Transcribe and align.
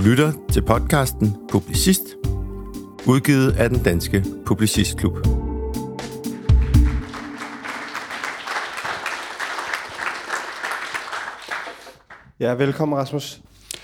Du 0.00 0.04
lytter 0.04 0.32
til 0.52 0.62
podcasten 0.62 1.36
Publicist, 1.50 2.00
udgivet 3.06 3.56
af 3.58 3.68
den 3.68 3.82
danske 3.82 4.24
Publicistklub. 4.46 5.12
Ja, 12.40 12.54
velkommen 12.54 12.98
Rasmus. 12.98 13.40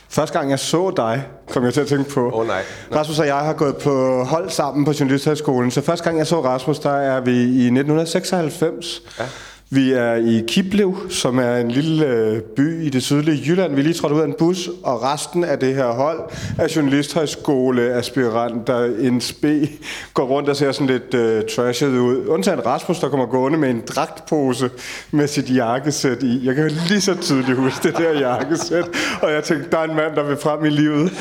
Første 0.08 0.38
gang 0.38 0.50
jeg 0.50 0.58
så 0.58 0.92
dig, 0.96 1.26
kom 1.48 1.64
jeg 1.64 1.74
til 1.74 1.80
at 1.80 1.86
tænke 1.86 2.10
på. 2.10 2.26
Åh 2.26 2.38
oh, 2.38 2.46
nej. 2.46 2.62
Rasmus 2.94 3.18
og 3.18 3.26
jeg 3.26 3.38
har 3.38 3.52
gået 3.52 3.76
på 3.76 4.24
hold 4.24 4.50
sammen 4.50 4.84
på 4.84 4.92
Journalisthøjskolen, 5.00 5.70
så 5.70 5.80
første 5.80 6.04
gang 6.04 6.18
jeg 6.18 6.26
så 6.26 6.44
Rasmus, 6.44 6.78
der 6.78 6.90
er 6.90 7.20
vi 7.20 7.32
i 7.32 7.66
1996. 7.66 9.02
Ja. 9.18 9.24
Vi 9.70 9.92
er 9.92 10.14
i 10.14 10.44
Kiblev, 10.48 10.96
som 11.10 11.38
er 11.38 11.56
en 11.56 11.70
lille 11.70 12.06
øh, 12.06 12.40
by 12.40 12.82
i 12.82 12.88
det 12.88 13.02
sydlige 13.02 13.42
Jylland. 13.46 13.74
Vi 13.74 13.80
er 13.80 13.84
lige 13.84 13.94
trådt 13.94 14.12
ud 14.12 14.20
af 14.20 14.24
en 14.24 14.34
bus, 14.38 14.68
og 14.82 15.02
resten 15.02 15.44
af 15.44 15.58
det 15.58 15.74
her 15.74 15.86
hold 15.86 16.20
af 16.58 16.76
journalisthøjskoleaspiranter, 16.76 18.84
en 18.84 19.20
spe, 19.20 19.68
går 20.14 20.24
rundt 20.24 20.48
og 20.48 20.56
ser 20.56 20.72
sådan 20.72 20.86
lidt 20.86 21.14
uh, 21.14 21.40
trashet 21.56 21.88
ud. 21.88 22.26
Undtagen 22.26 22.66
Rasmus, 22.66 22.98
der 22.98 23.08
kommer 23.08 23.26
gående 23.26 23.58
med 23.58 23.70
en 23.70 23.82
dragtpose 23.88 24.70
med 25.10 25.26
sit 25.26 25.54
jakkesæt 25.54 26.22
i. 26.22 26.46
Jeg 26.46 26.54
kan 26.54 26.70
lige 26.88 27.00
så 27.00 27.14
tydeligt 27.20 27.58
huske 27.58 27.88
det 27.88 27.98
der 27.98 28.20
jakkesæt, 28.20 28.88
og 29.22 29.32
jeg 29.32 29.44
tænkte, 29.44 29.70
der 29.70 29.78
er 29.78 29.84
en 29.84 29.96
mand, 29.96 30.14
der 30.14 30.22
vil 30.22 30.36
frem 30.36 30.64
i 30.64 30.70
livet. 30.70 31.12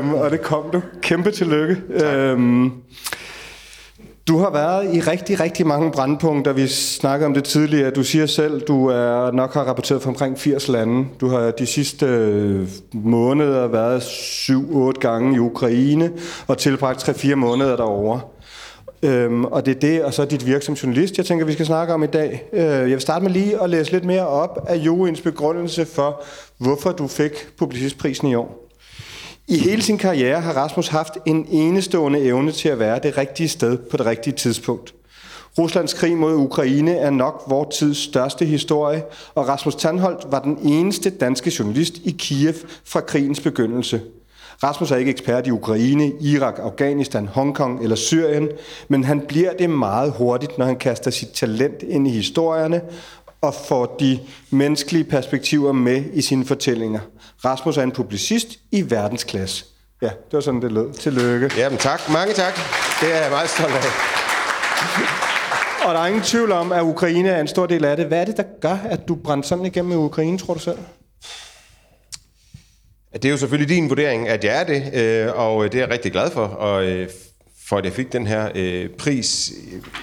Um, 0.00 0.14
og 0.14 0.30
det 0.30 0.42
kom 0.42 0.64
du. 0.72 0.82
Kæmpe 1.02 1.30
tillykke. 1.30 1.76
Um, 2.34 2.72
du 4.28 4.38
har 4.38 4.50
været 4.50 4.94
i 4.94 5.00
rigtig, 5.00 5.40
rigtig 5.40 5.66
mange 5.66 5.90
brandpunkter. 5.90 6.52
Vi 6.52 6.66
snakkede 6.66 7.26
om 7.26 7.34
det 7.34 7.44
tidligere. 7.44 7.90
Du 7.90 8.04
siger 8.04 8.26
selv, 8.26 8.60
du 8.60 8.86
er 8.86 9.30
nok 9.30 9.54
har 9.54 9.62
rapporteret 9.62 10.02
fra 10.02 10.10
omkring 10.10 10.38
80 10.38 10.68
lande. 10.68 11.06
Du 11.20 11.28
har 11.28 11.50
de 11.50 11.66
sidste 11.66 12.06
øh, 12.06 12.68
måneder 12.92 13.66
været 13.66 14.00
7-8 14.00 15.00
gange 15.00 15.36
i 15.36 15.38
Ukraine 15.38 16.12
og 16.46 16.58
tilbragt 16.58 17.08
3-4 17.08 17.34
måneder 17.34 17.76
derovre. 17.76 18.20
Øhm, 19.02 19.44
og 19.44 19.66
det 19.66 19.76
er 19.76 19.80
det, 19.80 20.04
og 20.04 20.14
så 20.14 20.24
dit 20.24 20.46
virke 20.46 20.64
som 20.64 20.74
journalist, 20.74 21.18
jeg 21.18 21.26
tænker, 21.26 21.46
vi 21.46 21.52
skal 21.52 21.66
snakke 21.66 21.94
om 21.94 22.02
i 22.02 22.06
dag. 22.06 22.44
Øh, 22.52 22.60
jeg 22.62 22.86
vil 22.86 23.00
starte 23.00 23.22
med 23.22 23.32
lige 23.32 23.62
at 23.62 23.70
læse 23.70 23.92
lidt 23.92 24.04
mere 24.04 24.26
op 24.26 24.66
af 24.68 24.76
Joens 24.76 25.20
begrundelse 25.20 25.84
for, 25.84 26.22
hvorfor 26.58 26.92
du 26.92 27.06
fik 27.06 27.32
Publicistprisen 27.58 28.28
i 28.28 28.34
år. 28.34 28.65
I 29.48 29.58
hele 29.58 29.82
sin 29.82 29.98
karriere 29.98 30.40
har 30.40 30.52
Rasmus 30.52 30.88
haft 30.88 31.18
en 31.26 31.46
enestående 31.50 32.20
evne 32.20 32.52
til 32.52 32.68
at 32.68 32.78
være 32.78 33.00
det 33.02 33.18
rigtige 33.18 33.48
sted 33.48 33.78
på 33.78 33.96
det 33.96 34.06
rigtige 34.06 34.34
tidspunkt. 34.34 34.94
Ruslands 35.58 35.94
krig 35.94 36.16
mod 36.16 36.34
Ukraine 36.34 36.96
er 36.96 37.10
nok 37.10 37.44
vores 37.46 37.76
tids 37.76 37.98
største 37.98 38.44
historie, 38.44 39.02
og 39.34 39.48
Rasmus 39.48 39.74
Tandholt 39.74 40.26
var 40.30 40.40
den 40.40 40.58
eneste 40.62 41.10
danske 41.10 41.52
journalist 41.58 41.98
i 42.04 42.10
Kiev 42.18 42.54
fra 42.84 43.00
krigens 43.00 43.40
begyndelse. 43.40 44.00
Rasmus 44.62 44.90
er 44.90 44.96
ikke 44.96 45.10
ekspert 45.10 45.46
i 45.46 45.50
Ukraine, 45.50 46.12
Irak, 46.20 46.58
Afghanistan, 46.58 47.26
Hongkong 47.26 47.82
eller 47.82 47.96
Syrien, 47.96 48.48
men 48.88 49.04
han 49.04 49.20
bliver 49.20 49.52
det 49.52 49.70
meget 49.70 50.12
hurtigt, 50.12 50.58
når 50.58 50.66
han 50.66 50.76
kaster 50.76 51.10
sit 51.10 51.28
talent 51.28 51.82
ind 51.82 52.08
i 52.08 52.10
historierne 52.10 52.80
og 53.40 53.54
får 53.54 53.96
de 54.00 54.18
menneskelige 54.50 55.04
perspektiver 55.04 55.72
med 55.72 56.04
i 56.12 56.22
sine 56.22 56.44
fortællinger. 56.44 57.00
Rasmus 57.46 57.76
er 57.76 57.82
en 57.82 57.92
publicist 57.92 58.48
i 58.72 58.90
verdensklasse. 58.90 59.64
Ja, 60.02 60.06
det 60.06 60.32
var 60.32 60.40
sådan, 60.40 60.62
det 60.62 60.72
lød. 60.72 60.92
Tillykke. 60.92 61.50
Jamen 61.58 61.78
tak. 61.78 62.08
Mange 62.10 62.34
tak. 62.34 62.54
Det 63.00 63.14
er 63.14 63.22
jeg 63.22 63.30
meget 63.30 63.50
stolt 63.50 63.74
af. 63.74 63.82
Og 65.86 65.94
der 65.94 66.00
er 66.00 66.06
ingen 66.06 66.22
tvivl 66.22 66.52
om, 66.52 66.72
at 66.72 66.82
Ukraine 66.82 67.28
er 67.28 67.40
en 67.40 67.48
stor 67.48 67.66
del 67.66 67.84
af 67.84 67.96
det. 67.96 68.06
Hvad 68.06 68.20
er 68.20 68.24
det, 68.24 68.36
der 68.36 68.42
gør, 68.60 68.78
at 68.90 69.08
du 69.08 69.14
brændte 69.14 69.48
sådan 69.48 69.66
igennem 69.66 69.92
i 69.92 69.94
Ukraine, 69.94 70.38
tror 70.38 70.54
du 70.54 70.60
selv? 70.60 70.78
Det 73.12 73.24
er 73.24 73.30
jo 73.30 73.36
selvfølgelig 73.36 73.76
din 73.76 73.88
vurdering, 73.88 74.28
at 74.28 74.44
jeg 74.44 74.60
er 74.60 74.64
det, 74.64 74.94
øh, 74.94 75.32
og 75.34 75.64
det 75.64 75.74
er 75.74 75.82
jeg 75.82 75.90
rigtig 75.90 76.12
glad 76.12 76.30
for, 76.30 76.44
og 76.44 76.84
øh, 76.84 77.08
for 77.68 77.76
at 77.76 77.84
jeg 77.84 77.92
fik 77.92 78.12
den 78.12 78.26
her 78.26 78.48
øh, 78.54 78.90
pris. 78.90 79.52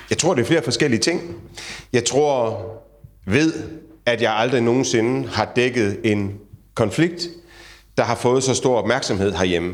Jeg 0.10 0.18
tror, 0.18 0.34
det 0.34 0.42
er 0.42 0.46
flere 0.46 0.64
forskellige 0.64 1.00
ting. 1.00 1.36
Jeg 1.94 2.06
tror, 2.06 2.66
ved, 3.25 3.54
at 4.06 4.22
jeg 4.22 4.34
aldrig 4.34 4.62
nogensinde 4.62 5.28
har 5.28 5.52
dækket 5.56 6.00
en 6.04 6.40
konflikt, 6.76 7.28
der 7.98 8.04
har 8.04 8.16
fået 8.16 8.44
så 8.44 8.54
stor 8.54 8.78
opmærksomhed 8.78 9.32
herhjemme. 9.32 9.74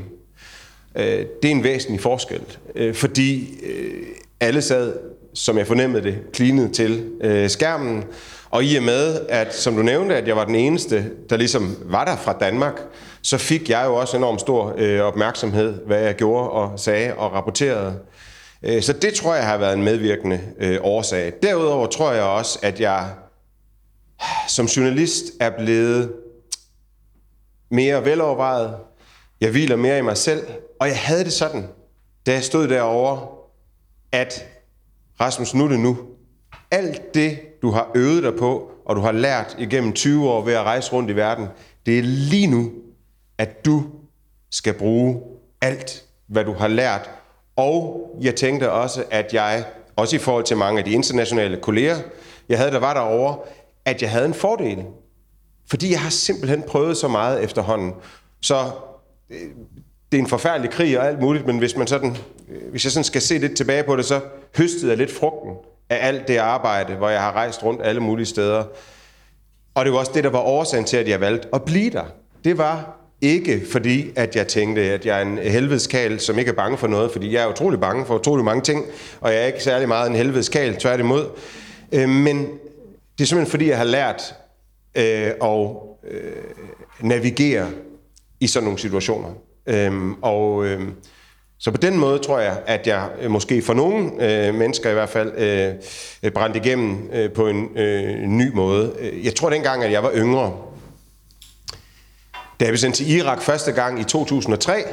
Øh, 0.96 1.26
det 1.42 1.52
er 1.52 1.52
en 1.52 1.64
væsentlig 1.64 2.02
forskel, 2.02 2.42
øh, 2.76 2.96
fordi 2.96 3.60
øh, 3.64 4.04
alle 4.40 4.62
sad, 4.62 4.94
som 5.34 5.58
jeg 5.58 5.68
fornemmede 5.68 6.04
det, 6.04 6.18
klinet 6.34 6.74
til 6.74 7.06
skærmen, 7.48 8.04
og 8.50 8.64
i 8.64 8.76
og 8.76 8.84
med, 8.84 9.20
at 9.30 9.56
som 9.56 9.76
du 9.76 9.82
nævnte, 9.82 10.16
at 10.16 10.28
jeg 10.28 10.36
var 10.36 10.46
den 10.46 10.56
eneste, 10.56 11.12
der 11.30 11.38
ligesom 11.38 11.78
var 11.86 12.06
der 12.06 12.18
fra 12.18 12.38
Danmark, 12.40 12.82
så 13.22 13.38
fik 13.38 13.70
jeg 13.70 13.84
jo 13.86 13.96
også 13.96 14.18
enormt 14.18 14.42
stor 14.42 14.76
opmærksomhed, 15.02 15.74
hvad 15.86 16.00
jeg 16.02 16.16
gjorde 16.16 16.50
og 16.50 16.80
sagde 16.80 17.14
og 17.14 17.34
rapporterede. 17.34 18.00
Så 18.81 18.94
det 18.94 19.14
tror 19.14 19.36
jeg 19.36 19.46
har 19.46 19.58
været 19.58 19.74
en 19.74 19.84
medvirkende 19.84 20.40
årsag. 20.81 21.34
Derudover 21.44 21.88
tror 21.88 22.12
jeg 22.12 22.24
også, 22.24 22.60
at 22.62 22.80
jeg 22.80 23.10
som 24.48 24.66
journalist 24.66 25.24
er 25.40 25.50
blevet 25.50 26.12
mere 27.69 28.06
velovervejet. 28.06 28.75
Jeg 29.41 29.52
hviler 29.52 29.75
mere 29.75 29.97
i 29.97 30.02
mig 30.02 30.18
selv. 30.18 30.47
Og 30.80 30.88
jeg 30.88 30.97
havde 31.00 31.24
det 31.24 31.34
sådan, 31.34 31.68
da 32.25 32.34
jeg 32.34 32.44
stod 32.44 32.68
derovre, 32.68 33.28
at 34.12 34.47
Rasmus, 35.22 35.53
nu 35.53 35.63
er 35.63 35.68
det 35.68 35.80
nu. 35.80 35.97
Alt 36.72 37.13
det, 37.13 37.40
du 37.62 37.72
har 37.72 37.91
øvet 37.96 38.24
dig 38.24 38.35
på, 38.35 38.72
og 38.85 38.96
du 38.96 39.02
har 39.02 39.12
lært 39.12 39.56
igennem 39.59 39.94
20 39.94 40.30
år 40.30 40.41
ved 40.41 40.53
at 40.53 40.63
rejse 40.63 40.94
rundt 40.94 41.12
i 41.12 41.16
verden, 41.16 41.47
det 41.85 42.00
er 42.00 42.03
lige 42.03 42.47
nu, 42.47 42.72
at 43.38 43.66
du 43.66 43.84
skal 44.51 44.74
bruge 44.74 45.22
alt, 45.62 46.03
hvad 46.28 46.46
du 46.46 46.53
har 46.53 46.68
lært. 46.68 47.09
Og 47.56 48.09
jeg 48.22 48.36
tænkte 48.36 48.72
også, 48.72 49.03
at 49.12 49.34
jeg, 49.34 49.66
også 49.96 50.16
i 50.16 50.19
forhold 50.19 50.44
til 50.44 50.57
mange 50.57 50.80
af 50.80 50.86
de 50.86 50.91
internationale 50.91 51.57
kolleger, 51.57 51.97
jeg 52.50 52.57
havde, 52.57 52.72
der 52.72 52.80
var 52.80 52.94
derovre, 52.94 53.38
at 53.86 54.01
jeg 54.01 54.12
havde 54.12 54.25
en 54.25 54.34
fordel. 54.34 54.86
Fordi 55.69 55.91
jeg 55.91 56.02
har 56.02 56.09
simpelthen 56.09 56.63
prøvet 56.68 56.97
så 56.97 57.07
meget 57.07 57.44
efterhånden. 57.44 57.94
Så 58.41 58.72
øh, 59.30 59.38
det 60.12 60.18
er 60.18 60.22
en 60.22 60.28
forfærdelig 60.28 60.72
krig 60.72 61.00
og 61.00 61.07
alt 61.07 61.19
muligt, 61.19 61.46
men 61.46 61.57
hvis, 61.57 61.75
man 61.75 61.88
sådan, 61.88 62.18
øh, 62.50 62.72
hvis 62.72 62.84
jeg 62.84 62.91
sådan 62.91 63.03
skal 63.03 63.22
se 63.22 63.38
lidt 63.38 63.57
tilbage 63.57 63.84
på 63.84 63.96
det, 63.96 64.06
så 64.06 64.22
høstede 64.57 64.90
jeg 64.90 64.97
lidt 64.97 65.12
frugten 65.12 65.53
af 65.90 66.07
alt 66.07 66.28
det 66.28 66.38
arbejde, 66.38 66.96
hvor 66.96 67.09
jeg 67.09 67.22
har 67.22 67.31
rejst 67.31 67.63
rundt 67.63 67.81
alle 67.84 68.02
mulige 68.02 68.25
steder. 68.25 68.63
Og 69.75 69.85
det 69.85 69.94
var 69.94 70.00
også 70.00 70.12
det, 70.16 70.24
der 70.24 70.30
var 70.30 70.40
årsagen 70.40 70.85
til, 70.85 70.97
at 70.97 71.07
jeg 71.07 71.22
valgte 71.22 71.47
at 71.53 71.63
blive 71.63 71.90
der. 71.90 72.03
Det 72.44 72.57
var 72.57 72.96
ikke 73.22 73.62
fordi, 73.72 74.12
at 74.16 74.36
jeg 74.36 74.47
tænkte, 74.47 74.81
at 74.81 75.06
jeg 75.06 75.18
er 75.18 75.22
en 75.22 75.38
helvedeskal, 75.38 76.19
som 76.19 76.40
ikke 76.40 76.51
er 76.51 76.56
bange 76.56 76.78
for 76.78 76.88
noget, 76.88 77.12
fordi 77.12 77.34
jeg 77.34 77.44
er 77.44 77.47
utrolig 77.47 77.80
bange 77.80 78.06
for 78.06 78.16
utrolig 78.19 78.46
mange 78.46 78.62
ting, 78.62 78.86
og 79.22 79.31
jeg 79.31 79.41
er 79.41 79.46
ikke 79.46 79.63
særlig 79.63 79.88
meget 79.88 80.09
en 80.09 80.16
helvedeskal, 80.16 80.75
tværtimod. 80.75 81.25
Øh, 81.91 82.09
men 82.09 82.38
det 83.18 83.24
er 83.24 83.28
simpelthen 83.28 83.51
fordi, 83.51 83.69
jeg 83.69 83.78
har 83.78 83.84
lært 83.84 84.36
øh, 84.95 85.31
og 85.39 85.85
øh, 86.11 86.31
navigere 87.00 87.69
i 88.39 88.47
sådan 88.47 88.63
nogle 88.63 88.79
situationer. 88.79 89.29
Øhm, 89.66 90.13
og 90.13 90.66
øh, 90.66 90.81
så 91.59 91.72
på 91.72 91.77
den 91.77 91.97
måde 91.97 92.19
tror 92.19 92.39
jeg, 92.39 92.57
at 92.66 92.88
jeg 92.88 93.09
øh, 93.22 93.31
måske 93.31 93.61
for 93.61 93.73
nogle 93.73 94.11
øh, 94.19 94.55
mennesker 94.55 94.89
i 94.89 94.94
hvert 94.94 95.09
fald 95.09 95.33
øh, 95.38 95.73
øh 96.23 96.31
brændte 96.31 96.59
igennem 96.59 97.09
øh, 97.13 97.31
på 97.31 97.47
en 97.47 97.77
øh, 97.77 98.22
ny 98.22 98.53
måde. 98.53 98.94
Øh, 99.00 99.25
jeg 99.25 99.35
tror 99.35 99.50
dengang, 99.50 99.83
at 99.83 99.91
jeg 99.91 100.03
var 100.03 100.11
yngre, 100.16 100.53
da 102.59 102.66
jeg 102.66 102.71
blev 102.71 102.77
sendt 102.77 102.95
til 102.95 103.11
Irak 103.11 103.41
første 103.41 103.71
gang 103.71 104.00
i 104.00 104.03
2003 104.03 104.83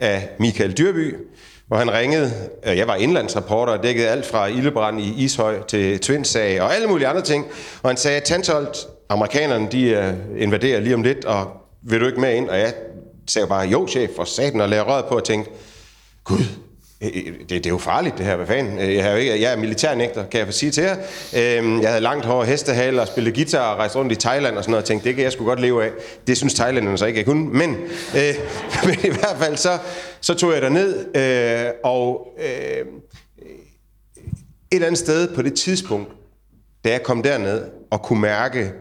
af 0.00 0.28
Michael 0.38 0.78
Dyrby, 0.78 1.14
hvor 1.66 1.76
han 1.76 1.92
ringede. 1.92 2.32
Jeg 2.64 2.88
var 2.88 2.94
indlandsreporter 2.94 3.72
og 3.72 3.82
dækkede 3.82 4.08
alt 4.08 4.26
fra 4.26 4.46
ildebrand 4.46 5.00
i 5.00 5.24
Ishøj 5.24 5.62
til 5.62 6.00
Tvindsag 6.00 6.60
og 6.60 6.74
alle 6.74 6.86
mulige 6.86 7.08
andre 7.08 7.22
ting. 7.22 7.46
Og 7.82 7.90
han 7.90 7.96
sagde, 7.96 8.20
Tantolt, 8.20 8.76
amerikanerne 9.08 9.68
de 9.72 10.14
uh, 10.34 10.42
invaderer 10.42 10.80
lige 10.80 10.94
om 10.94 11.02
lidt, 11.02 11.24
og 11.24 11.50
vil 11.82 12.00
du 12.00 12.06
ikke 12.06 12.20
med 12.20 12.34
ind? 12.34 12.48
Og 12.48 12.58
jeg 12.58 12.74
sagde 13.26 13.48
bare, 13.48 13.68
jo 13.68 13.86
chef, 13.88 14.10
for 14.16 14.24
satan, 14.24 14.60
og 14.60 14.68
lagde 14.68 14.84
røret 14.84 15.04
på 15.04 15.16
og 15.16 15.24
tænkte, 15.24 15.50
gud, 16.24 16.44
øh, 17.02 17.08
øh, 17.14 17.32
det, 17.38 17.50
det 17.50 17.66
er 17.66 17.70
jo 17.70 17.78
farligt 17.78 18.18
det 18.18 18.26
her, 18.26 18.36
hvad 18.36 18.46
fanden. 18.46 18.94
Jeg, 18.94 19.04
har 19.04 19.10
jo 19.10 19.16
ikke, 19.16 19.42
jeg 19.42 19.52
er 19.52 19.56
militærnægter, 19.56 20.26
kan 20.26 20.38
jeg 20.38 20.46
få 20.46 20.52
sige 20.52 20.70
til 20.70 20.82
jer. 20.82 20.96
Jeg 21.80 21.88
havde 21.88 22.00
langt 22.00 22.24
hår, 22.24 22.44
hestehale 22.44 23.00
og 23.00 23.06
spillede 23.06 23.34
guitar 23.34 23.72
og 23.72 23.78
rejst 23.78 23.96
rundt 23.96 24.12
i 24.12 24.16
Thailand 24.16 24.56
og 24.56 24.64
sådan 24.64 24.70
noget, 24.70 24.82
og 24.82 24.86
tænkte, 24.88 25.08
det 25.08 25.14
kan 25.14 25.24
jeg 25.24 25.32
sgu 25.32 25.44
godt 25.44 25.60
leve 25.60 25.84
af. 25.84 25.90
Det 26.26 26.36
synes 26.36 26.54
thailænderne 26.54 26.98
så 26.98 27.06
ikke, 27.06 27.18
jeg 27.18 27.26
kunne. 27.26 27.48
Men, 27.48 27.76
øh, 28.16 28.34
men 28.86 28.94
i 28.94 29.08
hvert 29.08 29.36
fald, 29.38 29.56
så, 29.56 29.78
så 30.20 30.34
tog 30.34 30.52
jeg 30.52 30.70
ned 30.70 31.16
øh, 31.16 31.70
og 31.84 32.28
øh, 32.38 32.86
et 34.70 34.74
eller 34.74 34.86
andet 34.86 34.98
sted 34.98 35.34
på 35.34 35.42
det 35.42 35.54
tidspunkt, 35.54 36.12
da 36.84 36.90
jeg 36.90 37.02
kom 37.02 37.22
derned 37.22 37.64
og 37.90 38.02
kunne 38.02 38.20
mærke 38.20 38.72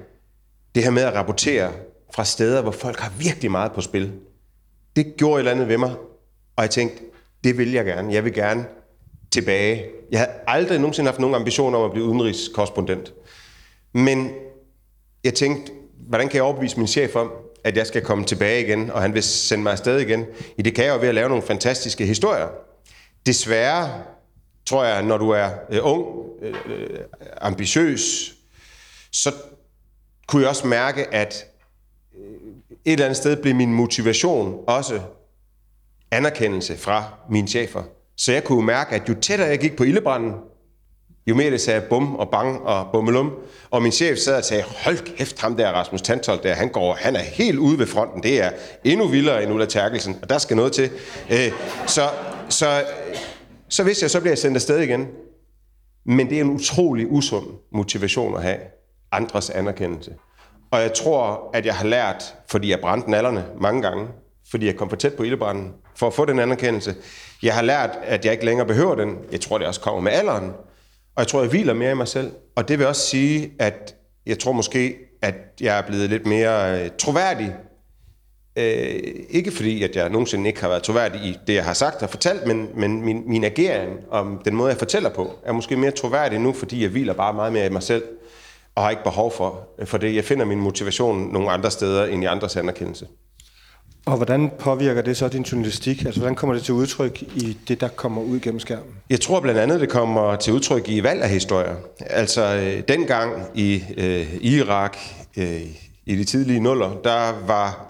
det 0.78 0.86
her 0.86 0.92
med 0.92 1.04
at 1.04 1.14
rapportere 1.14 1.74
fra 2.16 2.26
steder, 2.26 2.62
hvor 2.62 2.72
folk 2.72 3.00
har 3.00 3.12
virkelig 3.20 3.52
meget 3.52 3.72
på 3.72 3.82
spil. 3.82 4.14
Det 4.96 5.14
gjorde 5.18 5.36
et 5.36 5.40
eller 5.40 5.52
andet 5.52 5.68
ved 5.68 5.78
mig, 5.78 5.96
og 6.56 6.64
jeg 6.64 6.70
tænkte, 6.70 7.04
det 7.44 7.58
vil 7.58 7.72
jeg 7.72 7.86
gerne. 7.86 8.14
Jeg 8.14 8.24
vil 8.24 8.34
gerne 8.34 8.66
tilbage. 9.32 9.86
Jeg 10.12 10.20
havde 10.20 10.32
aldrig 10.48 10.80
nogensinde 10.80 11.10
haft 11.10 11.20
nogen 11.20 11.36
ambition 11.36 11.76
om 11.76 11.84
at 11.84 11.92
blive 11.92 12.06
udenrigskorrespondent. 12.06 13.14
Men 13.94 14.32
jeg 15.24 15.34
tænkte, 15.34 15.72
hvordan 16.08 16.28
kan 16.28 16.36
jeg 16.36 16.44
overbevise 16.44 16.78
min 16.78 16.88
chef 16.88 17.16
om, 17.16 17.32
at 17.64 17.78
jeg 17.78 17.88
skal 17.88 18.02
komme 18.02 18.24
tilbage 18.24 18.62
igen, 18.62 18.92
og 18.92 19.02
han 19.02 19.14
vil 19.14 19.24
sende 19.24 19.64
mig 19.64 19.72
afsted 19.72 20.00
igen. 20.00 20.26
I 20.58 20.62
det 20.62 20.76
kan 20.76 20.86
jeg 20.86 20.96
jo 20.96 21.00
ved 21.00 21.10
at 21.10 21.16
lave 21.16 21.30
nogle 21.30 21.44
fantastiske 21.44 22.06
historier. 22.06 22.48
Desværre 23.26 24.04
tror 24.66 24.84
jeg, 24.84 25.04
når 25.04 25.18
du 25.18 25.30
er 25.30 25.50
øh, 25.70 25.80
ung, 25.82 26.06
øh, 26.42 26.56
øh 26.66 27.00
ambitiøs, 27.42 28.34
så 29.12 29.32
kunne 30.28 30.42
jeg 30.42 30.50
også 30.50 30.68
mærke, 30.68 31.14
at 31.14 31.46
øh, 32.18 32.24
et 32.86 32.94
eller 32.94 33.06
andet 33.06 33.18
sted 33.18 33.36
blev 33.36 33.56
min 33.56 33.74
motivation 33.74 34.60
også 34.68 35.02
anerkendelse 36.12 36.78
fra 36.78 37.04
mine 37.30 37.48
chefer. 37.48 37.84
Så 38.18 38.32
jeg 38.32 38.44
kunne 38.44 38.66
mærke, 38.66 38.96
at 38.96 39.10
jo 39.10 39.14
tættere 39.22 39.48
jeg 39.48 39.60
gik 39.60 39.76
på 39.76 39.84
ildebranden, 39.84 40.34
jo 41.28 41.36
mere 41.36 41.52
det 41.52 41.62
sagde 41.62 41.82
bum 41.82 42.16
og 42.16 42.30
bang 42.30 42.62
og 42.62 42.88
bummelum. 42.92 43.32
Og 43.70 43.82
min 43.82 43.92
chef 43.92 44.18
sad 44.18 44.38
og 44.38 44.44
sagde, 44.44 44.64
hold 44.64 45.16
kæft, 45.18 45.42
ham 45.42 45.56
der 45.56 45.72
Rasmus 45.72 46.02
Tantold 46.02 46.44
der, 46.44 46.54
han, 46.54 46.70
går, 46.70 46.94
han 46.94 47.16
er 47.16 47.20
helt 47.20 47.60
ude 47.60 47.80
ved 47.80 47.88
fronten. 47.88 48.24
Det 48.24 48.42
er 48.42 48.52
endnu 48.84 49.08
vildere 49.08 49.44
end 49.44 49.54
Ulla 49.54 49.66
Terkelsen, 49.66 50.18
og 50.22 50.30
der 50.30 50.38
skal 50.38 50.58
noget 50.58 50.72
til. 50.72 50.90
Øh, 51.32 51.52
så, 51.88 52.10
så, 52.50 52.84
så 53.70 53.84
vidste 53.84 54.04
jeg, 54.04 54.12
så 54.12 54.20
bliver 54.20 54.32
jeg 54.32 54.38
sendt 54.38 54.58
afsted 54.58 54.80
igen. 54.80 55.08
Men 56.06 56.30
det 56.30 56.38
er 56.38 56.42
en 56.42 56.50
utrolig 56.50 57.12
usund 57.12 57.46
motivation 57.72 58.36
at 58.36 58.42
have 58.42 58.58
andres 59.12 59.50
anerkendelse. 59.50 60.12
Og 60.72 60.82
jeg 60.82 60.94
tror, 60.94 61.50
at 61.54 61.66
jeg 61.66 61.76
har 61.76 61.86
lært, 61.86 62.36
fordi 62.48 62.70
jeg 62.70 62.80
brændte 62.80 63.12
nallerne 63.12 63.46
mange 63.62 63.82
gange, 63.82 64.08
fordi 64.52 64.66
jeg 64.66 64.76
kom 64.76 64.90
for 64.90 64.96
tæt 64.96 65.14
på 65.14 65.24
ildebranden, 65.24 65.74
for 65.96 66.08
at 66.08 66.14
få 66.14 66.26
den 66.26 66.40
anerkendelse. 66.40 66.96
Jeg 67.44 67.56
har 67.56 67.62
lært, 67.62 67.90
at 68.04 68.26
jeg 68.26 68.34
ikke 68.34 68.46
længere 68.46 68.68
behøver 68.68 68.96
den. 68.96 69.18
Jeg 69.32 69.42
tror, 69.42 69.58
det 69.58 69.68
også 69.68 69.82
kommer 69.82 70.02
med 70.02 70.12
alderen. 70.12 70.46
Og 71.16 71.20
jeg 71.22 71.28
tror, 71.28 71.42
jeg 71.42 71.50
hviler 71.50 71.74
mere 71.74 71.92
i 71.92 71.96
mig 71.96 72.08
selv. 72.08 72.32
Og 72.56 72.68
det 72.68 72.80
vil 72.80 72.88
også 72.88 73.02
sige, 73.02 73.52
at 73.60 73.96
jeg 74.26 74.40
tror 74.40 74.52
måske, 74.52 74.96
at 75.22 75.36
jeg 75.62 75.78
er 75.78 75.82
blevet 75.82 76.10
lidt 76.10 76.26
mere 76.26 76.84
øh, 76.84 76.90
troværdig. 76.98 77.56
Øh, 78.58 79.00
ikke 79.30 79.52
fordi, 79.52 79.84
at 79.84 79.96
jeg 79.96 80.10
nogensinde 80.10 80.48
ikke 80.48 80.62
har 80.62 80.68
været 80.68 80.84
troværdig 80.84 81.22
i 81.22 81.38
det, 81.48 81.54
jeg 81.54 81.66
har 81.66 81.74
sagt 81.74 82.04
og 82.04 82.10
fortalt, 82.10 82.48
men, 82.48 82.70
men 82.76 83.02
min, 83.02 83.24
min 83.30 83.44
agering 83.44 84.00
om 84.12 84.42
den 84.46 84.56
måde, 84.56 84.70
jeg 84.70 84.78
fortæller 84.78 85.10
på, 85.10 85.32
er 85.46 85.52
måske 85.52 85.78
mere 85.78 85.92
troværdig 85.92 86.40
nu, 86.40 86.54
fordi 86.54 86.82
jeg 86.82 86.90
hviler 86.90 87.14
bare 87.14 87.34
meget 87.34 87.54
mere 87.54 87.66
i 87.66 87.70
mig 87.70 87.84
selv, 87.84 88.04
og 88.78 88.84
har 88.84 88.90
ikke 88.90 89.04
behov 89.04 89.32
for, 89.32 89.68
for 89.86 89.98
det. 89.98 90.16
Jeg 90.16 90.24
finder 90.24 90.46
min 90.46 90.60
motivation 90.60 91.30
nogle 91.34 91.52
andre 91.52 91.72
steder 91.72 92.06
end 92.06 92.24
i 92.24 92.26
andres 92.26 92.56
anerkendelse. 92.56 93.08
Og 94.06 94.18
hvordan 94.18 94.52
påvirker 94.60 95.02
det 95.02 95.18
så 95.18 95.28
din 95.28 95.42
journalistik? 95.42 96.06
Altså, 96.06 96.20
hvordan 96.20 96.36
kommer 96.36 96.54
det 96.56 96.64
til 96.64 96.74
udtryk 96.74 97.22
i 97.22 97.58
det, 97.68 97.82
der 97.82 97.88
kommer 97.88 98.22
ud 98.22 98.40
gennem 98.40 98.60
skærmen? 98.60 98.96
Jeg 99.10 99.22
tror 99.22 99.40
blandt 99.40 99.60
andet, 99.60 99.82
det 99.82 99.90
kommer 99.90 100.36
til 100.36 100.54
udtryk 100.54 100.90
i 100.90 101.04
valg 101.04 101.22
af 101.22 101.30
historier. 101.30 101.76
Altså, 102.00 102.56
øh, 102.56 102.84
dengang 102.88 103.46
i 103.56 103.84
øh, 103.98 104.36
Irak, 104.42 104.98
øh, 105.38 105.62
i 106.06 106.16
de 106.16 106.24
tidlige 106.24 106.60
nuller, 106.60 106.96
der 107.04 107.46
var 107.48 107.88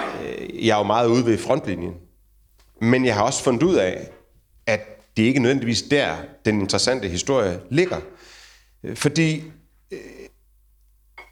øh, 0.00 0.66
jeg 0.66 0.78
jo 0.78 0.82
meget 0.82 1.08
ude 1.08 1.26
ved 1.26 1.38
frontlinjen. 1.38 1.94
Men 2.80 3.04
jeg 3.04 3.14
har 3.14 3.22
også 3.22 3.42
fundet 3.42 3.62
ud 3.62 3.74
af, 3.74 4.08
at 4.66 4.80
det 5.16 5.22
ikke 5.22 5.40
nødvendigvis 5.40 5.82
der, 5.82 6.16
den 6.44 6.60
interessante 6.60 7.08
historie 7.08 7.60
ligger. 7.70 7.96
Fordi 8.94 9.42
Øh, 9.90 9.98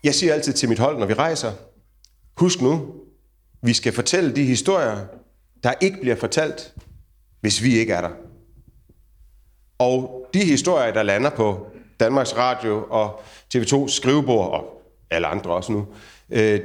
jeg 0.04 0.14
siger 0.14 0.34
altid 0.34 0.52
til 0.52 0.68
mit 0.68 0.78
hold, 0.78 0.98
når 0.98 1.06
vi 1.06 1.14
rejser, 1.14 1.52
husk 2.36 2.60
nu, 2.60 2.94
vi 3.62 3.72
skal 3.72 3.92
fortælle 3.92 4.36
de 4.36 4.44
historier, 4.44 5.06
der 5.62 5.72
ikke 5.80 6.00
bliver 6.00 6.16
fortalt, 6.16 6.74
hvis 7.40 7.62
vi 7.62 7.78
ikke 7.78 7.92
er 7.92 8.00
der. 8.00 8.10
Og 9.78 10.26
de 10.34 10.44
historier, 10.44 10.92
der 10.92 11.02
lander 11.02 11.30
på 11.30 11.66
Danmarks 12.00 12.36
Radio 12.36 12.86
og 12.90 13.22
TV2 13.54 13.88
skrivebord, 13.88 14.50
og 14.50 14.82
alle 15.10 15.26
andre 15.26 15.50
også 15.50 15.72
nu, 15.72 15.86
øh, 16.30 16.60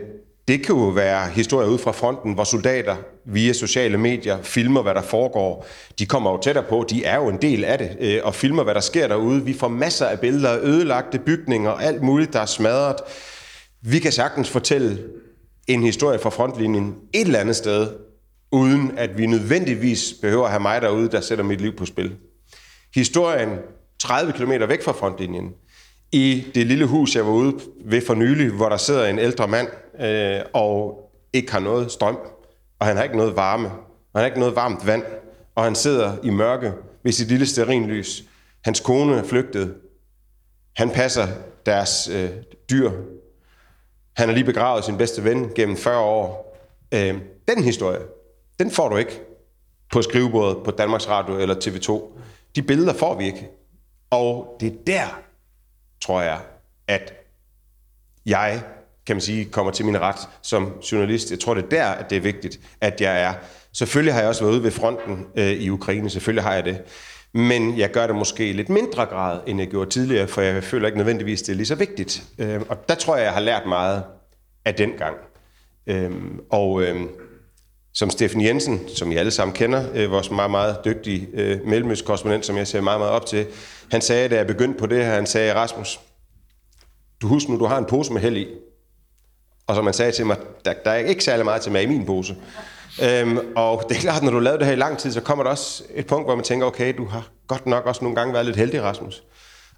det 0.49 0.65
kan 0.65 0.75
jo 0.75 0.81
være 0.81 1.29
historier 1.29 1.69
ud 1.69 1.77
fra 1.77 1.91
fronten, 1.91 2.33
hvor 2.33 2.43
soldater 2.43 2.95
via 3.25 3.53
sociale 3.53 3.97
medier 3.97 4.41
filmer, 4.41 4.81
hvad 4.81 4.95
der 4.95 5.01
foregår. 5.01 5.67
De 5.99 6.05
kommer 6.05 6.31
jo 6.31 6.41
tættere 6.41 6.65
på, 6.69 6.85
de 6.89 7.03
er 7.03 7.15
jo 7.15 7.27
en 7.27 7.41
del 7.41 7.63
af 7.63 7.77
det, 7.77 7.97
øh, 7.99 8.21
og 8.23 8.35
filmer, 8.35 8.63
hvad 8.63 8.73
der 8.73 8.79
sker 8.79 9.07
derude. 9.07 9.45
Vi 9.45 9.53
får 9.53 9.67
masser 9.67 10.05
af 10.05 10.19
billeder 10.19 10.49
af 10.49 10.57
ødelagte 10.57 11.19
bygninger, 11.19 11.69
og 11.69 11.83
alt 11.83 12.01
muligt, 12.01 12.33
der 12.33 12.39
er 12.39 12.45
smadret. 12.45 12.95
Vi 13.81 13.99
kan 13.99 14.11
sagtens 14.11 14.49
fortælle 14.49 14.99
en 15.67 15.83
historie 15.83 16.19
fra 16.19 16.29
frontlinjen 16.29 16.95
et 17.13 17.21
eller 17.21 17.39
andet 17.39 17.55
sted, 17.55 17.87
uden 18.51 18.91
at 18.97 19.17
vi 19.17 19.25
nødvendigvis 19.25 20.13
behøver 20.21 20.43
at 20.45 20.51
have 20.51 20.61
mig 20.61 20.81
derude, 20.81 21.09
der 21.09 21.21
sætter 21.21 21.43
mit 21.43 21.61
liv 21.61 21.75
på 21.75 21.85
spil. 21.85 22.15
Historien 22.95 23.49
30 23.99 24.31
km 24.31 24.51
væk 24.51 24.83
fra 24.83 24.91
frontlinjen, 24.91 25.49
i 26.11 26.45
det 26.55 26.67
lille 26.67 26.85
hus, 26.85 27.15
jeg 27.15 27.25
var 27.25 27.31
ude 27.31 27.59
ved 27.85 28.01
for 28.07 28.13
nylig, 28.13 28.51
hvor 28.51 28.69
der 28.69 28.77
sidder 28.77 29.07
en 29.07 29.19
ældre 29.19 29.47
mand 29.47 29.67
øh, 29.99 30.41
og 30.53 31.09
ikke 31.33 31.51
har 31.51 31.59
noget 31.59 31.91
strøm, 31.91 32.17
og 32.79 32.87
han 32.87 32.95
har 32.95 33.03
ikke 33.03 33.17
noget 33.17 33.35
varme, 33.35 33.67
og 33.67 33.75
han 34.15 34.21
har 34.21 34.25
ikke 34.25 34.39
noget 34.39 34.55
varmt 34.55 34.87
vand, 34.87 35.03
og 35.55 35.63
han 35.63 35.75
sidder 35.75 36.17
i 36.23 36.29
mørke 36.29 36.73
ved 37.03 37.11
sit 37.11 37.27
lille 37.27 37.45
sterinlys. 37.45 38.23
Hans 38.63 38.79
kone 38.79 39.17
er 39.17 39.23
flygtet. 39.23 39.75
Han 40.77 40.89
passer 40.89 41.27
deres 41.65 42.09
øh, 42.13 42.29
dyr 42.69 42.91
han 44.19 44.29
har 44.29 44.35
lige 44.35 44.45
begravet 44.45 44.85
sin 44.85 44.97
bedste 44.97 45.23
ven 45.23 45.51
gennem 45.55 45.77
40 45.77 45.99
år. 45.99 46.57
Øh, 46.91 47.17
den 47.47 47.63
historie, 47.63 47.99
den 48.59 48.71
får 48.71 48.89
du 48.89 48.97
ikke 48.97 49.21
på 49.91 50.01
skrivebordet 50.01 50.63
på 50.63 50.71
Danmarks 50.71 51.09
Radio 51.09 51.39
eller 51.39 51.55
TV2. 51.55 52.19
De 52.55 52.61
billeder 52.61 52.93
får 52.93 53.17
vi 53.17 53.25
ikke. 53.25 53.49
Og 54.09 54.57
det 54.59 54.67
er 54.67 54.77
der, 54.87 55.21
tror 56.09 56.21
jeg, 56.21 56.39
at 56.87 57.13
jeg, 58.25 58.61
kan 59.05 59.15
man 59.15 59.21
sige, 59.21 59.45
kommer 59.45 59.71
til 59.71 59.85
min 59.85 60.01
ret 60.01 60.29
som 60.41 60.73
journalist. 60.91 61.31
Jeg 61.31 61.39
tror, 61.39 61.53
det 61.53 61.63
er 61.63 61.69
der, 61.69 61.85
at 61.85 62.09
det 62.09 62.15
er 62.15 62.21
vigtigt, 62.21 62.59
at 62.81 63.01
jeg 63.01 63.21
er. 63.21 63.33
Selvfølgelig 63.73 64.13
har 64.13 64.19
jeg 64.19 64.29
også 64.29 64.43
været 64.43 64.53
ude 64.53 64.63
ved 64.63 64.71
fronten 64.71 65.25
øh, 65.35 65.51
i 65.51 65.69
Ukraine. 65.69 66.09
Selvfølgelig 66.09 66.43
har 66.43 66.53
jeg 66.53 66.65
det. 66.65 66.81
Men 67.33 67.77
jeg 67.77 67.91
gør 67.91 68.07
det 68.07 68.15
måske 68.15 68.49
i 68.49 68.53
lidt 68.53 68.69
mindre 68.69 69.05
grad, 69.05 69.39
end 69.47 69.59
jeg 69.59 69.67
gjorde 69.67 69.89
tidligere, 69.89 70.27
for 70.27 70.41
jeg 70.41 70.63
føler 70.63 70.87
ikke 70.87 70.97
nødvendigvis, 70.97 71.41
det 71.41 71.51
er 71.51 71.55
lige 71.55 71.65
så 71.65 71.75
vigtigt. 71.75 72.23
Øh, 72.37 72.61
og 72.69 72.89
der 72.89 72.95
tror 72.95 73.15
jeg, 73.15 73.25
jeg 73.25 73.33
har 73.33 73.41
lært 73.41 73.65
meget 73.67 74.03
af 74.65 74.75
den 74.75 74.91
gang. 74.91 75.17
Øh, 75.87 76.11
og 76.49 76.83
øh, 76.83 77.01
som 77.99 78.09
Steffen 78.09 78.41
Jensen, 78.41 78.81
som 78.95 79.11
I 79.11 79.15
alle 79.15 79.31
sammen 79.31 79.55
kender, 79.55 79.83
øh, 79.93 80.11
vores 80.11 80.31
meget, 80.31 80.51
meget 80.51 80.77
dygtige 80.85 81.27
øh, 81.33 81.59
mellemøstkorrespondent, 81.65 82.45
som 82.45 82.57
jeg 82.57 82.67
ser 82.67 82.81
meget, 82.81 82.99
meget 82.99 83.13
op 83.13 83.25
til, 83.25 83.45
han 83.91 84.01
sagde, 84.01 84.29
da 84.29 84.35
jeg 84.35 84.47
begyndte 84.47 84.79
på 84.79 84.85
det 84.85 85.05
her, 85.05 85.13
han 85.13 85.25
sagde, 85.25 85.53
Rasmus, 85.53 85.99
du 87.21 87.27
husker 87.27 87.51
nu, 87.51 87.59
du 87.59 87.65
har 87.65 87.77
en 87.77 87.85
pose 87.85 88.13
med 88.13 88.21
held 88.21 88.37
i. 88.37 88.47
Og 89.67 89.75
som 89.75 89.85
han 89.85 89.93
sagde 89.93 90.11
til 90.11 90.25
mig, 90.25 90.37
der, 90.65 90.73
der 90.85 90.91
er 90.91 90.97
ikke 90.97 91.23
særlig 91.23 91.45
meget 91.45 91.61
til 91.61 91.71
mig 91.71 91.83
i 91.83 91.85
min 91.85 92.05
pose. 92.05 92.35
Øhm, 93.03 93.39
og 93.55 93.83
det 93.89 93.97
er 93.97 94.01
klart, 94.01 94.23
når 94.23 94.31
du 94.31 94.39
lavede 94.39 94.59
det 94.59 94.65
her 94.65 94.73
i 94.73 94.75
lang 94.75 94.97
tid, 94.97 95.11
så 95.11 95.21
kommer 95.21 95.43
der 95.43 95.51
også 95.51 95.83
et 95.95 96.07
punkt, 96.07 96.27
hvor 96.27 96.35
man 96.35 96.43
tænker, 96.43 96.67
okay, 96.67 96.93
du 96.97 97.05
har 97.05 97.29
godt 97.47 97.65
nok 97.65 97.85
også 97.85 98.03
nogle 98.03 98.15
gange 98.15 98.33
været 98.33 98.45
lidt 98.45 98.57
heldig, 98.57 98.81
Rasmus. 98.81 99.23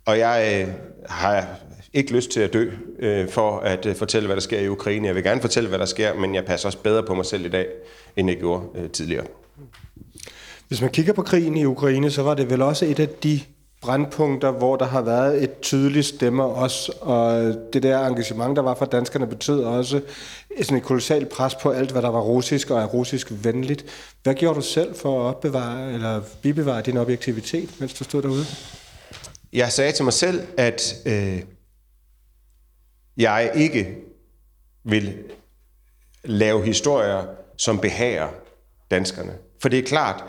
Og 0.05 0.19
jeg 0.19 0.65
øh, 0.67 0.74
har 1.10 1.48
ikke 1.93 2.13
lyst 2.13 2.31
til 2.31 2.39
at 2.39 2.53
dø 2.53 2.71
øh, 3.00 3.29
for 3.29 3.60
at 3.60 3.86
øh, 3.86 3.95
fortælle, 3.95 4.27
hvad 4.27 4.36
der 4.36 4.41
sker 4.41 4.60
i 4.60 4.69
Ukraine. 4.69 5.07
Jeg 5.07 5.15
vil 5.15 5.24
gerne 5.24 5.41
fortælle, 5.41 5.69
hvad 5.69 5.79
der 5.79 5.86
sker, 5.86 6.13
men 6.13 6.36
jeg 6.36 6.45
passer 6.45 6.67
også 6.67 6.77
bedre 6.77 7.03
på 7.03 7.13
mig 7.13 7.25
selv 7.25 7.45
i 7.45 7.50
dag, 7.50 7.67
end 8.15 8.29
jeg 8.29 8.38
gjorde 8.38 8.63
øh, 8.75 8.89
tidligere. 8.89 9.25
Hvis 10.67 10.81
man 10.81 10.89
kigger 10.89 11.13
på 11.13 11.21
krigen 11.21 11.57
i 11.57 11.65
Ukraine, 11.65 12.12
så 12.12 12.24
var 12.24 12.33
det 12.33 12.50
vel 12.50 12.62
også 12.62 12.86
et 12.86 13.00
af 13.00 13.10
de 13.10 13.39
brandpunkter, 13.81 14.51
hvor 14.51 14.75
der 14.75 14.86
har 14.86 15.01
været 15.01 15.43
et 15.43 15.60
tydeligt 15.60 16.05
stemmer 16.05 16.43
også, 16.43 16.91
og 17.01 17.55
det 17.74 17.83
der 17.83 18.07
engagement, 18.07 18.55
der 18.55 18.62
var 18.62 18.75
for 18.75 18.86
danskerne, 18.86 19.27
betød 19.27 19.63
også 19.63 20.01
sådan 20.62 20.77
et 20.77 20.83
kolossalt 20.83 21.29
pres 21.29 21.55
på 21.55 21.69
alt, 21.69 21.91
hvad 21.91 22.01
der 22.01 22.10
var 22.10 22.21
russisk 22.21 22.69
og 22.69 22.81
er 22.81 22.86
russisk 22.86 23.27
venligt. 23.31 23.86
Hvad 24.24 24.36
gjorde 24.36 24.55
du 24.55 24.62
selv 24.62 24.95
for 24.95 25.21
at 25.21 25.36
opbevare 25.36 25.93
eller 25.93 26.21
bibevare 26.41 26.81
din 26.81 26.98
objektivitet, 26.98 27.69
mens 27.79 27.93
du 27.93 28.03
stod 28.03 28.21
derude? 28.21 28.45
Jeg 29.53 29.71
sagde 29.71 29.91
til 29.91 30.03
mig 30.03 30.13
selv, 30.13 30.41
at 30.57 30.95
øh, 31.05 31.41
jeg 33.18 33.51
ikke 33.56 33.98
vil 34.84 35.18
lave 36.24 36.65
historier, 36.65 37.24
som 37.58 37.80
behager 37.80 38.27
danskerne. 38.91 39.34
For 39.62 39.70
det 39.70 39.80
er 39.80 39.84
klart, 39.84 40.24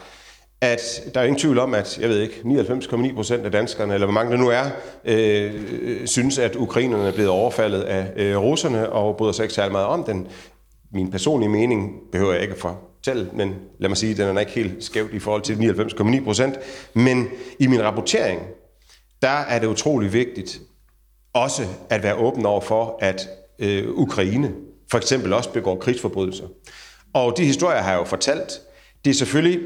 at 0.61 1.03
der 1.15 1.21
er 1.21 1.25
ingen 1.25 1.39
tvivl 1.39 1.59
om, 1.59 1.75
at 1.75 1.99
jeg 1.99 2.09
ved 2.09 2.21
ikke, 2.21 2.35
99,9 2.45 3.15
procent 3.15 3.45
af 3.45 3.53
danskerne, 3.53 3.95
eller 3.95 4.07
hvor 4.07 4.13
mange 4.13 4.33
der 4.33 4.39
nu 4.39 4.49
er, 4.49 4.65
øh, 5.05 6.07
synes, 6.07 6.39
at 6.39 6.57
ukrainerne 6.57 7.09
er 7.09 7.13
blevet 7.13 7.31
overfaldet 7.31 7.83
af 7.83 8.13
øh, 8.17 8.37
russerne 8.37 8.91
og 8.91 9.17
bryder 9.17 9.33
sig 9.33 9.43
ikke 9.43 9.55
særlig 9.55 9.73
meget 9.73 9.87
om 9.87 10.05
den. 10.05 10.29
Min 10.93 11.11
personlige 11.11 11.49
mening 11.49 11.93
behøver 12.13 12.33
jeg 12.33 12.43
ikke 12.43 12.55
at 12.55 12.61
fortælle, 12.61 13.31
men 13.33 13.55
lad 13.79 13.89
mig 13.89 13.97
sige, 13.97 14.11
at 14.11 14.17
den 14.17 14.37
er 14.37 14.41
ikke 14.41 14.53
helt 14.53 14.85
skævt 14.85 15.13
i 15.13 15.19
forhold 15.19 15.43
til 15.43 15.55
99,9 15.55 16.25
procent. 16.25 16.55
Men 16.95 17.29
i 17.59 17.67
min 17.67 17.83
rapportering, 17.83 18.43
der 19.23 19.29
er 19.29 19.59
det 19.59 19.67
utrolig 19.67 20.13
vigtigt 20.13 20.61
også 21.33 21.67
at 21.91 22.03
være 22.03 22.15
åben 22.15 22.47
over 22.47 22.61
for, 22.61 22.99
at 23.01 23.29
øh, 23.59 23.91
Ukraine 23.91 24.53
for 24.91 24.99
eksempel 24.99 25.33
også 25.33 25.53
begår 25.53 25.77
krigsforbrydelser. 25.77 26.45
Og 27.13 27.37
de 27.37 27.45
historier 27.45 27.83
har 27.83 27.91
jeg 27.91 27.99
jo 27.99 28.05
fortalt. 28.05 28.61
Det 29.05 29.11
er 29.11 29.15
selvfølgelig 29.15 29.61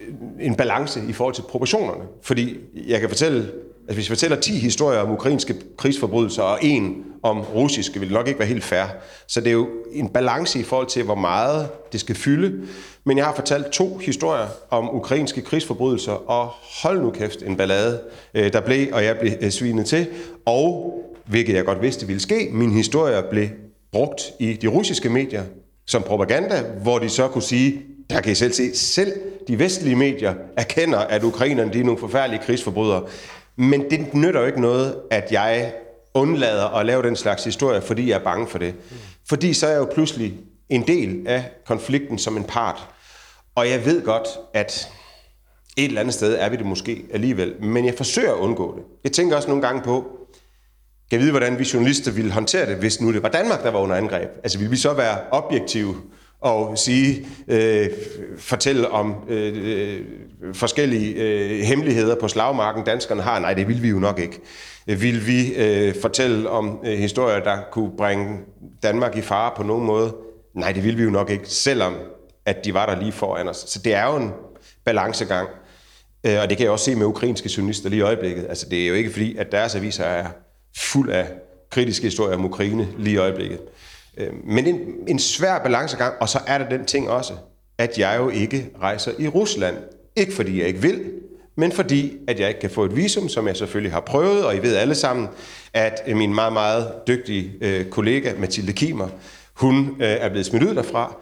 øh, 0.00 0.16
en 0.40 0.54
balance 0.54 1.00
i 1.08 1.12
forhold 1.12 1.34
til 1.34 1.42
proportionerne. 1.42 2.04
Fordi 2.22 2.56
jeg 2.86 3.00
kan 3.00 3.08
fortælle 3.08 3.52
Altså 3.90 3.96
hvis 3.96 4.10
vi 4.10 4.14
fortæller 4.14 4.36
10 4.36 4.52
historier 4.52 5.00
om 5.00 5.10
ukrainske 5.10 5.54
krigsforbrydelser, 5.76 6.42
og 6.42 6.58
en 6.62 7.04
om 7.22 7.40
russiske, 7.40 8.00
vil 8.00 8.08
det 8.08 8.14
nok 8.14 8.28
ikke 8.28 8.38
være 8.38 8.48
helt 8.48 8.64
fair. 8.64 8.84
Så 9.26 9.40
det 9.40 9.48
er 9.48 9.52
jo 9.52 9.68
en 9.92 10.08
balance 10.08 10.60
i 10.60 10.62
forhold 10.62 10.86
til, 10.86 11.02
hvor 11.02 11.14
meget 11.14 11.68
det 11.92 12.00
skal 12.00 12.14
fylde. 12.14 12.66
Men 13.04 13.18
jeg 13.18 13.26
har 13.26 13.34
fortalt 13.34 13.66
to 13.66 13.98
historier 13.98 14.46
om 14.70 14.94
ukrainske 14.94 15.40
krigsforbrydelser, 15.40 16.12
og 16.12 16.50
hold 16.82 17.00
nu 17.00 17.10
kæft 17.10 17.42
en 17.42 17.56
ballade, 17.56 18.00
øh, 18.34 18.52
der 18.52 18.60
blev, 18.60 18.88
og 18.92 19.04
jeg 19.04 19.18
blev 19.18 19.32
øh, 19.40 19.50
svinet 19.50 19.86
til. 19.86 20.06
Og, 20.46 20.94
hvilket 21.26 21.54
jeg 21.54 21.64
godt 21.64 21.82
vidste 21.82 22.06
ville 22.06 22.20
ske, 22.20 22.48
min 22.52 22.70
historie 22.70 23.22
blev 23.30 23.48
brugt 23.92 24.22
i 24.38 24.52
de 24.52 24.66
russiske 24.66 25.08
medier 25.08 25.42
som 25.86 26.02
propaganda, 26.02 26.62
hvor 26.82 26.98
de 26.98 27.08
så 27.08 27.28
kunne 27.28 27.42
sige, 27.42 27.82
der 28.10 28.20
kan 28.20 28.32
I 28.32 28.34
selv 28.34 28.52
se, 28.52 28.76
selv 28.76 29.12
de 29.48 29.58
vestlige 29.58 29.96
medier 29.96 30.34
erkender, 30.56 30.98
at 30.98 31.24
ukrainerne 31.24 31.72
de 31.72 31.80
er 31.80 31.84
nogle 31.84 32.00
forfærdelige 32.00 32.42
krigsforbrydere. 32.42 33.02
Men 33.60 33.90
det 33.90 34.14
nytter 34.14 34.40
jo 34.40 34.46
ikke 34.46 34.60
noget, 34.60 34.96
at 35.10 35.32
jeg 35.32 35.72
undlader 36.14 36.66
at 36.66 36.86
lave 36.86 37.02
den 37.02 37.16
slags 37.16 37.44
historie, 37.44 37.80
fordi 37.80 38.10
jeg 38.10 38.18
er 38.18 38.24
bange 38.24 38.46
for 38.46 38.58
det. 38.58 38.74
Fordi 39.28 39.54
så 39.54 39.66
er 39.66 39.70
jeg 39.70 39.78
jo 39.78 39.88
pludselig 39.94 40.34
en 40.68 40.86
del 40.86 41.26
af 41.26 41.50
konflikten 41.66 42.18
som 42.18 42.36
en 42.36 42.44
part. 42.44 42.88
Og 43.54 43.70
jeg 43.70 43.84
ved 43.84 44.02
godt, 44.04 44.28
at 44.54 44.88
et 45.76 45.84
eller 45.84 46.00
andet 46.00 46.14
sted 46.14 46.36
er 46.38 46.48
vi 46.48 46.56
det 46.56 46.66
måske 46.66 47.04
alligevel, 47.12 47.62
men 47.62 47.86
jeg 47.86 47.94
forsøger 47.94 48.32
at 48.32 48.38
undgå 48.38 48.76
det. 48.76 48.84
Jeg 49.04 49.12
tænker 49.12 49.36
også 49.36 49.48
nogle 49.48 49.62
gange 49.62 49.82
på, 49.82 50.00
kan 51.10 51.18
jeg 51.18 51.20
vide, 51.20 51.30
hvordan 51.30 51.58
vi 51.58 51.68
journalister 51.74 52.12
ville 52.12 52.32
håndtere 52.32 52.66
det, 52.66 52.76
hvis 52.76 53.00
nu 53.00 53.12
det 53.12 53.22
var 53.22 53.28
Danmark, 53.28 53.62
der 53.62 53.70
var 53.70 53.78
under 53.78 53.96
angreb? 53.96 54.30
Altså 54.42 54.58
ville 54.58 54.70
vi 54.70 54.76
så 54.76 54.94
være 54.94 55.18
objektive 55.30 55.96
og 56.40 56.78
sige, 56.78 57.26
øh, 57.48 57.88
fortælle 58.38 58.90
om 58.90 59.14
øh, 59.28 59.52
øh, 59.56 60.00
forskellige 60.54 61.14
øh, 61.14 61.60
hemmeligheder 61.60 62.14
på 62.14 62.28
slagmarken, 62.28 62.84
danskerne 62.84 63.22
har? 63.22 63.38
Nej, 63.38 63.54
det 63.54 63.68
vil 63.68 63.82
vi 63.82 63.88
jo 63.88 63.98
nok 63.98 64.18
ikke. 64.18 64.40
Vil 64.86 65.26
vi 65.26 65.54
øh, 65.54 65.94
fortælle 66.00 66.50
om 66.50 66.80
øh, 66.84 66.98
historier, 66.98 67.40
der 67.40 67.58
kunne 67.72 67.90
bringe 67.98 68.38
Danmark 68.82 69.16
i 69.16 69.20
fare 69.20 69.52
på 69.56 69.62
nogen 69.62 69.86
måde? 69.86 70.14
Nej, 70.54 70.72
det 70.72 70.84
vil 70.84 70.98
vi 70.98 71.02
jo 71.02 71.10
nok 71.10 71.30
ikke, 71.30 71.48
selvom 71.48 71.94
at 72.46 72.64
de 72.64 72.74
var 72.74 72.86
der 72.86 73.00
lige 73.00 73.12
foran 73.12 73.48
os. 73.48 73.56
Så 73.56 73.80
det 73.84 73.94
er 73.94 74.06
jo 74.06 74.16
en 74.16 74.30
balancegang. 74.84 75.48
Øh, 76.26 76.38
og 76.42 76.48
det 76.48 76.56
kan 76.56 76.64
jeg 76.64 76.72
også 76.72 76.84
se 76.84 76.94
med 76.94 77.06
ukrainske 77.06 77.50
journalister 77.56 77.88
lige 77.88 77.98
i 77.98 78.02
øjeblikket. 78.02 78.46
Altså, 78.48 78.66
det 78.70 78.82
er 78.82 78.88
jo 78.88 78.94
ikke 78.94 79.10
fordi, 79.10 79.36
at 79.36 79.52
deres 79.52 79.74
aviser 79.74 80.04
er 80.04 80.26
fuld 80.76 81.10
af 81.10 81.26
kritiske 81.70 82.04
historier 82.04 82.36
om 82.36 82.44
Ukraine 82.44 82.88
lige 82.98 83.14
i 83.14 83.18
øjeblikket. 83.18 83.58
Øh, 84.20 84.32
men 84.44 84.66
en, 84.66 84.80
en 85.08 85.18
svær 85.18 85.58
balancegang, 85.58 86.14
og 86.20 86.28
så 86.28 86.38
er 86.46 86.58
der 86.58 86.68
den 86.68 86.84
ting 86.84 87.10
også, 87.10 87.32
at 87.78 87.98
jeg 87.98 88.16
jo 88.18 88.28
ikke 88.28 88.70
rejser 88.82 89.12
i 89.18 89.28
Rusland. 89.28 89.76
Ikke 90.16 90.32
fordi 90.32 90.58
jeg 90.58 90.68
ikke 90.68 90.82
vil, 90.82 91.12
men 91.56 91.72
fordi 91.72 92.16
at 92.28 92.40
jeg 92.40 92.48
ikke 92.48 92.60
kan 92.60 92.70
få 92.70 92.84
et 92.84 92.96
visum, 92.96 93.28
som 93.28 93.46
jeg 93.46 93.56
selvfølgelig 93.56 93.92
har 93.92 94.00
prøvet, 94.00 94.44
og 94.44 94.56
I 94.56 94.58
ved 94.58 94.76
alle 94.76 94.94
sammen, 94.94 95.28
at 95.74 96.16
min 96.16 96.34
meget, 96.34 96.52
meget 96.52 96.92
dygtige 97.06 97.52
øh, 97.60 97.86
kollega 97.86 98.32
Mathilde 98.38 98.72
Kimer, 98.72 99.08
hun 99.54 99.96
øh, 100.00 100.08
er 100.08 100.28
blevet 100.28 100.46
smidt 100.46 100.62
ud 100.62 100.74
derfra. 100.74 101.16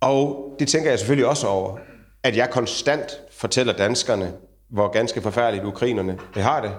Og 0.00 0.52
det 0.58 0.68
tænker 0.68 0.90
jeg 0.90 0.98
selvfølgelig 0.98 1.26
også 1.26 1.46
over, 1.46 1.78
at 2.22 2.36
jeg 2.36 2.50
konstant 2.50 3.20
fortæller 3.32 3.72
danskerne, 3.72 4.32
hvor 4.70 4.88
ganske 4.88 5.22
forfærdeligt 5.22 5.64
ukrainerne 5.64 6.18
har 6.34 6.60
det, 6.60 6.70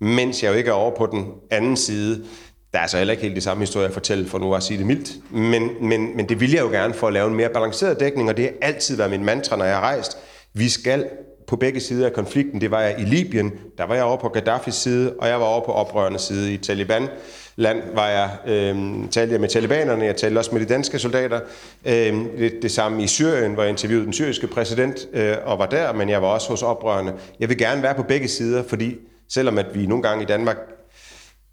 mens 0.00 0.42
jeg 0.42 0.50
jo 0.50 0.54
ikke 0.54 0.70
er 0.70 0.74
over 0.74 0.96
på 0.96 1.06
den 1.06 1.32
anden 1.50 1.76
side. 1.76 2.24
Der 2.72 2.78
er 2.78 2.86
så 2.86 2.96
heller 2.96 3.12
ikke 3.12 3.22
helt 3.22 3.34
det 3.34 3.42
samme 3.42 3.62
historie 3.62 3.86
at 3.86 3.92
fortælle, 3.92 4.28
for 4.28 4.38
nu 4.38 4.54
at 4.54 4.62
sige 4.62 4.78
det 4.78 4.86
mildt. 4.86 5.32
Men, 5.32 5.70
men, 5.80 6.16
men 6.16 6.28
det 6.28 6.40
vil 6.40 6.50
jeg 6.50 6.60
jo 6.60 6.68
gerne 6.68 6.94
for 6.94 7.06
at 7.06 7.12
lave 7.12 7.28
en 7.28 7.34
mere 7.34 7.48
balanceret 7.48 8.00
dækning, 8.00 8.28
og 8.28 8.36
det 8.36 8.44
har 8.44 8.52
altid 8.68 8.96
været 8.96 9.10
min 9.10 9.24
mantra, 9.24 9.56
når 9.56 9.64
jeg 9.64 9.74
har 9.74 9.80
rejst. 9.80 10.18
Vi 10.54 10.68
skal 10.68 11.06
på 11.46 11.56
begge 11.56 11.80
sider 11.80 12.06
af 12.06 12.12
konflikten. 12.12 12.60
Det 12.60 12.70
var 12.70 12.80
jeg 12.80 13.00
i 13.00 13.02
Libyen, 13.02 13.52
der 13.78 13.84
var 13.84 13.94
jeg 13.94 14.04
over 14.04 14.16
på 14.16 14.28
Gaddafis 14.28 14.74
side, 14.74 15.14
og 15.18 15.28
jeg 15.28 15.40
var 15.40 15.46
over 15.46 15.64
på 15.64 15.72
oprørernes 15.72 16.22
side 16.22 16.54
i 16.54 16.56
Taliban. 16.56 17.08
Land 17.56 17.82
var 17.94 18.08
jeg, 18.08 18.30
øh, 18.46 18.76
talte 19.10 19.32
jeg 19.32 19.40
med 19.40 19.48
talibanerne, 19.48 20.04
jeg 20.04 20.16
talte 20.16 20.38
også 20.38 20.52
med 20.52 20.60
de 20.60 20.66
danske 20.66 20.98
soldater. 20.98 21.40
Øh, 21.84 21.92
det, 22.38 22.52
det 22.62 22.70
samme 22.70 23.02
i 23.02 23.06
Syrien, 23.06 23.54
hvor 23.54 23.62
jeg 23.62 23.70
interviewede 23.70 24.04
den 24.04 24.12
syriske 24.12 24.46
præsident 24.46 25.08
øh, 25.12 25.36
og 25.44 25.58
var 25.58 25.66
der, 25.66 25.92
men 25.92 26.08
jeg 26.08 26.22
var 26.22 26.28
også 26.28 26.48
hos 26.48 26.62
oprørerne. 26.62 27.12
Jeg 27.40 27.48
vil 27.48 27.58
gerne 27.58 27.82
være 27.82 27.94
på 27.94 28.02
begge 28.02 28.28
sider, 28.28 28.62
fordi 28.62 28.96
selvom 29.28 29.58
at 29.58 29.66
vi 29.74 29.86
nogle 29.86 30.02
gange 30.02 30.22
i 30.22 30.26
Danmark 30.26 30.56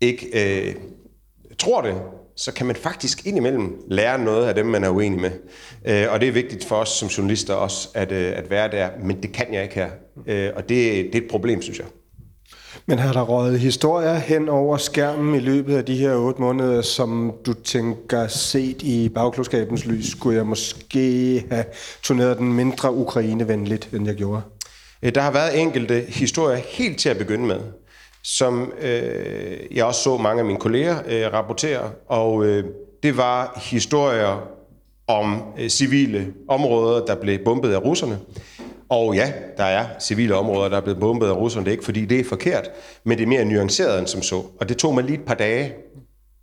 ikke 0.01 0.27
øh, 0.33 0.75
tror 1.59 1.81
det, 1.81 1.95
så 2.35 2.53
kan 2.53 2.65
man 2.65 2.75
faktisk 2.75 3.25
indimellem 3.27 3.81
lære 3.89 4.19
noget 4.19 4.47
af 4.47 4.55
dem, 4.55 4.65
man 4.65 4.83
er 4.83 4.89
uenig 4.89 5.19
med. 5.19 5.31
Øh, 5.85 6.05
og 6.09 6.21
det 6.21 6.27
er 6.27 6.33
vigtigt 6.33 6.65
for 6.65 6.75
os 6.75 6.89
som 6.89 7.07
journalister 7.07 7.53
også 7.53 7.89
at, 7.93 8.11
øh, 8.11 8.33
at 8.35 8.49
være 8.49 8.71
der, 8.71 8.89
men 9.03 9.21
det 9.21 9.31
kan 9.31 9.53
jeg 9.53 9.63
ikke 9.63 9.75
her. 9.75 9.89
Øh, 10.27 10.51
og 10.55 10.61
det, 10.61 10.69
det 11.13 11.15
er 11.15 11.21
et 11.21 11.31
problem, 11.31 11.61
synes 11.61 11.79
jeg. 11.79 11.87
Men 12.87 12.99
har 12.99 13.13
der 13.13 13.21
røget 13.21 13.59
historier 13.59 14.13
hen 14.13 14.49
over 14.49 14.77
skærmen 14.77 15.35
i 15.35 15.39
løbet 15.39 15.77
af 15.77 15.85
de 15.85 15.95
her 15.95 16.15
otte 16.15 16.41
måneder, 16.41 16.81
som 16.81 17.33
du 17.45 17.53
tænker 17.53 18.27
set 18.27 18.81
i 18.81 19.09
bagklodskabens 19.09 19.85
lys, 19.85 20.11
skulle 20.11 20.37
jeg 20.37 20.45
måske 20.45 21.45
have 21.51 21.65
turneret 22.03 22.37
den 22.37 22.53
mindre 22.53 22.93
ukrainevenligt, 22.93 23.89
end 23.93 24.07
jeg 24.07 24.15
gjorde? 24.15 24.41
Der 25.15 25.21
har 25.21 25.31
været 25.31 25.61
enkelte 25.61 26.05
historier 26.07 26.57
helt 26.57 26.99
til 26.99 27.09
at 27.09 27.17
begynde 27.17 27.45
med, 27.45 27.59
som 28.25 28.73
øh, 28.81 29.57
jeg 29.71 29.85
også 29.85 30.01
så 30.01 30.17
mange 30.17 30.39
af 30.39 30.45
mine 30.45 30.59
kolleger 30.59 30.97
øh, 31.07 31.33
rapportere, 31.33 31.91
og 32.07 32.45
øh, 32.45 32.63
det 33.03 33.17
var 33.17 33.61
historier 33.63 34.47
om 35.07 35.43
øh, 35.59 35.69
civile 35.69 36.33
områder, 36.47 37.05
der 37.05 37.15
blev 37.15 37.39
bombet 37.43 37.73
af 37.73 37.77
russerne. 37.77 38.19
Og 38.89 39.15
ja, 39.15 39.33
der 39.57 39.63
er 39.63 39.87
civile 39.99 40.35
områder, 40.35 40.69
der 40.69 40.77
er 40.77 40.81
blevet 40.81 40.99
bombet 40.99 41.27
af 41.27 41.31
russerne. 41.31 41.65
Det 41.65 41.71
er 41.71 41.73
ikke, 41.73 41.85
fordi 41.85 42.05
det 42.05 42.19
er 42.19 42.23
forkert, 42.23 42.69
men 43.03 43.17
det 43.17 43.23
er 43.23 43.27
mere 43.27 43.45
nuanceret 43.45 43.99
end 43.99 44.07
som 44.07 44.21
så. 44.21 44.43
Og 44.59 44.69
det 44.69 44.77
tog 44.77 44.93
mig 44.93 45.03
lige 45.03 45.17
et 45.17 45.25
par 45.25 45.33
dage 45.33 45.73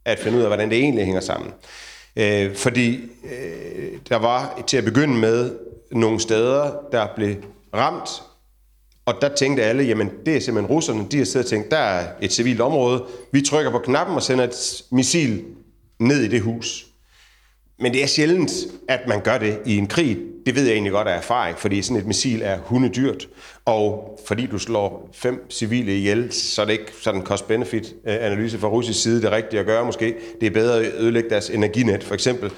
at 0.04 0.18
finde 0.18 0.38
ud 0.38 0.42
af, 0.42 0.48
hvordan 0.48 0.70
det 0.70 0.78
egentlig 0.78 1.04
hænger 1.04 1.20
sammen. 1.20 1.50
Øh, 2.16 2.54
fordi 2.54 3.00
øh, 3.24 3.98
der 4.08 4.16
var 4.16 4.62
til 4.66 4.76
at 4.76 4.84
begynde 4.84 5.14
med 5.14 5.50
nogle 5.92 6.20
steder, 6.20 6.70
der 6.92 7.06
blev 7.16 7.36
ramt 7.74 8.22
og 9.06 9.14
der 9.20 9.34
tænkte 9.34 9.62
alle, 9.62 9.82
jamen 9.82 10.10
det 10.26 10.36
er 10.36 10.40
simpelthen 10.40 10.74
russerne, 10.74 11.06
de 11.10 11.18
har 11.18 11.24
siddet 11.24 11.44
og 11.46 11.50
tænkt, 11.50 11.70
der 11.70 11.76
er 11.76 12.06
et 12.20 12.32
civilt 12.32 12.60
område, 12.60 13.04
vi 13.32 13.40
trykker 13.40 13.70
på 13.70 13.78
knappen 13.78 14.16
og 14.16 14.22
sender 14.22 14.44
et 14.44 14.82
missil 14.90 15.44
ned 15.98 16.22
i 16.22 16.28
det 16.28 16.40
hus. 16.40 16.86
Men 17.78 17.92
det 17.92 18.02
er 18.02 18.06
sjældent, 18.06 18.52
at 18.88 19.00
man 19.08 19.20
gør 19.20 19.38
det 19.38 19.58
i 19.66 19.76
en 19.76 19.86
krig. 19.86 20.18
Det 20.46 20.54
ved 20.54 20.64
jeg 20.64 20.72
egentlig 20.72 20.92
godt 20.92 21.08
af 21.08 21.16
erfaring, 21.16 21.58
fordi 21.58 21.82
sådan 21.82 21.96
et 21.96 22.06
missil 22.06 22.42
er 22.42 22.58
hundedyrt. 22.58 23.28
Og 23.64 24.18
fordi 24.26 24.46
du 24.46 24.58
slår 24.58 25.10
fem 25.12 25.50
civile 25.50 25.96
ihjel, 25.96 26.32
så 26.32 26.62
er 26.62 26.66
det 26.66 26.72
ikke 26.72 26.92
sådan 27.00 27.20
en 27.20 27.26
cost-benefit-analyse 27.26 28.58
fra 28.58 28.68
russisk 28.68 29.02
side 29.02 29.22
det 29.22 29.30
rigtige 29.30 29.60
at 29.60 29.66
gøre 29.66 29.84
måske. 29.84 30.14
Det 30.40 30.46
er 30.46 30.50
bedre 30.50 30.80
at 30.80 30.92
ødelægge 30.98 31.30
deres 31.30 31.50
energinet, 31.50 32.04
for 32.04 32.14
eksempel. 32.14 32.50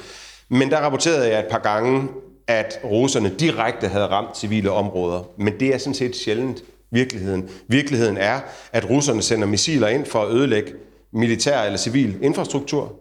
Men 0.48 0.70
der 0.70 0.76
rapporterede 0.76 1.28
jeg 1.28 1.38
et 1.38 1.48
par 1.50 1.58
gange, 1.58 2.08
at 2.46 2.80
russerne 2.84 3.34
direkte 3.38 3.88
havde 3.88 4.06
ramt 4.06 4.38
civile 4.38 4.70
områder. 4.70 5.22
Men 5.38 5.60
det 5.60 5.74
er 5.74 5.78
sådan 5.78 5.94
set 5.94 6.16
sjældent 6.16 6.64
virkeligheden. 6.90 7.50
Virkeligheden 7.68 8.16
er, 8.16 8.40
at 8.72 8.90
russerne 8.90 9.22
sender 9.22 9.46
missiler 9.46 9.88
ind 9.88 10.06
for 10.06 10.22
at 10.22 10.32
ødelægge 10.32 10.72
militær 11.12 11.62
eller 11.62 11.78
civil 11.78 12.18
infrastruktur. 12.22 13.00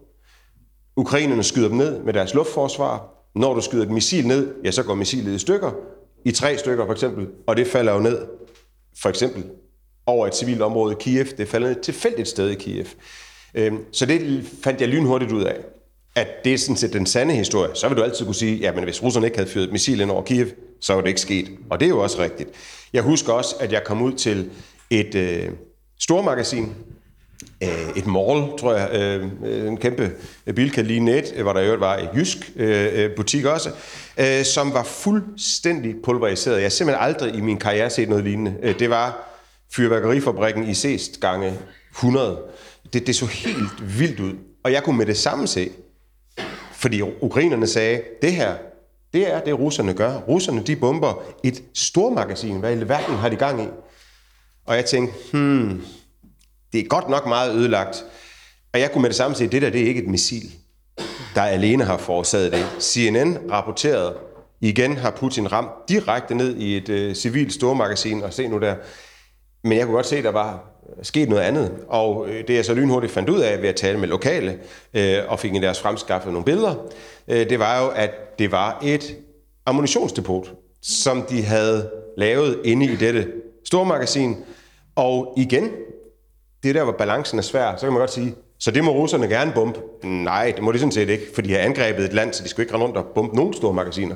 Ukrainerne 0.96 1.44
skyder 1.44 1.68
dem 1.68 1.78
ned 1.78 2.00
med 2.00 2.14
deres 2.14 2.34
luftforsvar. 2.34 3.10
Når 3.36 3.54
du 3.54 3.62
skyder 3.62 3.84
et 3.84 3.92
missil 3.92 4.28
ned, 4.28 4.54
ja, 4.64 4.72
så 4.72 4.84
går 4.84 4.96
missilet 4.96 5.36
i 5.36 5.40
stykker. 5.40 5.72
I 6.26 6.32
tre 6.32 6.58
stykker 6.58 6.86
for 6.86 6.94
eksempel. 6.94 7.28
Og 7.48 7.58
det 7.58 7.68
falder 7.68 7.94
jo 7.94 8.00
ned, 8.00 8.28
for 9.02 9.10
eksempel, 9.10 9.44
over 10.06 10.28
et 10.28 10.36
civilt 10.36 10.62
område 10.62 10.94
i 10.94 10.98
Kiev. 11.00 11.26
Det 11.38 11.48
falder 11.48 11.68
ned 11.68 11.78
et 11.78 11.84
tilfældigt 11.84 12.28
sted 12.28 12.50
i 12.50 12.56
Kiev. 12.56 12.86
Øhm, 13.56 13.80
så 13.92 14.06
det 14.06 14.46
fandt 14.64 14.82
jeg 14.82 14.90
lynhurtigt 14.90 15.32
ud 15.32 15.44
af 15.44 15.56
at 16.16 16.28
det 16.44 16.54
er 16.54 16.58
sådan 16.58 16.76
set 16.76 16.94
den 16.94 17.06
sande 17.06 17.34
historie, 17.34 17.70
så 17.76 17.88
vil 17.88 17.98
du 17.98 18.04
altid 18.04 18.26
kunne 18.26 18.36
sige, 18.36 18.58
ja, 18.58 18.72
men 18.72 18.84
hvis 18.84 19.04
russerne 19.04 19.28
ikke 19.28 19.38
havde 19.38 19.50
fyret 19.50 19.72
missil 19.72 20.02
ind 20.02 20.12
over 20.12 20.24
Kiev, 20.24 20.48
så 20.82 20.94
var 20.94 21.02
det 21.02 21.08
ikke 21.08 21.22
sket. 21.22 21.50
Og 21.70 21.80
det 21.80 21.86
er 21.86 21.90
jo 21.90 22.00
også 22.00 22.22
rigtigt. 22.22 22.50
Jeg 22.94 23.04
husker 23.04 23.34
også, 23.34 23.56
at 23.60 23.72
jeg 23.72 23.84
kom 23.86 24.02
ud 24.02 24.14
til 24.14 24.50
et 24.90 25.16
øh, 25.16 25.50
stormagasin, 26.00 26.74
øh, 27.64 27.90
et 27.96 28.06
mall, 28.06 28.58
tror 28.60 28.74
jeg, 28.76 28.90
øh, 28.94 29.28
øh 29.46 29.68
en 29.68 29.78
kæmpe 29.78 30.12
Bilka 30.56 30.82
lige 30.82 31.00
net, 31.00 31.34
øh, 31.36 31.44
hvor 31.44 31.54
der 31.54 31.62
jo 31.62 31.76
var 31.76 31.98
et 31.98 32.10
jysk 32.16 32.52
øh, 32.56 33.04
øh, 33.04 33.16
butik 33.16 33.46
også, 33.46 33.70
øh, 34.18 34.46
som 34.46 34.74
var 34.74 34.84
fuldstændig 34.84 35.96
pulveriseret. 36.04 36.56
Jeg 36.56 36.64
har 36.64 36.70
simpelthen 36.70 37.06
aldrig 37.06 37.36
i 37.36 37.42
min 37.42 37.58
karriere 37.58 37.90
set 37.90 38.10
noget 38.10 38.24
lignende. 38.24 38.76
Det 38.80 38.90
var 38.90 39.30
fyrværkerifabrikken 39.76 40.70
i 40.70 40.74
Seest 40.74 41.20
gange 41.20 41.54
100. 41.92 42.40
Det, 42.94 43.08
det 43.08 43.16
så 43.16 43.26
helt 43.26 44.00
vildt 44.00 44.20
ud. 44.20 44.34
Og 44.64 44.72
jeg 44.72 44.84
kunne 44.84 44.98
med 44.98 45.06
det 45.06 45.18
samme 45.18 45.48
se, 45.48 45.70
fordi 46.84 47.02
ukrainerne 47.02 47.68
sagde, 47.68 48.02
det 48.22 48.34
her, 48.34 48.56
det 49.14 49.34
er 49.34 49.40
det, 49.40 49.60
russerne 49.60 49.94
gør. 49.94 50.18
Russerne, 50.18 50.64
de 50.64 50.76
bomber 50.76 51.24
et 51.44 51.64
stormagasin. 51.74 52.60
Hvad 52.60 52.78
i 52.78 52.90
verden 52.90 53.16
har 53.16 53.30
de 53.30 53.36
gang 53.36 53.64
i? 53.64 53.68
Og 54.66 54.76
jeg 54.76 54.86
tænkte, 54.86 55.16
hmm, 55.32 55.82
det 56.74 56.80
er 56.80 56.88
godt 56.88 57.10
nok 57.10 57.28
meget 57.28 57.56
ødelagt. 57.56 58.06
Og 58.74 58.80
jeg 58.80 58.92
kunne 58.92 59.02
med 59.02 59.10
det 59.10 59.16
samme 59.16 59.36
sige, 59.36 59.48
det 59.48 59.62
der, 59.62 59.70
det 59.70 59.82
er 59.82 59.86
ikke 59.86 60.04
et 60.04 60.10
missil, 60.10 60.52
der 61.36 61.42
alene 61.42 61.84
har 61.84 61.98
forårsaget 61.98 62.52
det. 62.52 62.66
CNN 62.80 63.38
rapporterede, 63.52 64.18
igen 64.62 64.98
har 64.98 65.12
Putin 65.12 65.52
ramt 65.52 65.72
direkte 65.90 66.36
ned 66.36 66.56
i 66.56 66.78
et 66.78 66.90
øh, 66.90 67.16
civilt 67.16 67.54
stormagasin, 67.54 68.24
og 68.24 68.34
se 68.34 68.48
nu 68.48 68.60
der, 68.60 68.76
men 69.64 69.78
jeg 69.78 69.86
kunne 69.86 69.96
godt 69.96 70.06
se, 70.06 70.18
at 70.18 70.24
der 70.24 70.32
var 70.32 70.74
sket 71.02 71.30
noget 71.30 71.42
andet. 71.42 71.72
Og 71.88 72.30
øh, 72.30 72.48
det 72.48 72.56
jeg 72.56 72.66
så 72.66 72.74
lynhurtigt 72.74 73.14
fandt 73.14 73.30
ud 73.30 73.40
af 73.40 73.62
ved 73.62 73.70
at 73.70 73.76
tale 73.76 74.00
med 74.00 74.08
lokale, 74.08 74.60
øh, 74.94 75.18
og 75.28 75.40
fik 75.40 75.56
en 75.56 75.64
deres 75.64 75.80
fremskaffet 75.80 76.32
nogle 76.32 76.46
billeder, 76.46 76.76
øh, 77.28 77.50
det 77.50 77.60
var 77.60 77.82
jo, 77.82 77.90
at 77.90 78.40
det 78.40 78.52
var 78.52 78.80
et 78.84 79.18
ammunitionsdepot, 79.66 80.54
som 80.82 81.22
de 81.22 81.44
havde 81.44 81.90
lavet 82.18 82.60
inde 82.64 82.86
i 82.86 82.96
dette 82.96 83.28
stormagasin. 83.66 84.38
Og 84.96 85.34
igen, 85.38 85.72
det 86.64 86.70
er 86.70 86.74
der, 86.74 86.84
hvor 86.84 86.94
balancen 86.94 87.38
er 87.38 87.44
svær. 87.44 87.76
Så 87.76 87.86
kan 87.86 87.94
man 87.94 88.00
godt 88.00 88.14
sige, 88.14 88.36
så 88.60 88.72
det 88.72 88.84
må 88.84 88.92
russerne 88.92 89.28
gerne 89.28 89.52
bombe. 89.56 89.80
Nej, 90.04 90.54
det 90.56 90.64
må 90.64 90.72
de 90.72 90.80
sådan 90.80 90.92
set 90.92 91.10
ikke, 91.10 91.24
for 91.36 91.42
de 91.42 91.52
har 91.52 91.60
angrebet 91.60 92.06
et 92.06 92.14
land, 92.14 92.34
så 92.34 92.44
de 92.44 92.50
skulle 92.50 92.64
ikke 92.64 92.74
rende 92.74 92.86
rundt 92.86 92.98
og 92.98 93.06
bombe 93.16 93.36
nogen 93.36 93.54
store 93.54 93.74
magasiner. 93.74 94.16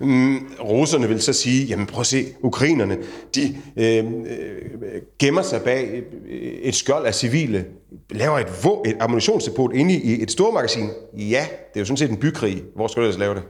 Mm, 0.00 0.54
russerne 0.60 1.08
vil 1.08 1.22
så 1.22 1.32
sige, 1.32 1.66
jamen 1.66 1.86
prøv 1.86 2.00
at 2.00 2.06
se, 2.06 2.26
ukrainerne, 2.40 2.98
de 3.34 3.56
øh, 3.76 4.04
øh 4.04 5.02
gemmer 5.18 5.42
sig 5.42 5.62
bag 5.62 6.02
øh, 6.28 6.38
et 6.40 6.74
skjold 6.74 7.06
af 7.06 7.14
civile, 7.14 7.64
laver 8.10 8.38
et, 8.38 8.48
et 8.86 8.96
ammunitionsdepot 9.00 9.72
inde 9.74 9.94
i 9.94 10.22
et 10.22 10.30
stormagasin. 10.30 10.90
Ja, 11.12 11.46
det 11.50 11.76
er 11.76 11.80
jo 11.80 11.84
sådan 11.84 11.96
set 11.96 12.10
en 12.10 12.16
bykrig. 12.16 12.62
Hvor 12.76 12.86
skal 12.86 13.00
du 13.00 13.06
ellers 13.06 13.18
lave 13.18 13.34
det? 13.34 13.42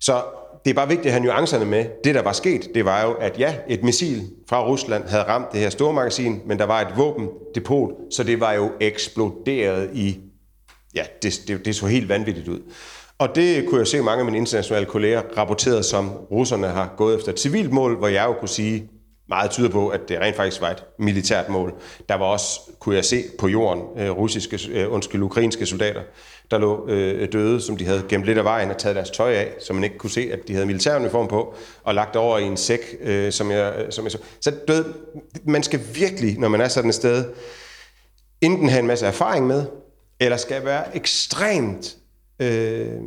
Så 0.00 0.22
det 0.64 0.70
er 0.70 0.74
bare 0.74 0.88
vigtigt 0.88 1.06
at 1.06 1.12
have 1.12 1.24
nuancerne 1.24 1.64
med. 1.64 1.86
Det, 2.04 2.14
der 2.14 2.22
var 2.22 2.32
sket, 2.32 2.68
det 2.74 2.84
var 2.84 3.02
jo, 3.02 3.12
at 3.12 3.38
ja, 3.38 3.54
et 3.68 3.82
missil 3.82 4.30
fra 4.48 4.66
Rusland 4.66 5.04
havde 5.08 5.22
ramt 5.22 5.52
det 5.52 5.60
her 5.60 5.70
store 5.70 5.92
magasin, 5.92 6.40
men 6.46 6.58
der 6.58 6.64
var 6.64 6.80
et 6.80 6.96
våbendepot, 6.96 7.90
så 8.10 8.22
det 8.22 8.40
var 8.40 8.52
jo 8.52 8.70
eksploderet 8.80 9.90
i... 9.94 10.18
Ja, 10.94 11.02
det, 11.22 11.42
det, 11.48 11.64
det 11.64 11.76
så 11.76 11.86
helt 11.86 12.08
vanvittigt 12.08 12.48
ud. 12.48 12.60
Og 13.20 13.34
det 13.34 13.68
kunne 13.68 13.78
jeg 13.78 13.86
se 13.86 14.02
mange 14.02 14.18
af 14.20 14.24
mine 14.24 14.38
internationale 14.38 14.86
kolleger 14.86 15.22
rapporteret 15.36 15.84
som, 15.84 16.08
russerne 16.08 16.66
har 16.66 16.94
gået 16.96 17.16
efter 17.16 17.32
et 17.32 17.40
civilt 17.40 17.72
mål, 17.72 17.96
hvor 17.96 18.08
jeg 18.08 18.24
jo 18.24 18.32
kunne 18.32 18.48
sige, 18.48 18.90
meget 19.28 19.50
tyder 19.50 19.68
på, 19.68 19.88
at 19.88 20.00
det 20.08 20.18
rent 20.18 20.36
faktisk 20.36 20.60
var 20.60 20.70
et 20.70 20.84
militært 20.98 21.48
mål. 21.48 21.74
Der 22.08 22.14
var 22.14 22.24
også, 22.24 22.60
kunne 22.78 22.94
jeg 22.94 23.04
se 23.04 23.24
på 23.38 23.48
jorden, 23.48 23.82
øh, 23.98 24.10
russiske, 24.10 24.60
øh, 24.70 24.92
undskyld, 24.92 25.22
ukrainske 25.22 25.66
soldater, 25.66 26.00
der 26.50 26.58
lå 26.58 26.88
øh, 26.88 27.32
døde, 27.32 27.60
som 27.60 27.76
de 27.76 27.84
havde 27.84 28.02
gemt 28.08 28.24
lidt 28.24 28.38
af 28.38 28.44
vejen 28.44 28.70
og 28.70 28.78
taget 28.78 28.96
deres 28.96 29.10
tøj 29.10 29.32
af, 29.32 29.52
så 29.58 29.72
man 29.72 29.84
ikke 29.84 29.98
kunne 29.98 30.10
se, 30.10 30.30
at 30.32 30.38
de 30.48 30.52
havde 30.52 30.66
militæruniform 30.66 31.28
på, 31.28 31.54
og 31.82 31.94
lagt 31.94 32.16
over 32.16 32.38
i 32.38 32.44
en 32.44 32.56
sæk, 32.56 32.96
øh, 33.00 33.32
som, 33.32 33.50
jeg, 33.50 33.74
øh, 33.78 33.92
som 33.92 34.04
jeg 34.04 34.12
så. 34.12 34.18
Så 34.40 34.52
død, 34.68 34.84
man 35.44 35.62
skal 35.62 35.80
virkelig, 35.94 36.38
når 36.38 36.48
man 36.48 36.60
er 36.60 36.68
sådan 36.68 36.88
et 36.88 36.94
sted, 36.94 37.24
enten 38.40 38.68
have 38.68 38.80
en 38.80 38.86
masse 38.86 39.06
erfaring 39.06 39.46
med, 39.46 39.64
eller 40.20 40.36
skal 40.36 40.64
være 40.64 40.96
ekstremt 40.96 41.96
øh, 42.40 43.00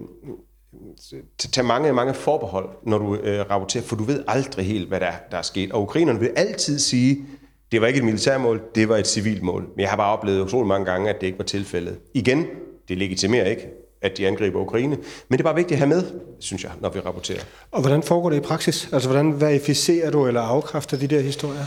tage 1.37 1.67
mange, 1.67 1.93
mange 1.93 2.13
forbehold, 2.13 2.69
når 2.83 2.97
du 2.97 3.15
øh, 3.15 3.39
rapporterer, 3.49 3.83
for 3.83 3.95
du 3.95 4.03
ved 4.03 4.23
aldrig 4.27 4.65
helt, 4.65 4.87
hvad 4.87 4.99
der 4.99 5.05
er, 5.05 5.17
der 5.31 5.37
er 5.37 5.41
sket. 5.41 5.71
Og 5.71 5.81
ukrainerne 5.81 6.19
vil 6.19 6.31
altid 6.35 6.79
sige, 6.79 7.25
det 7.71 7.81
var 7.81 7.87
ikke 7.87 7.97
et 7.97 8.05
militærmål, 8.05 8.61
det 8.75 8.89
var 8.89 8.97
et 8.97 9.07
civilt 9.07 9.43
mål. 9.43 9.61
Men 9.61 9.81
jeg 9.81 9.89
har 9.89 9.97
bare 9.97 10.17
oplevet 10.17 10.41
utrolig 10.41 10.67
mange 10.67 10.85
gange, 10.85 11.09
at 11.09 11.21
det 11.21 11.27
ikke 11.27 11.39
var 11.39 11.45
tilfældet. 11.45 11.97
Igen, 12.13 12.45
det 12.87 12.97
legitimerer 12.97 13.45
ikke, 13.45 13.67
at 14.01 14.17
de 14.17 14.27
angriber 14.27 14.59
Ukraine. 14.59 14.97
Men 15.27 15.37
det 15.37 15.39
er 15.39 15.43
bare 15.43 15.55
vigtigt 15.55 15.71
at 15.71 15.77
have 15.77 15.89
med, 15.89 16.03
synes 16.39 16.63
jeg, 16.63 16.71
når 16.81 16.89
vi 16.89 16.99
rapporterer. 16.99 17.39
Og 17.71 17.81
hvordan 17.81 18.03
foregår 18.03 18.29
det 18.29 18.37
i 18.37 18.39
praksis? 18.39 18.89
Altså, 18.93 19.09
hvordan 19.09 19.41
verificerer 19.41 20.11
du 20.11 20.27
eller 20.27 20.41
afkræfter 20.41 20.97
de 20.97 21.07
der 21.07 21.19
historier? 21.19 21.65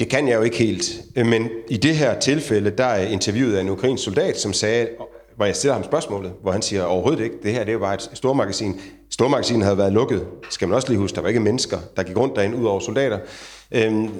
Det 0.00 0.08
kan 0.08 0.28
jeg 0.28 0.36
jo 0.36 0.42
ikke 0.42 0.56
helt. 0.56 1.02
Men 1.16 1.48
i 1.68 1.76
det 1.76 1.96
her 1.96 2.18
tilfælde, 2.18 2.70
der 2.70 2.84
er 2.84 3.06
interviewet 3.06 3.56
af 3.56 3.60
en 3.60 3.68
ukrainsk 3.68 4.04
soldat, 4.04 4.40
som 4.40 4.52
sagde, 4.52 4.88
hvor 5.36 5.44
jeg 5.44 5.56
stiller 5.56 5.74
ham 5.74 5.84
spørgsmålet, 5.84 6.32
hvor 6.42 6.52
han 6.52 6.62
siger, 6.62 6.84
overhovedet 6.84 7.24
ikke, 7.24 7.36
det 7.42 7.52
her 7.52 7.60
det 7.60 7.68
er 7.68 7.72
jo 7.72 7.78
bare 7.78 7.94
et 7.94 8.10
stormagasin. 8.14 8.80
Stormagasinet 9.10 9.64
havde 9.64 9.78
været 9.78 9.92
lukket, 9.92 10.26
skal 10.50 10.68
man 10.68 10.74
også 10.74 10.88
lige 10.88 10.98
huske, 10.98 11.14
der 11.14 11.20
var 11.20 11.28
ikke 11.28 11.40
mennesker, 11.40 11.78
der 11.96 12.02
gik 12.02 12.16
rundt 12.16 12.36
derinde 12.36 12.56
ud 12.56 12.64
over 12.64 12.80
soldater. 12.80 13.18
Øhm, 13.72 14.10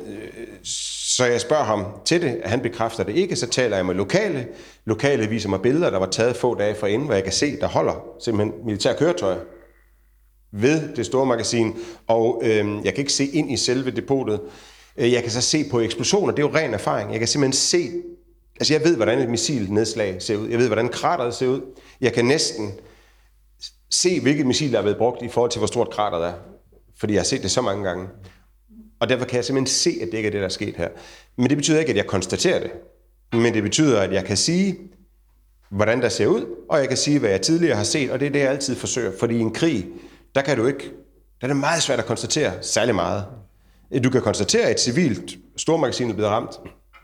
så 1.17 1.25
jeg 1.25 1.40
spørger 1.40 1.64
ham 1.64 1.87
til 2.05 2.23
det, 2.23 2.40
han 2.45 2.61
bekræfter 2.61 3.05
det 3.05 3.17
ikke, 3.17 3.37
så 3.37 3.47
taler 3.47 3.76
jeg 3.76 3.87
med 3.87 3.95
lokale. 3.95 4.47
Lokale 4.85 5.29
viser 5.29 5.49
mig 5.49 5.61
billeder, 5.62 5.90
der 5.90 5.99
var 5.99 6.07
taget 6.07 6.37
få 6.37 6.55
dage 6.55 6.75
forinden, 6.75 7.07
hvor 7.07 7.14
jeg 7.14 7.25
kan 7.25 7.33
se, 7.33 7.61
der 7.61 7.69
holder 7.69 8.05
simpelthen 8.25 8.67
militær 8.67 8.95
køretøjer 8.95 9.38
ved 10.53 10.96
det 10.96 11.07
store 11.07 11.27
magasin, 11.27 11.75
og 12.07 12.42
øhm, 12.44 12.85
jeg 12.85 12.94
kan 12.94 13.03
ikke 13.03 13.12
se 13.12 13.27
ind 13.27 13.53
i 13.53 13.57
selve 13.57 13.90
depotet. 13.90 14.40
Øh, 14.96 15.12
jeg 15.12 15.23
kan 15.23 15.33
så 15.33 15.40
se 15.40 15.64
på 15.70 15.81
eksplosioner, 15.81 16.33
det 16.33 16.42
er 16.42 16.49
jo 16.49 16.55
ren 16.55 16.75
erfaring. 16.75 17.11
Jeg 17.11 17.18
kan 17.18 17.29
simpelthen 17.29 17.53
se 17.53 17.90
Altså 18.61 18.75
jeg 18.75 18.85
ved, 18.85 18.96
hvordan 18.96 19.18
et 19.18 19.29
missilnedslag 19.29 20.23
ser 20.23 20.37
ud. 20.37 20.49
Jeg 20.49 20.59
ved, 20.59 20.66
hvordan 20.66 20.88
krateret 20.88 21.35
ser 21.35 21.46
ud. 21.46 21.61
Jeg 22.01 22.12
kan 22.12 22.25
næsten 22.25 22.73
se, 23.90 24.20
hvilket 24.20 24.46
missil 24.46 24.73
der 24.73 24.79
er 24.79 24.83
blevet 24.83 24.99
brugt 24.99 25.23
i 25.23 25.29
forhold 25.29 25.51
til, 25.51 25.59
hvor 25.59 25.66
stort 25.66 25.90
krateret 25.90 26.27
er. 26.27 26.33
Fordi 26.99 27.12
jeg 27.12 27.20
har 27.20 27.25
set 27.25 27.42
det 27.42 27.51
så 27.51 27.62
mange 27.62 27.85
gange. 27.85 28.09
Og 29.01 29.09
derfor 29.09 29.25
kan 29.25 29.37
jeg 29.37 29.44
simpelthen 29.44 29.66
se, 29.66 29.99
at 30.03 30.09
det 30.11 30.14
ikke 30.14 30.27
er 30.27 30.31
det, 30.31 30.40
der 30.40 30.46
er 30.46 30.51
sket 30.51 30.77
her. 30.77 30.88
Men 31.37 31.49
det 31.49 31.57
betyder 31.57 31.79
ikke, 31.79 31.90
at 31.90 31.96
jeg 31.96 32.07
konstaterer 32.07 32.61
det. 32.61 32.70
Men 33.33 33.55
det 33.55 33.62
betyder, 33.62 34.01
at 34.01 34.12
jeg 34.12 34.25
kan 34.25 34.37
sige, 34.37 34.79
hvordan 35.70 36.03
der 36.03 36.09
ser 36.09 36.27
ud, 36.27 36.46
og 36.68 36.79
jeg 36.79 36.88
kan 36.88 36.96
sige, 36.96 37.18
hvad 37.18 37.31
jeg 37.31 37.40
tidligere 37.40 37.77
har 37.77 37.85
set, 37.85 38.11
og 38.11 38.20
det 38.20 38.27
er 38.27 38.31
det, 38.31 38.40
jeg 38.40 38.51
altid 38.51 38.77
forsøger. 38.77 39.12
Fordi 39.20 39.37
i 39.37 39.40
en 39.40 39.53
krig, 39.53 39.87
der 40.35 40.42
kan 40.42 40.57
du 40.57 40.66
ikke, 40.66 40.90
der 41.40 41.46
er 41.46 41.49
det 41.49 41.57
meget 41.57 41.83
svært 41.83 41.99
at 41.99 42.07
konstatere 42.07 42.53
særlig 42.62 42.94
meget. 42.94 43.25
Du 44.05 44.11
kan 44.11 44.23
konstatere, 44.23 44.62
at 44.62 44.70
et 44.70 44.81
civilt 44.81 45.38
stormagasin 45.57 46.11
er 46.11 46.14
blevet 46.14 46.31
ramt, 46.31 46.51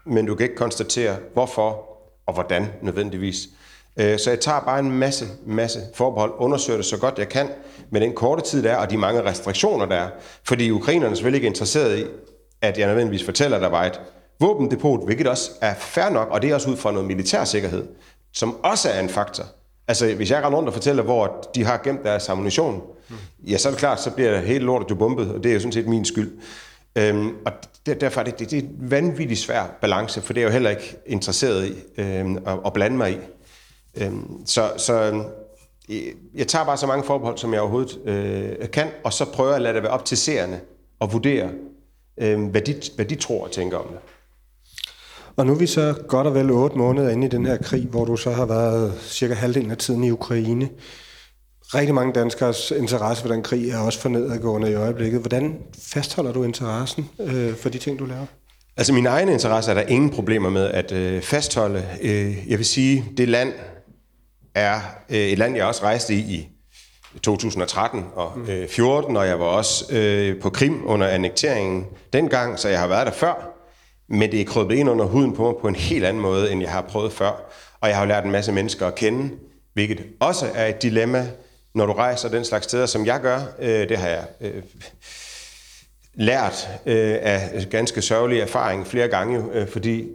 men 0.07 0.27
du 0.27 0.35
kan 0.35 0.45
ikke 0.45 0.57
konstatere, 0.57 1.17
hvorfor 1.33 1.97
og 2.27 2.35
hvordan 2.35 2.67
nødvendigvis. 2.83 3.49
Øh, 3.97 4.19
så 4.19 4.31
jeg 4.31 4.41
tager 4.41 4.61
bare 4.61 4.79
en 4.79 4.91
masse, 4.91 5.27
masse 5.47 5.81
forbehold, 5.95 6.33
undersøger 6.39 6.77
det 6.77 6.87
så 6.87 6.97
godt 6.97 7.19
jeg 7.19 7.29
kan, 7.29 7.49
med 7.91 8.01
den 8.01 8.13
korte 8.13 8.43
tid, 8.43 8.63
der 8.63 8.71
er, 8.71 8.77
og 8.77 8.91
de 8.91 8.97
mange 8.97 9.25
restriktioner, 9.25 9.87
der 9.87 9.97
er. 9.97 10.09
Fordi 10.45 10.71
ukrainerne 10.71 11.11
er 11.11 11.15
selvfølgelig 11.15 11.39
ikke 11.39 11.47
interesseret 11.47 11.99
i, 11.99 12.05
at 12.63 12.79
jeg 12.79 12.87
nødvendigvis 12.87 13.25
fortæller, 13.25 13.57
at 13.57 13.63
der 13.63 13.69
var 13.69 13.85
et 13.85 14.01
våbendepot, 14.41 15.05
hvilket 15.05 15.27
også 15.27 15.51
er 15.61 15.75
fair 15.75 16.09
nok, 16.09 16.29
og 16.31 16.43
det 16.43 16.51
er 16.51 16.55
også 16.55 16.71
ud 16.71 16.77
fra 16.77 16.93
noget 16.93 17.07
militær 17.07 17.45
sikkerhed, 17.45 17.87
som 18.33 18.57
også 18.65 18.91
er 18.91 19.01
en 19.01 19.09
faktor. 19.09 19.45
Altså, 19.89 20.15
hvis 20.15 20.31
jeg 20.31 20.43
render 20.45 20.57
rundt 20.57 20.69
og 20.69 20.73
fortæller, 20.73 21.03
hvor 21.03 21.51
de 21.55 21.65
har 21.65 21.81
gemt 21.85 22.05
deres 22.05 22.29
ammunition, 22.29 22.83
mm. 23.09 23.17
ja, 23.47 23.57
så 23.57 23.69
er 23.69 23.73
det 23.73 23.79
klart, 23.79 24.01
så 24.01 24.11
bliver 24.11 24.41
hele 24.41 24.65
lortet 24.65 24.91
jo 24.91 24.95
bombet, 24.95 25.31
og 25.31 25.43
det 25.43 25.51
er 25.51 25.55
jo 25.55 25.61
sådan 25.61 25.73
set 25.73 25.87
min 25.87 26.05
skyld. 26.05 26.39
Øhm, 26.97 27.37
og 27.47 27.53
det, 27.87 28.01
derfor 28.01 28.21
er 28.21 28.25
det, 28.25 28.39
det, 28.39 28.51
det 28.51 28.59
er 28.59 28.63
en 28.63 28.91
vanvittig 28.91 29.39
svær 29.39 29.79
balance, 29.81 30.23
for 30.23 30.33
det 30.33 30.41
er 30.41 30.45
jeg 30.45 30.49
jo 30.49 30.53
heller 30.53 30.71
ikke 30.71 30.97
interesseret 31.07 31.67
i 31.67 32.01
øh, 32.01 32.31
at, 32.47 32.59
at 32.67 32.73
blande 32.73 32.97
mig 32.97 33.13
i. 33.13 33.19
Øh, 33.97 34.13
så, 34.45 34.73
så 34.77 35.25
øh, 35.91 36.01
jeg 36.35 36.49
tager 36.49 36.65
bare 36.65 36.77
så 36.77 36.87
mange 36.87 37.05
forbehold, 37.05 37.39
som 37.39 37.53
jeg 37.53 37.61
overhovedet 37.61 37.99
øh, 38.05 38.71
kan, 38.71 38.89
og 39.05 39.13
så 39.13 39.25
prøver 39.25 39.51
jeg 39.51 39.57
at 39.57 39.63
lade 39.63 39.75
det 39.75 39.83
være 39.83 39.93
op 39.93 40.05
til 40.05 40.17
seerne 40.17 40.61
at 41.01 41.13
vurdere, 41.13 41.51
øh, 42.21 42.45
hvad, 42.45 42.61
de, 42.61 42.81
hvad 42.97 43.05
de 43.05 43.15
tror 43.15 43.45
og 43.45 43.51
tænker 43.51 43.79
om 43.79 43.89
det. 43.89 43.99
Og 45.37 45.47
nu 45.47 45.53
er 45.53 45.59
vi 45.59 45.67
så 45.67 45.95
godt 46.09 46.27
og 46.27 46.35
vel 46.35 46.51
otte 46.51 46.79
måneder 46.79 47.11
inde 47.11 47.27
i 47.27 47.31
den 47.31 47.47
her 47.47 47.57
krig, 47.57 47.87
hvor 47.87 48.05
du 48.05 48.17
så 48.17 48.31
har 48.31 48.47
været 48.47 48.95
cirka 49.01 49.35
halvdelen 49.35 49.71
af 49.71 49.77
tiden 49.77 50.05
i 50.05 50.11
Ukraine. 50.11 50.69
Rigtig 51.75 51.95
mange 51.95 52.13
danskers 52.13 52.71
interesse 52.71 53.23
for 53.23 53.29
den 53.29 53.43
krig 53.43 53.71
er 53.71 53.79
også 53.79 54.01
for 54.01 54.09
nedadgående 54.09 54.71
i 54.71 54.75
øjeblikket. 54.75 55.21
Hvordan 55.21 55.59
fastholder 55.83 56.33
du 56.33 56.45
interessen 56.45 57.11
øh, 57.21 57.57
for 57.57 57.69
de 57.69 57.79
ting, 57.79 57.99
du 57.99 58.05
laver? 58.05 58.27
Altså 58.77 58.93
min 58.93 59.07
egen 59.07 59.29
interesse 59.29 59.71
er 59.71 59.75
der 59.75 59.83
ingen 59.83 60.11
problemer 60.11 60.51
med 60.51 60.71
at 60.71 60.93
øh, 60.93 61.23
fastholde. 61.23 61.85
Øh, 62.03 62.51
jeg 62.51 62.59
vil 62.59 62.67
sige, 62.67 63.05
det 63.17 63.29
land 63.29 63.53
er 64.55 64.81
øh, 65.11 65.17
et 65.17 65.39
land, 65.39 65.57
jeg 65.57 65.65
også 65.65 65.83
rejste 65.83 66.15
i 66.15 66.49
i 67.17 67.19
2013 67.19 68.05
og 68.15 68.33
øh, 68.49 68.69
14, 68.69 69.17
og 69.17 69.27
jeg 69.27 69.41
var 69.41 69.45
også 69.45 69.97
øh, 69.97 70.41
på 70.41 70.51
Krim 70.51 70.83
under 70.87 71.07
annekteringen 71.07 71.87
dengang, 72.13 72.59
så 72.59 72.69
jeg 72.69 72.81
har 72.81 72.87
været 72.87 73.07
der 73.07 73.13
før. 73.13 73.53
Men 74.09 74.33
det 74.33 74.41
er 74.41 74.45
krøbet 74.45 74.75
ind 74.75 74.91
under 74.91 75.05
huden 75.05 75.33
på 75.33 75.43
mig 75.43 75.55
på 75.61 75.69
en 75.69 75.75
helt 75.75 76.05
anden 76.05 76.23
måde, 76.23 76.53
end 76.53 76.63
jeg 76.63 76.71
har 76.71 76.81
prøvet 76.81 77.13
før. 77.13 77.51
Og 77.81 77.89
jeg 77.89 77.97
har 77.97 78.05
lært 78.05 78.25
en 78.25 78.31
masse 78.31 78.53
mennesker 78.53 78.87
at 78.87 78.95
kende, 78.95 79.31
hvilket 79.75 80.07
også 80.21 80.47
er 80.55 80.67
et 80.67 80.83
dilemma, 80.83 81.29
når 81.77 81.87
du 81.87 81.93
rejser 81.93 82.29
den 82.29 82.45
slags 82.45 82.65
steder, 82.65 82.87
som 82.87 83.07
jeg 83.07 83.21
gør. 83.21 83.39
Øh, 83.61 83.89
det 83.89 83.97
har 83.97 84.09
jeg 84.09 84.25
øh, 84.41 84.63
lært 86.15 86.69
øh, 86.87 87.17
af 87.21 87.67
ganske 87.71 88.03
sørgelig 88.03 88.41
erfaring 88.41 88.87
flere 88.87 89.09
gange, 89.09 89.45
øh, 89.53 89.69
fordi 89.69 90.09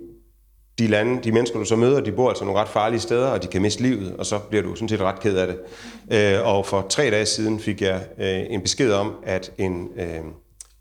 de 0.80 0.88
lande, 0.88 1.24
de 1.24 1.32
mennesker, 1.32 1.60
du 1.60 1.66
så 1.66 1.76
møder, 1.76 2.02
de 2.02 2.12
bor 2.12 2.30
altså 2.30 2.46
nogle 2.46 2.60
ret 2.60 2.70
farlige 2.70 3.00
steder, 3.00 3.28
og 3.28 3.44
de 3.44 3.48
kan 3.48 3.62
miste 3.62 3.82
livet, 3.82 4.16
og 4.18 4.26
så 4.26 4.40
bliver 4.40 4.64
du 4.64 4.76
sådan 4.76 4.90
set 4.90 5.02
ret 5.02 5.20
ked 5.20 5.38
af 5.38 5.48
det. 5.48 5.58
Øh, 6.12 6.48
og 6.48 6.66
for 6.66 6.86
tre 6.90 7.10
dage 7.10 7.26
siden 7.26 7.60
fik 7.60 7.82
jeg 7.82 8.02
øh, 8.20 8.44
en 8.50 8.62
besked 8.62 8.92
om, 8.92 9.16
at 9.24 9.52
en 9.58 9.90
øh, 9.98 10.22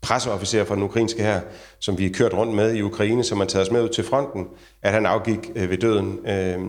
presseofficer 0.01 0.65
fra 0.65 0.75
den 0.75 0.83
ukrainske 0.83 1.23
her, 1.23 1.41
som 1.79 1.97
vi 1.97 2.03
har 2.03 2.13
kørt 2.13 2.33
rundt 2.33 2.53
med 2.53 2.73
i 2.73 2.81
Ukraine, 2.81 3.23
som 3.23 3.37
har 3.37 3.45
taget 3.45 3.67
os 3.67 3.71
med 3.71 3.83
ud 3.83 3.89
til 3.89 4.03
fronten, 4.03 4.47
at 4.81 4.91
han 4.91 5.05
afgik 5.05 5.51
øh, 5.55 5.69
ved 5.69 5.77
døden 5.77 6.19
øh, 6.27 6.59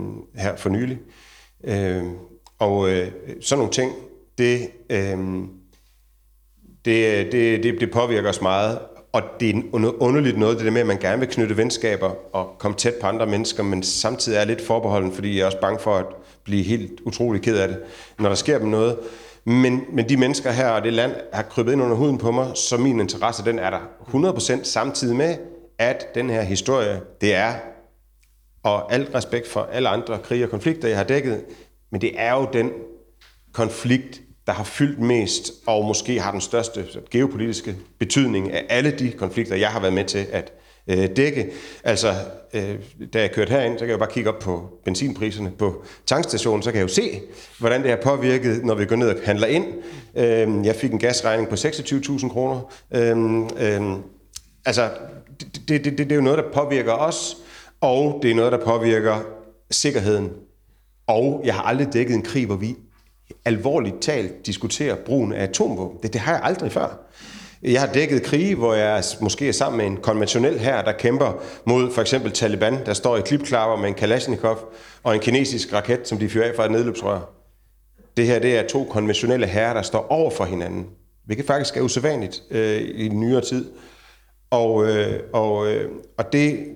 her 0.42 0.56
for 0.56 0.68
nylig. 0.68 0.98
Øh, 1.64 2.04
og 2.62 2.90
øh, 2.90 3.12
sådan 3.40 3.58
nogle 3.58 3.72
ting, 3.72 3.92
det, 4.38 4.68
øh, 4.90 5.18
det, 6.84 7.32
det, 7.32 7.62
det, 7.62 7.80
det 7.80 7.90
påvirker 7.90 8.28
os 8.28 8.40
meget. 8.40 8.78
Og 9.12 9.22
det 9.40 9.56
er 9.56 9.62
underligt 10.02 10.38
noget, 10.38 10.56
det 10.56 10.64
der 10.64 10.70
med, 10.70 10.80
at 10.80 10.86
man 10.86 10.98
gerne 10.98 11.20
vil 11.20 11.28
knytte 11.28 11.56
venskaber 11.56 12.36
og 12.36 12.50
komme 12.58 12.76
tæt 12.76 12.94
på 13.00 13.06
andre 13.06 13.26
mennesker, 13.26 13.62
men 13.62 13.82
samtidig 13.82 14.38
er 14.38 14.44
lidt 14.44 14.66
forbeholden, 14.66 15.12
fordi 15.12 15.36
jeg 15.36 15.42
er 15.42 15.46
også 15.46 15.60
bange 15.60 15.78
for 15.78 15.96
at 15.96 16.06
blive 16.44 16.62
helt 16.62 17.00
utrolig 17.00 17.42
ked 17.42 17.58
af 17.58 17.68
det, 17.68 17.78
når 18.18 18.28
der 18.28 18.36
sker 18.36 18.58
dem 18.58 18.68
noget. 18.68 18.98
Men, 19.44 19.84
men 19.92 20.08
de 20.08 20.16
mennesker 20.16 20.50
her 20.50 20.68
og 20.68 20.82
det 20.82 20.92
land 20.92 21.12
har 21.32 21.42
krybet 21.42 21.72
ind 21.72 21.82
under 21.82 21.96
huden 21.96 22.18
på 22.18 22.30
mig, 22.30 22.50
så 22.54 22.76
min 22.76 23.00
interesse, 23.00 23.44
den 23.44 23.58
er 23.58 23.70
der 23.70 23.80
100% 24.58 24.64
samtidig 24.64 25.16
med, 25.16 25.36
at 25.78 26.14
den 26.14 26.30
her 26.30 26.42
historie, 26.42 27.00
det 27.20 27.34
er, 27.34 27.54
og 28.62 28.92
alt 28.92 29.14
respekt 29.14 29.48
for 29.48 29.68
alle 29.72 29.88
andre 29.88 30.18
krige 30.18 30.44
og 30.44 30.50
konflikter, 30.50 30.88
jeg 30.88 30.96
har 30.96 31.04
dækket, 31.04 31.44
men 31.92 32.00
det 32.00 32.12
er 32.16 32.34
jo 32.34 32.48
den 32.52 32.70
konflikt, 33.52 34.20
der 34.46 34.52
har 34.52 34.64
fyldt 34.64 35.00
mest, 35.00 35.52
og 35.66 35.84
måske 35.84 36.20
har 36.20 36.30
den 36.30 36.40
største 36.40 36.84
geopolitiske 37.10 37.76
betydning 37.98 38.52
af 38.52 38.66
alle 38.68 38.90
de 38.90 39.10
konflikter, 39.10 39.56
jeg 39.56 39.68
har 39.68 39.80
været 39.80 39.94
med 39.94 40.04
til 40.04 40.26
at 40.32 40.52
øh, 40.86 41.16
dække. 41.16 41.50
Altså, 41.84 42.14
øh, 42.54 42.74
da 43.12 43.20
jeg 43.20 43.32
kørte 43.32 43.50
herind, 43.50 43.78
så 43.78 43.84
kan 43.84 43.90
jeg 43.90 43.98
bare 43.98 44.10
kigge 44.12 44.30
op 44.30 44.38
på 44.38 44.78
benzinpriserne 44.84 45.50
på 45.58 45.84
tankstationen, 46.06 46.62
så 46.62 46.70
kan 46.70 46.78
jeg 46.78 46.88
jo 46.88 46.94
se, 46.94 47.20
hvordan 47.58 47.82
det 47.82 47.90
har 47.90 47.98
påvirket, 48.02 48.64
når 48.64 48.74
vi 48.74 48.84
går 48.84 48.96
ned 48.96 49.08
og 49.08 49.16
handler 49.24 49.46
ind. 49.46 49.66
Øh, 50.16 50.66
jeg 50.66 50.76
fik 50.76 50.92
en 50.92 50.98
gasregning 50.98 51.48
på 51.48 51.54
26.000 51.54 52.28
kroner. 52.28 52.72
Øh, 52.94 53.16
øh, 53.58 53.98
altså, 54.66 54.90
det, 55.40 55.68
det, 55.68 55.84
det, 55.84 55.98
det 55.98 56.12
er 56.12 56.16
jo 56.16 56.22
noget, 56.22 56.38
der 56.38 56.52
påvirker 56.52 56.92
os, 56.92 57.36
og 57.80 58.20
det 58.22 58.30
er 58.30 58.34
noget, 58.34 58.52
der 58.52 58.64
påvirker 58.64 59.20
sikkerheden. 59.70 60.30
Og 61.12 61.40
jeg 61.44 61.54
har 61.54 61.62
aldrig 61.62 61.92
dækket 61.92 62.14
en 62.14 62.22
krig, 62.22 62.46
hvor 62.46 62.56
vi 62.56 62.76
alvorligt 63.44 64.00
talt 64.00 64.46
diskuterer 64.46 64.96
brugen 65.06 65.32
af 65.32 65.42
atomvåben. 65.42 65.98
Det, 66.02 66.12
det 66.12 66.20
har 66.20 66.32
jeg 66.32 66.40
aldrig 66.44 66.72
før. 66.72 66.98
Jeg 67.62 67.80
har 67.80 67.92
dækket 67.92 68.22
krige, 68.22 68.54
hvor 68.54 68.74
jeg 68.74 69.02
måske 69.20 69.48
er 69.48 69.52
sammen 69.52 69.78
med 69.78 69.86
en 69.86 69.96
konventionel 69.96 70.58
her, 70.58 70.82
der 70.82 70.92
kæmper 70.92 71.42
mod 71.64 71.92
for 71.92 72.00
eksempel 72.00 72.32
Taliban, 72.32 72.86
der 72.86 72.92
står 72.92 73.16
i 73.16 73.20
klipklapper 73.20 73.76
med 73.76 73.88
en 73.88 73.94
Kalashnikov 73.94 74.72
og 75.02 75.14
en 75.14 75.20
kinesisk 75.20 75.72
raket, 75.72 76.08
som 76.08 76.18
de 76.18 76.28
fyrer 76.28 76.48
af 76.48 76.56
fra 76.56 76.64
et 76.64 76.70
nedløbsrør. 76.70 77.20
Det 78.16 78.26
her 78.26 78.38
det 78.38 78.58
er 78.58 78.68
to 78.68 78.84
konventionelle 78.84 79.46
herrer, 79.46 79.74
der 79.74 79.82
står 79.82 80.06
over 80.10 80.30
for 80.30 80.44
hinanden. 80.44 80.86
Hvilket 81.26 81.46
faktisk 81.46 81.76
er 81.76 81.80
usædvanligt 81.80 82.42
øh, 82.50 82.82
i 82.94 83.08
nyere 83.08 83.40
tid. 83.40 83.70
Og, 84.50 84.86
øh, 84.86 85.20
og, 85.32 85.72
øh, 85.72 85.90
og 86.18 86.32
det, 86.32 86.66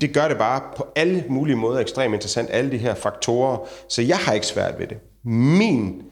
det 0.00 0.14
gør 0.14 0.28
det 0.28 0.38
bare 0.38 0.60
på 0.76 0.86
alle 0.96 1.24
mulige 1.28 1.56
måder 1.56 1.80
ekstremt 1.80 2.14
interessant, 2.14 2.48
alle 2.52 2.70
de 2.70 2.78
her 2.78 2.94
faktorer. 2.94 3.58
Så 3.88 4.02
jeg 4.02 4.16
har 4.16 4.32
ikke 4.32 4.46
svært 4.46 4.78
ved 4.78 4.86
det. 4.86 4.96
Min 5.24 6.02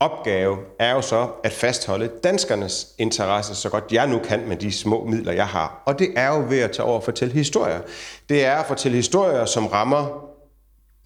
opgave 0.00 0.56
er 0.78 0.94
jo 0.94 1.00
så 1.00 1.28
at 1.44 1.52
fastholde 1.52 2.10
danskernes 2.24 2.86
interesse 2.98 3.54
så 3.54 3.68
godt 3.68 3.84
jeg 3.92 4.08
nu 4.08 4.18
kan 4.18 4.48
med 4.48 4.56
de 4.56 4.72
små 4.72 5.04
midler, 5.04 5.32
jeg 5.32 5.46
har. 5.46 5.82
Og 5.86 5.98
det 5.98 6.08
er 6.16 6.28
jo 6.28 6.44
ved 6.48 6.58
at 6.58 6.72
tage 6.72 6.86
over 6.86 6.96
og 6.96 7.04
fortælle 7.04 7.34
historier. 7.34 7.80
Det 8.28 8.44
er 8.44 8.54
at 8.54 8.66
fortælle 8.66 8.96
historier, 8.96 9.44
som 9.44 9.66
rammer 9.66 10.24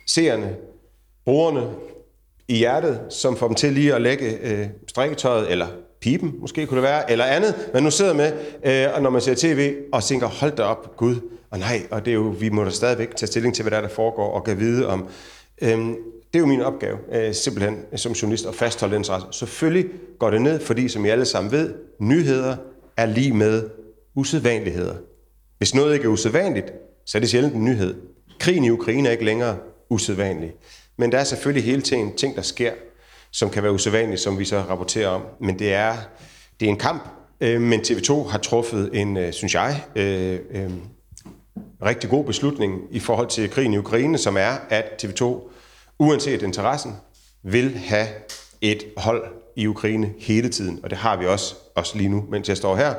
seerne, 0.07 0.57
brugerne 1.25 1.71
i 2.49 2.57
hjertet, 2.57 3.01
som 3.11 3.37
får 3.37 3.47
dem 3.47 3.55
til 3.55 3.73
lige 3.73 3.95
at 3.95 4.03
lægge 4.03 4.39
øh, 4.39 4.67
strikketøjet, 4.89 5.51
eller 5.51 5.67
pipen 6.01 6.35
måske 6.39 6.67
kunne 6.67 6.77
det 6.77 6.89
være, 6.89 7.11
eller 7.11 7.25
andet, 7.25 7.71
man 7.75 7.83
nu 7.83 7.91
sidder 7.91 8.15
med, 8.15 8.33
øh, 8.65 8.95
og 8.95 9.03
når 9.03 9.11
man 9.11 9.21
ser 9.21 9.35
tv, 9.35 9.75
og 9.93 10.05
tænker, 10.05 10.27
hold 10.27 10.57
da 10.57 10.63
op, 10.63 10.97
Gud, 10.97 11.17
og 11.53 11.59
nej, 11.59 11.87
og 11.91 12.05
det 12.05 12.11
er 12.11 12.15
jo, 12.15 12.35
vi 12.39 12.49
må 12.49 12.65
da 12.65 12.71
stadigvæk 12.71 13.17
tage 13.17 13.27
stilling 13.27 13.55
til, 13.55 13.63
hvad 13.63 13.71
der, 13.71 13.77
er, 13.77 13.81
der 13.81 13.89
foregår, 13.89 14.31
og 14.33 14.45
kan 14.45 14.59
vide 14.59 14.87
om. 14.89 15.09
Øhm, 15.63 15.97
det 16.33 16.35
er 16.35 16.39
jo 16.39 16.47
min 16.47 16.61
opgave, 16.61 16.99
øh, 17.13 17.35
simpelthen 17.35 17.85
som 17.97 18.13
journalist, 18.13 18.47
at 18.47 18.55
fastholde 18.55 18.95
den 18.95 19.01
interesse. 19.01 19.27
Selvfølgelig 19.31 19.87
går 20.19 20.31
det 20.31 20.43
ned, 20.43 20.61
fordi 20.61 20.89
som 20.89 21.05
I 21.05 21.09
alle 21.09 21.25
sammen 21.25 21.53
ved, 21.53 21.75
nyheder 21.99 22.57
er 22.97 23.07
lige 23.07 23.33
med 23.33 23.71
usædvanligheder. 24.15 24.95
Hvis 25.59 25.75
noget 25.75 25.95
ikke 25.95 26.05
er 26.05 26.09
usædvanligt, 26.09 26.73
så 27.07 27.19
er 27.19 27.21
det 27.21 27.31
sjældent 27.31 27.55
en 27.55 27.65
nyhed. 27.65 27.95
Krigen 28.41 28.65
i 28.65 28.71
Ukraine 28.71 29.09
er 29.09 29.13
ikke 29.13 29.25
længere 29.25 29.57
usædvanlig. 29.91 30.53
Men 30.99 31.13
der 31.13 31.19
er 31.19 31.25
selvfølgelig 31.25 31.65
hele 31.65 31.83
tiden 31.83 32.17
ting, 32.17 32.37
der 32.37 32.43
sker, 32.43 32.73
som 33.31 33.51
kan 33.51 33.63
være 33.63 33.73
usædvanlige, 33.73 34.19
som 34.19 34.39
vi 34.39 34.45
så 34.45 34.59
rapporterer 34.59 35.09
om. 35.09 35.23
Men 35.41 35.59
det 35.59 35.73
er, 35.73 35.97
det 36.61 36.67
er 36.67 36.71
en 36.71 36.79
kamp, 36.79 37.09
øh, 37.41 37.61
men 37.61 37.81
TV2 37.81 38.29
har 38.29 38.39
truffet 38.39 38.91
en, 38.93 39.17
øh, 39.17 39.33
synes 39.33 39.55
jeg, 39.55 39.85
øh, 39.97 40.39
øh, 40.51 40.71
rigtig 41.85 42.11
god 42.11 42.25
beslutning 42.25 42.81
i 42.91 43.01
forhold 43.01 43.29
til 43.29 43.51
krigen 43.51 43.73
i 43.73 43.79
Ukraine, 43.79 44.19
som 44.19 44.37
er, 44.37 44.57
at 44.69 44.85
TV2 45.05 45.25
uanset 45.99 46.43
interessen, 46.43 46.93
vil 47.43 47.77
have 47.77 48.07
et 48.61 48.85
hold 48.97 49.25
i 49.57 49.67
Ukraine 49.67 50.13
hele 50.19 50.49
tiden, 50.49 50.81
og 50.83 50.91
det 50.91 50.99
har 50.99 51.17
vi 51.17 51.27
også, 51.27 51.55
også 51.75 51.99
lige 51.99 52.09
nu, 52.09 52.25
mens 52.31 52.49
jeg 52.49 52.57
står 52.57 52.77
her. 52.77 52.95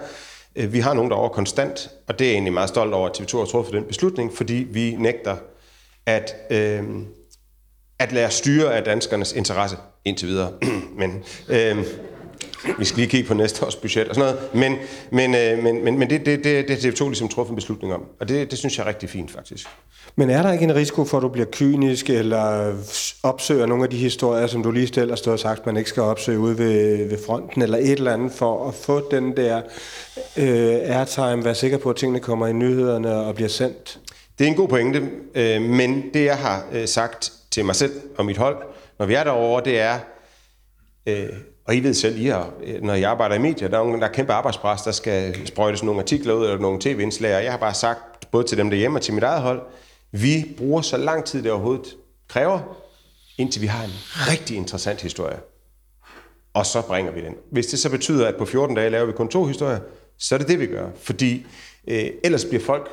Øh, 0.56 0.74
vi 0.74 0.80
har 0.80 0.94
nogen 0.94 1.12
derovre 1.12 1.34
konstant, 1.34 1.90
og 2.08 2.20
det 2.20 2.26
er 2.26 2.30
jeg 2.30 2.34
egentlig 2.34 2.54
meget 2.54 2.70
stolt 2.70 2.94
over, 2.94 3.10
at 3.10 3.22
TV2 3.22 3.38
har 3.38 3.46
truffet 3.46 3.74
den 3.74 3.84
beslutning, 3.84 4.34
fordi 4.34 4.68
vi 4.70 4.96
nægter 5.00 5.38
at, 6.06 6.36
øh, 6.50 6.84
at 8.00 8.12
lade 8.12 8.32
styre 8.32 8.76
af 8.76 8.84
danskernes 8.84 9.34
interesse 9.34 9.78
indtil 10.06 10.28
videre. 10.28 10.54
Men 11.00 11.24
øh, 11.50 11.86
vi 12.80 12.86
skal 12.86 12.98
lige 12.98 13.10
kigge 13.10 13.28
på 13.28 13.34
næste 13.34 13.66
års 13.66 13.76
budget 13.76 14.08
og 14.08 14.16
sådan 14.16 14.34
noget. 14.34 14.56
Men, 14.56 14.78
men, 15.12 15.36
øh, 15.36 15.64
men, 15.64 15.84
men, 15.84 16.00
men 16.00 16.10
det, 16.10 16.26
det, 16.26 16.44
det, 16.44 16.68
det 16.68 16.84
har 16.84 16.92
TV2 16.92 17.08
ligesom 17.08 17.28
truffet 17.28 17.52
en 17.52 17.56
beslutning 17.56 17.94
om, 17.94 18.06
og 18.20 18.30
det, 18.30 18.52
det 18.52 18.60
synes 18.60 18.78
jeg 18.78 18.84
er 18.84 18.88
rigtig 18.88 19.10
fint 19.10 19.32
faktisk. 19.32 19.68
Men 20.16 20.30
er 20.30 20.42
der 20.42 20.52
ikke 20.52 20.64
en 20.64 20.76
risiko 20.76 21.06
for, 21.06 21.18
at 21.18 21.22
du 21.22 21.28
bliver 21.28 21.48
kynisk, 21.52 22.10
eller 22.10 22.74
opsøger 23.24 23.66
nogle 23.66 23.84
af 23.84 23.90
de 23.90 23.98
historier, 23.98 24.48
som 24.48 24.64
du 24.64 24.72
lige 24.72 24.88
stiller 24.88 25.28
og 25.28 25.40
sagt, 25.40 25.66
man 25.66 25.78
ikke 25.78 25.90
skal 25.90 26.04
opsøge 26.04 26.40
ude 26.40 26.58
ved, 26.58 27.10
ved 27.10 27.18
fronten, 27.26 27.62
eller 27.62 27.78
et 27.78 27.92
eller 27.92 28.14
andet, 28.14 28.32
for 28.32 28.68
at 28.68 28.74
få 28.74 29.12
den 29.12 29.38
der 29.38 29.62
øh, 30.38 30.98
airtime, 30.98 31.46
være 31.46 31.56
sikker 31.56 31.78
på, 31.78 31.90
at 31.90 31.96
tingene 31.96 32.20
kommer 32.20 32.48
i 32.48 32.54
nyhederne 32.54 33.16
og 33.16 33.36
bliver 33.36 33.50
sendt? 33.50 34.00
Det 34.40 34.46
er 34.46 34.50
en 34.50 34.56
god 34.56 34.68
pointe, 34.68 35.10
øh, 35.36 35.62
men 35.62 36.04
det 36.14 36.26
jeg 36.26 36.38
har 36.38 36.66
øh, 36.74 36.88
sagt 36.88 37.32
til 37.52 37.66
mig 37.66 37.76
selv 37.76 38.02
og 38.18 38.26
mit 38.26 38.38
hold, 38.38 38.58
når 39.00 39.06
vi 39.06 39.14
er 39.14 39.24
derovre, 39.24 39.64
det 39.66 39.80
er, 39.80 40.00
øh, 41.08 41.30
og 41.66 41.76
I 41.76 41.80
ved 41.80 41.94
selv, 41.94 42.18
I 42.20 42.26
har, 42.26 42.54
når 42.82 42.94
jeg 42.94 43.10
arbejder 43.10 43.36
i 43.36 43.40
medier, 43.40 43.68
der 43.68 43.80
er, 43.80 43.84
der 43.84 44.08
er 44.08 44.12
kæmpe 44.12 44.34
arbejdspres, 44.34 44.82
der 44.82 44.92
skal 44.92 45.48
sprøjtes 45.48 45.84
nogle 45.84 46.02
artikler 46.02 46.34
ud, 46.34 46.44
eller 46.44 46.60
nogle 46.60 46.80
tv-indslag, 46.82 47.36
og 47.36 47.44
jeg 47.44 47.52
har 47.52 47.60
bare 47.60 47.74
sagt, 47.74 48.32
både 48.32 48.48
til 48.48 48.58
dem 48.58 48.70
derhjemme 48.70 48.98
og 48.98 49.02
til 49.02 49.14
mit 49.14 49.24
eget 49.24 49.42
hold, 49.42 49.62
vi 50.12 50.46
bruger 50.58 50.82
så 50.82 50.98
lang 50.98 51.26
tid, 51.26 51.44
det 51.44 51.52
overhovedet 51.52 51.98
kræver, 52.28 52.60
indtil 53.38 53.62
vi 53.62 53.68
har 53.68 53.84
en 53.84 53.92
rigtig 54.32 54.58
interessant 54.58 55.02
historie. 55.02 55.38
Og 56.54 56.66
så 56.66 56.82
bringer 56.82 57.12
vi 57.12 57.22
den. 57.22 57.36
Hvis 57.52 57.68
det 57.68 57.80
så 57.80 57.90
betyder, 57.90 58.28
at 58.28 58.36
på 58.36 58.46
14 58.46 58.76
dage 58.76 58.90
laver 58.90 59.06
vi 59.06 59.12
kun 59.12 59.28
to 59.28 59.46
historier, 59.46 59.80
så 60.18 60.36
er 60.36 60.40
det 60.40 60.48
det, 60.48 60.60
vi 60.60 60.68
gør. 60.68 60.90
Fordi 60.96 61.46
øh, 61.88 62.06
ellers 62.24 62.46
bliver 62.46 62.64
folk 62.64 62.90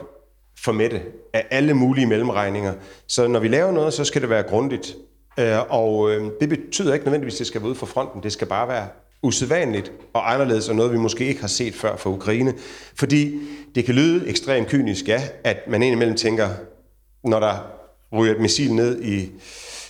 for 0.65 0.73
mætte 0.73 1.03
af 1.33 1.47
alle 1.51 1.75
mulige 1.75 2.07
mellemregninger. 2.07 2.75
Så 3.07 3.27
når 3.27 3.41
vi 3.41 3.49
laver 3.49 3.73
noget, 3.73 3.93
så 3.93 4.05
skal 4.05 4.23
det 4.23 4.31
være 4.31 4.43
grundigt. 4.43 4.97
Øh, 5.39 5.59
og 5.69 6.11
øh, 6.11 6.31
det 6.41 6.49
betyder 6.49 6.95
ikke 6.95 7.05
nødvendigvis, 7.05 7.35
at 7.35 7.39
det 7.39 7.47
skal 7.47 7.61
være 7.61 7.69
ude 7.69 7.79
for 7.79 7.87
fronten. 7.87 8.23
Det 8.23 8.33
skal 8.33 8.47
bare 8.47 8.69
være 8.69 8.89
usædvanligt 9.23 9.93
og 10.13 10.33
anderledes, 10.33 10.69
og 10.69 10.77
noget 10.77 10.93
vi 10.93 10.99
måske 10.99 11.27
ikke 11.27 11.41
har 11.41 11.49
set 11.49 11.75
før 11.75 11.97
for 11.97 12.11
Ukraine. 12.11 12.55
Fordi 12.95 13.41
det 13.75 13.85
kan 13.85 13.95
lyde 13.95 14.29
ekstremt 14.29 14.69
kynisk, 14.69 15.09
ja, 15.09 15.23
at 15.45 15.57
man 15.69 15.83
indimellem 15.83 16.17
tænker, 16.17 16.49
når 17.25 17.41
der 17.41 17.57
ryger 18.13 18.35
et 18.35 18.41
missil 18.41 18.75
ned 18.75 19.03
i, 19.03 19.31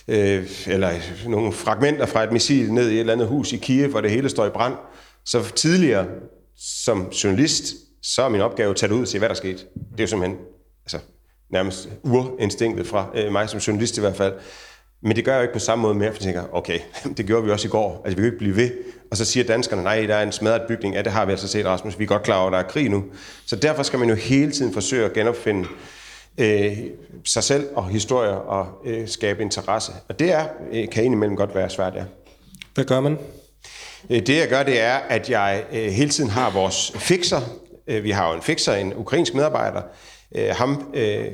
øh, 0.07 0.49
eller 0.67 0.91
nogle 1.29 1.51
fragmenter 1.51 2.05
fra 2.05 2.23
et 2.23 2.31
missil 2.31 2.73
ned 2.73 2.89
i 2.89 2.93
et 2.93 2.99
eller 2.99 3.13
andet 3.13 3.27
hus 3.27 3.53
i 3.53 3.57
Kiev, 3.57 3.89
hvor 3.89 4.01
det 4.01 4.11
hele 4.11 4.29
står 4.29 4.45
i 4.45 4.49
brand. 4.49 4.73
Så 5.25 5.51
tidligere, 5.55 6.07
som 6.57 7.09
journalist, 7.23 7.75
så 8.03 8.21
er 8.21 8.29
min 8.29 8.41
opgave 8.41 8.69
at 8.69 8.75
tage 8.75 8.89
det 8.89 8.95
ud 8.95 9.01
og 9.01 9.07
se, 9.07 9.17
hvad 9.17 9.29
der 9.29 9.35
er 9.35 9.37
sket. 9.37 9.67
Det 9.91 9.99
er 9.99 10.03
jo 10.03 10.07
simpelthen 10.07 10.39
altså, 10.85 10.99
nærmest 11.51 11.89
urinstinktet 12.03 12.87
fra 12.87 13.09
øh, 13.15 13.31
mig 13.31 13.49
som 13.49 13.59
journalist 13.59 13.97
i 13.97 13.99
hvert 13.99 14.15
fald. 14.15 14.33
Men 15.01 15.15
det 15.15 15.25
gør 15.25 15.31
jeg 15.31 15.39
jo 15.39 15.41
ikke 15.41 15.53
på 15.53 15.59
samme 15.59 15.81
måde 15.81 15.95
mere, 15.95 16.09
for 16.09 16.17
jeg 16.19 16.21
tænker, 16.21 16.43
okay, 16.51 16.79
det 17.17 17.25
gjorde 17.25 17.43
vi 17.43 17.51
også 17.51 17.67
i 17.67 17.71
går. 17.71 18.01
Altså, 18.05 18.15
vi 18.15 18.21
kan 18.21 18.25
ikke 18.25 18.37
blive 18.37 18.55
ved. 18.55 18.71
Og 19.11 19.17
så 19.17 19.25
siger 19.25 19.43
danskerne, 19.43 19.83
nej, 19.83 20.05
der 20.05 20.15
er 20.15 20.23
en 20.23 20.31
smadret 20.31 20.61
bygning. 20.67 20.95
Ja, 20.95 21.01
det 21.01 21.11
har 21.11 21.25
vi 21.25 21.31
altså 21.31 21.47
set, 21.47 21.65
Rasmus. 21.65 21.99
Vi 21.99 22.03
er 22.03 22.07
godt 22.07 22.23
klar 22.23 22.37
over, 22.37 22.47
at 22.47 22.53
der 22.53 22.59
er 22.59 22.63
krig 22.63 22.89
nu. 22.89 23.03
Så 23.45 23.55
derfor 23.55 23.83
skal 23.83 23.99
man 23.99 24.09
jo 24.09 24.15
hele 24.15 24.51
tiden 24.51 24.73
forsøge 24.73 25.05
at 25.05 25.13
genopfinde 25.13 25.67
øh, 26.37 26.77
sig 27.25 27.43
selv 27.43 27.67
og 27.75 27.87
historier 27.89 28.31
og 28.31 28.67
øh, 28.85 29.07
skabe 29.07 29.41
interesse. 29.41 29.91
Og 30.09 30.19
det 30.19 30.31
er, 30.31 30.45
øh, 30.71 30.89
kan 30.89 31.03
indimellem 31.03 31.37
godt 31.37 31.55
være 31.55 31.69
svært, 31.69 31.95
ja. 31.95 32.03
Hvad 32.73 32.85
gør 32.85 32.99
man? 32.99 33.17
Øh, 34.09 34.19
det 34.19 34.37
jeg 34.37 34.47
gør, 34.49 34.63
det 34.63 34.81
er, 34.81 34.95
at 34.95 35.29
jeg 35.29 35.63
øh, 35.73 35.91
hele 35.91 36.09
tiden 36.09 36.29
har 36.29 36.51
vores 36.51 36.91
fixer. 36.95 37.41
Øh, 37.87 38.03
vi 38.03 38.11
har 38.11 38.29
jo 38.29 38.35
en 38.35 38.41
fixer, 38.41 38.73
en 38.73 38.93
ukrainsk 38.95 39.33
medarbejder. 39.33 39.81
Øh, 40.35 40.49
ham 40.49 40.91
øh, 40.93 41.25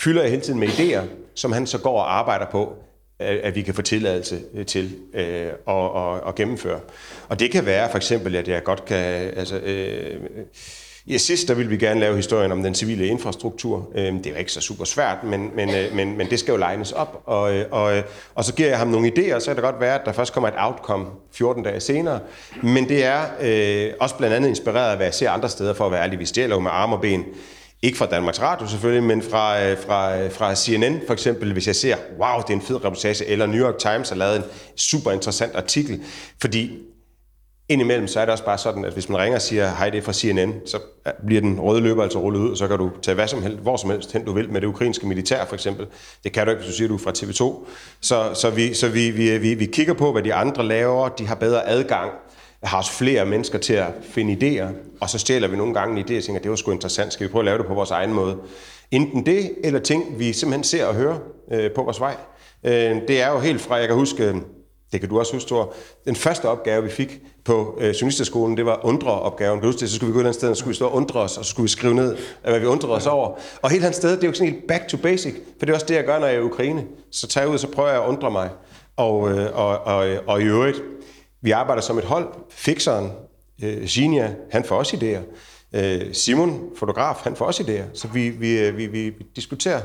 fylder 0.00 0.22
jeg 0.22 0.30
hele 0.30 0.42
tiden 0.42 0.60
med 0.60 0.68
idéer, 0.68 1.02
som 1.34 1.52
han 1.52 1.66
så 1.66 1.78
går 1.78 1.98
og 1.98 2.18
arbejder 2.18 2.46
på, 2.50 2.72
at, 3.18 3.36
at 3.36 3.54
vi 3.54 3.62
kan 3.62 3.74
få 3.74 3.82
tilladelse 3.82 4.40
øh, 4.54 4.66
til 4.66 4.96
øh, 5.14 5.46
og, 5.66 5.92
og, 5.92 6.20
og 6.20 6.34
gennemføre. 6.34 6.80
Og 7.28 7.40
det 7.40 7.50
kan 7.50 7.66
være 7.66 7.90
for 7.90 7.96
eksempel, 7.96 8.36
at 8.36 8.48
jeg 8.48 8.64
godt 8.64 8.84
kan... 8.84 9.32
Altså, 9.36 9.58
øh, 9.58 10.20
Ja, 11.06 11.18
sidst 11.18 11.48
der 11.48 11.54
ville 11.54 11.70
vi 11.70 11.76
gerne 11.76 12.00
lave 12.00 12.16
historien 12.16 12.52
om 12.52 12.62
den 12.62 12.74
civile 12.74 13.06
infrastruktur. 13.06 13.88
Øhm, 13.94 14.16
det 14.16 14.26
er 14.26 14.30
jo 14.30 14.36
ikke 14.36 14.52
så 14.52 14.60
super 14.60 14.84
svært, 14.84 15.24
men, 15.24 15.50
men, 15.56 15.70
øh, 15.70 15.94
men, 15.94 16.16
men 16.16 16.30
det 16.30 16.38
skal 16.38 16.52
jo 16.52 16.58
legnes 16.58 16.92
op. 16.92 17.22
Og, 17.26 17.54
øh, 17.54 17.66
og, 17.70 18.02
og 18.34 18.44
så 18.44 18.54
giver 18.54 18.68
jeg 18.68 18.78
ham 18.78 18.88
nogle 18.88 19.12
idéer, 19.16 19.38
så 19.38 19.46
kan 19.46 19.56
det 19.56 19.64
godt 19.64 19.80
være, 19.80 20.00
at 20.00 20.00
der 20.04 20.12
først 20.12 20.32
kommer 20.32 20.48
et 20.48 20.54
outcome 20.58 21.06
14 21.32 21.62
dage 21.62 21.80
senere. 21.80 22.20
Men 22.62 22.88
det 22.88 23.04
er 23.04 23.20
øh, 23.40 23.92
også 24.00 24.14
blandt 24.14 24.36
andet 24.36 24.48
inspireret 24.48 24.90
af, 24.90 24.96
hvad 24.96 25.06
jeg 25.06 25.14
ser 25.14 25.30
andre 25.30 25.48
steder, 25.48 25.74
for 25.74 25.86
at 25.86 25.92
være 25.92 26.02
ærlig. 26.02 26.18
Vi 26.18 26.26
stjæler 26.26 26.56
jo 26.56 26.60
med 26.60 26.70
arme 26.70 26.96
og 26.96 27.00
ben. 27.00 27.24
Ikke 27.84 27.98
fra 27.98 28.06
Danmarks 28.06 28.40
Radio 28.40 28.66
selvfølgelig, 28.66 29.02
men 29.02 29.22
fra, 29.22 29.62
øh, 29.62 29.78
fra, 29.86 30.18
øh, 30.18 30.32
fra 30.32 30.54
CNN 30.54 31.00
for 31.06 31.12
eksempel, 31.12 31.52
hvis 31.52 31.66
jeg 31.66 31.76
ser, 31.76 31.96
wow, 32.18 32.40
det 32.40 32.50
er 32.50 32.54
en 32.54 32.62
fed 32.62 32.84
reportage, 32.84 33.26
eller 33.26 33.46
New 33.46 33.66
York 33.66 33.78
Times 33.78 34.08
har 34.08 34.16
lavet 34.16 34.36
en 34.36 34.42
super 34.76 35.10
interessant 35.10 35.54
artikel. 35.54 36.02
Fordi 36.40 36.70
Indimellem 37.68 38.08
så 38.08 38.20
er 38.20 38.24
det 38.24 38.32
også 38.32 38.44
bare 38.44 38.58
sådan, 38.58 38.84
at 38.84 38.92
hvis 38.92 39.08
man 39.08 39.18
ringer 39.18 39.36
og 39.36 39.42
siger, 39.42 39.70
hej, 39.70 39.90
det 39.90 39.98
er 39.98 40.02
fra 40.02 40.12
CNN, 40.12 40.54
så 40.66 40.78
øh, 41.06 41.12
bliver 41.26 41.40
den 41.40 41.60
røde 41.60 41.80
løber 41.80 42.02
altså 42.02 42.18
rullet 42.18 42.40
ud, 42.40 42.50
og 42.50 42.56
så 42.56 42.68
kan 42.68 42.78
du 42.78 42.90
tage 43.02 43.14
hvad 43.14 43.28
som 43.28 43.42
helst, 43.42 43.58
hvor 43.58 43.76
som 43.76 43.90
helst 43.90 44.12
hen 44.12 44.24
du 44.24 44.32
vil 44.32 44.50
med 44.50 44.60
det 44.60 44.66
ukrainske 44.66 45.06
militær 45.06 45.44
for 45.44 45.54
eksempel. 45.54 45.86
Det 46.24 46.32
kan 46.32 46.46
du 46.46 46.50
ikke, 46.50 46.62
hvis 46.62 46.72
du 46.72 46.76
siger, 46.76 46.88
du 46.88 46.94
er 46.94 46.98
fra 46.98 47.12
TV2. 47.18 47.66
Så, 48.00 48.34
så, 48.34 48.50
vi, 48.50 48.74
så 48.74 48.88
vi, 48.88 49.10
vi, 49.10 49.38
vi, 49.38 49.54
vi 49.54 49.66
kigger 49.66 49.94
på, 49.94 50.12
hvad 50.12 50.22
de 50.22 50.34
andre 50.34 50.64
laver. 50.64 51.08
De 51.08 51.26
har 51.26 51.34
bedre 51.34 51.68
adgang 51.68 52.10
har 52.64 52.78
også 52.78 52.92
flere 52.92 53.26
mennesker 53.26 53.58
til 53.58 53.74
at 53.74 53.86
finde 54.02 54.32
idéer, 54.32 54.66
og 55.00 55.10
så 55.10 55.18
stjæler 55.18 55.48
vi 55.48 55.56
nogle 55.56 55.74
gange 55.74 56.00
en 56.00 56.06
idé 56.06 56.16
og 56.16 56.24
tænker, 56.24 56.42
det 56.42 56.50
var 56.50 56.56
sgu 56.56 56.70
interessant, 56.70 57.12
skal 57.12 57.26
vi 57.26 57.32
prøve 57.32 57.40
at 57.40 57.44
lave 57.44 57.58
det 57.58 57.66
på 57.66 57.74
vores 57.74 57.90
egen 57.90 58.12
måde. 58.12 58.36
Enten 58.90 59.26
det, 59.26 59.50
eller 59.64 59.80
ting, 59.80 60.18
vi 60.18 60.32
simpelthen 60.32 60.64
ser 60.64 60.86
og 60.86 60.94
hører 60.94 61.18
øh, 61.52 61.70
på 61.70 61.82
vores 61.82 62.00
vej. 62.00 62.16
Øh, 62.64 62.96
det 63.08 63.22
er 63.22 63.30
jo 63.30 63.38
helt 63.38 63.60
fra, 63.60 63.74
jeg 63.74 63.86
kan 63.86 63.96
huske, 63.96 64.24
øh, 64.24 64.34
det 64.92 65.00
kan 65.00 65.08
du 65.08 65.18
også 65.18 65.32
huske, 65.32 65.48
Thor. 65.48 65.74
Den 66.04 66.16
første 66.16 66.48
opgave, 66.48 66.82
vi 66.82 66.90
fik 66.90 67.20
på 67.44 67.78
øh, 67.80 67.90
journalisterskolen, 67.90 68.56
det 68.56 68.66
var 68.66 68.80
undre-opgaven. 68.82 69.58
Kan 69.58 69.62
du 69.62 69.68
huske 69.68 69.80
det? 69.80 69.90
Så 69.90 69.96
skulle 69.96 70.12
vi 70.12 70.12
gå 70.12 70.18
et 70.18 70.20
eller 70.20 70.28
andet 70.28 70.40
sted, 70.40 70.50
og 70.50 70.56
så 70.56 70.60
skulle 70.60 70.72
vi 70.72 70.76
stå 70.76 70.86
og 70.86 70.94
undre 70.94 71.20
os, 71.20 71.38
og 71.38 71.44
så 71.44 71.50
skulle 71.50 71.64
vi 71.64 71.68
skrive 71.68 71.94
ned, 71.94 72.12
øh, 72.12 72.50
hvad 72.50 72.60
vi 72.60 72.66
undrede 72.66 72.94
os 72.94 73.06
over. 73.06 73.38
Og 73.62 73.70
helt 73.70 73.84
andet 73.84 73.96
sted, 73.96 74.10
det 74.16 74.24
er 74.24 74.28
jo 74.28 74.34
sådan 74.34 74.52
helt 74.52 74.66
back 74.68 74.88
to 74.88 74.96
basic, 74.96 75.34
for 75.58 75.66
det 75.66 75.70
er 75.70 75.74
også 75.74 75.86
det, 75.86 75.94
jeg 75.94 76.04
gør, 76.04 76.18
når 76.18 76.26
jeg 76.26 76.36
er 76.36 76.40
i 76.40 76.42
Ukraine. 76.42 76.84
Så 77.12 77.26
tager 77.26 77.42
jeg 77.42 77.48
ud, 77.48 77.54
og 77.54 77.60
så 77.60 77.68
prøver 77.68 77.88
jeg 77.88 78.02
at 78.02 78.08
undre 78.08 78.30
mig. 78.30 78.50
Og, 78.96 79.30
øh, 79.30 79.58
og, 79.58 79.78
og, 79.78 80.08
øh, 80.08 80.18
og 80.26 80.40
i 80.40 80.44
øvrigt, 80.44 80.82
vi 81.44 81.50
arbejder 81.50 81.82
som 81.82 81.98
et 81.98 82.04
hold. 82.04 82.28
Fixeren, 82.50 83.12
øh, 83.62 83.86
Genia, 83.88 84.34
han 84.50 84.64
får 84.64 84.76
også 84.76 84.96
idéer. 84.96 85.34
Øh, 85.78 86.14
Simon, 86.14 86.70
fotograf, 86.76 87.16
han 87.16 87.36
får 87.36 87.44
også 87.44 87.62
idéer. 87.62 87.98
Så 87.98 88.08
vi, 88.08 88.28
vi, 88.28 88.60
øh, 88.60 88.76
vi, 88.76 88.86
vi, 88.86 89.10
diskuterer 89.36 89.82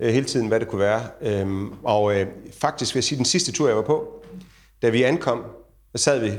øh, 0.00 0.12
hele 0.12 0.26
tiden, 0.26 0.48
hvad 0.48 0.60
det 0.60 0.68
kunne 0.68 0.80
være. 0.80 1.02
Øhm, 1.22 1.72
og 1.82 2.16
øh, 2.16 2.26
faktisk 2.60 2.94
vil 2.94 2.98
jeg 2.98 3.04
sige, 3.04 3.16
den 3.16 3.24
sidste 3.24 3.52
tur, 3.52 3.68
jeg 3.68 3.76
var 3.76 3.82
på, 3.82 4.24
da 4.82 4.88
vi 4.88 5.02
ankom, 5.02 5.44
der 5.92 5.98
sad 5.98 6.20
vi 6.20 6.32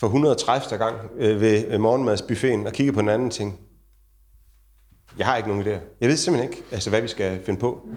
for 0.00 0.06
130. 0.06 0.78
gang 0.78 0.96
øh, 1.18 1.40
ved 1.40 1.64
øh, 1.68 1.80
morgenmadsbuffeten 1.80 2.66
og 2.66 2.72
kiggede 2.72 2.94
på 2.94 3.00
en 3.00 3.08
anden 3.08 3.30
ting. 3.30 3.60
Jeg 5.18 5.26
har 5.26 5.36
ikke 5.36 5.48
nogen 5.48 5.66
idéer. 5.66 5.80
Jeg 6.00 6.08
ved 6.08 6.16
simpelthen 6.16 6.52
ikke, 6.52 6.62
altså, 6.72 6.90
hvad 6.90 7.00
vi 7.00 7.08
skal 7.08 7.40
finde 7.44 7.60
på. 7.60 7.88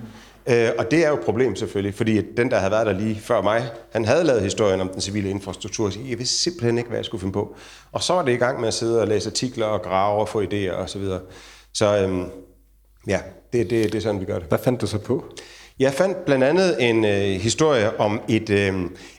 Øh, 0.50 0.70
og 0.78 0.92
det 0.92 1.06
er 1.06 1.10
jo 1.10 1.16
et 1.16 1.26
problem 1.26 1.56
selvfølgelig, 1.56 1.96
fordi 1.96 2.22
den, 2.22 2.52
der 2.52 2.58
havde 2.58 2.72
været 2.72 2.88
der 2.88 2.94
lige 2.94 3.20
før 3.20 3.42
mig, 3.42 3.70
han 3.92 4.06
havde 4.06 4.24
lavet 4.24 4.42
historien 4.42 4.82
om 4.82 4.90
den 4.90 5.02
civile 5.02 5.30
infrastruktur, 5.30 5.86
og 5.86 5.94
sige, 5.94 6.10
jeg 6.10 6.18
vidste 6.18 6.36
simpelthen 6.36 6.78
ikke, 6.78 6.88
hvad 6.88 6.98
jeg 6.98 7.06
skulle 7.06 7.22
finde 7.22 7.34
på. 7.34 7.56
Og 7.92 8.04
så 8.04 8.14
var 8.14 8.22
det 8.22 8.34
i 8.34 8.36
gang 8.36 8.60
med 8.60 8.68
at 8.68 8.74
sidde 8.74 9.02
og 9.02 9.08
læse 9.08 9.30
artikler 9.30 9.66
og 9.66 9.82
grave 9.82 10.20
og 10.22 10.30
få 10.30 10.44
idéer 10.44 10.72
osv. 10.72 10.88
Så, 10.88 11.00
videre. 11.00 11.20
så 11.74 12.04
øhm, 12.04 12.26
ja, 13.08 13.20
det, 13.54 13.70
det, 13.70 13.92
det 13.92 13.96
er 13.96 14.02
sådan, 14.02 14.22
vi 14.22 14.26
gør 14.26 14.40
det. 14.40 14.48
Hvad 14.48 14.60
fandt 14.60 14.82
du 14.82 14.88
så 14.88 14.98
på? 14.98 15.26
Jeg 15.80 15.94
fandt 15.94 16.26
blandt 16.26 16.44
andet 16.44 16.90
en 16.90 17.06
øh, 17.06 17.42
historie 17.42 18.00
om 18.00 18.22
et, 18.30 18.50
øh, 18.50 18.74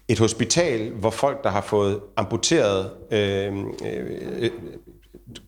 et 0.08 0.18
hospital, 0.18 0.90
hvor 0.90 1.10
folk, 1.10 1.44
der 1.44 1.50
har 1.50 1.60
fået 1.60 2.00
amputeret 2.16 2.90
øh, 3.10 3.52
øh, 3.86 4.50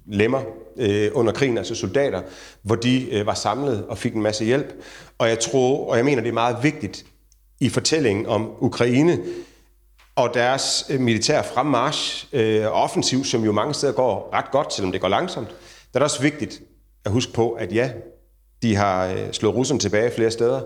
lemmer 0.06 0.42
øh, 0.76 1.10
under 1.14 1.32
krigen, 1.32 1.58
altså 1.58 1.74
soldater, 1.74 2.22
hvor 2.62 2.74
de 2.74 3.10
øh, 3.10 3.26
var 3.26 3.34
samlet 3.34 3.86
og 3.86 3.98
fik 3.98 4.14
en 4.14 4.22
masse 4.22 4.44
hjælp. 4.44 4.74
Og 5.18 5.28
jeg 5.28 5.38
tror, 5.38 5.90
og 5.90 5.96
jeg 5.96 6.04
mener, 6.04 6.22
det 6.22 6.28
er 6.28 6.32
meget 6.32 6.56
vigtigt 6.62 7.06
i 7.60 7.68
fortællingen 7.68 8.26
om 8.26 8.50
Ukraine 8.58 9.18
og 10.16 10.34
deres 10.34 10.86
øh, 10.90 11.00
militære 11.00 11.44
fremmarsch, 11.44 12.26
øh, 12.32 12.66
offensiv, 12.66 13.24
som 13.24 13.44
jo 13.44 13.52
mange 13.52 13.74
steder 13.74 13.92
går 13.92 14.30
ret 14.32 14.50
godt, 14.50 14.72
selvom 14.74 14.92
det 14.92 15.00
går 15.00 15.08
langsomt. 15.08 15.48
Der 15.48 15.54
er 15.94 15.98
det 15.98 16.02
også 16.02 16.22
vigtigt 16.22 16.62
at 17.04 17.12
huske 17.12 17.32
på, 17.32 17.50
at 17.50 17.74
ja, 17.74 17.90
de 18.62 18.76
har 18.76 19.06
øh, 19.06 19.32
slået 19.32 19.54
russerne 19.54 19.80
tilbage 19.80 20.10
flere 20.10 20.30
steder, 20.30 20.60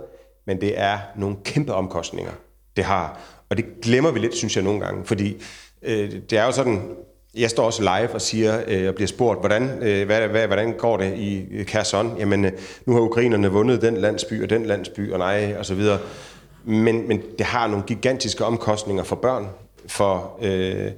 men 0.47 0.61
det 0.61 0.79
er 0.79 0.99
nogle 1.17 1.37
kæmpe 1.45 1.75
omkostninger, 1.75 2.33
det 2.77 2.85
har. 2.85 3.21
Og 3.51 3.57
det 3.57 3.65
glemmer 3.83 4.11
vi 4.11 4.19
lidt, 4.19 4.35
synes 4.35 4.57
jeg, 4.57 4.65
nogle 4.65 4.81
gange, 4.81 5.05
fordi 5.05 5.43
øh, 5.83 6.13
det 6.31 6.39
er 6.39 6.45
jo 6.45 6.53
sådan, 6.53 6.83
jeg 7.37 7.51
står 7.51 7.65
også 7.65 7.83
live 7.83 8.11
og 8.11 8.21
siger 8.21 8.63
øh, 8.69 8.89
og 8.89 8.95
bliver 8.95 9.09
spurgt, 9.09 9.41
hvordan, 9.41 9.83
øh, 9.83 10.07
hvad, 10.07 10.29
hvad, 10.29 10.47
hvordan 10.47 10.73
går 10.73 10.97
det 10.97 11.19
i 11.19 11.47
Kherson? 11.67 12.17
Jamen, 12.19 12.45
øh, 12.45 12.53
nu 12.87 12.93
har 12.93 13.01
ukrainerne 13.01 13.49
vundet 13.49 13.83
den 13.83 13.97
landsby 13.97 14.43
og 14.43 14.51
den 14.51 14.67
landsby 14.67 15.13
og 15.13 15.19
nej, 15.19 15.55
og 15.59 15.67
så 15.67 15.75
videre. 15.75 15.99
Men, 16.65 17.09
men 17.09 17.23
det 17.39 17.47
har 17.47 17.67
nogle 17.67 17.85
gigantiske 17.87 18.45
omkostninger 18.45 19.05
for 19.05 19.17
børn, 19.17 19.47
for, 19.87 20.39
øh, 20.43 20.91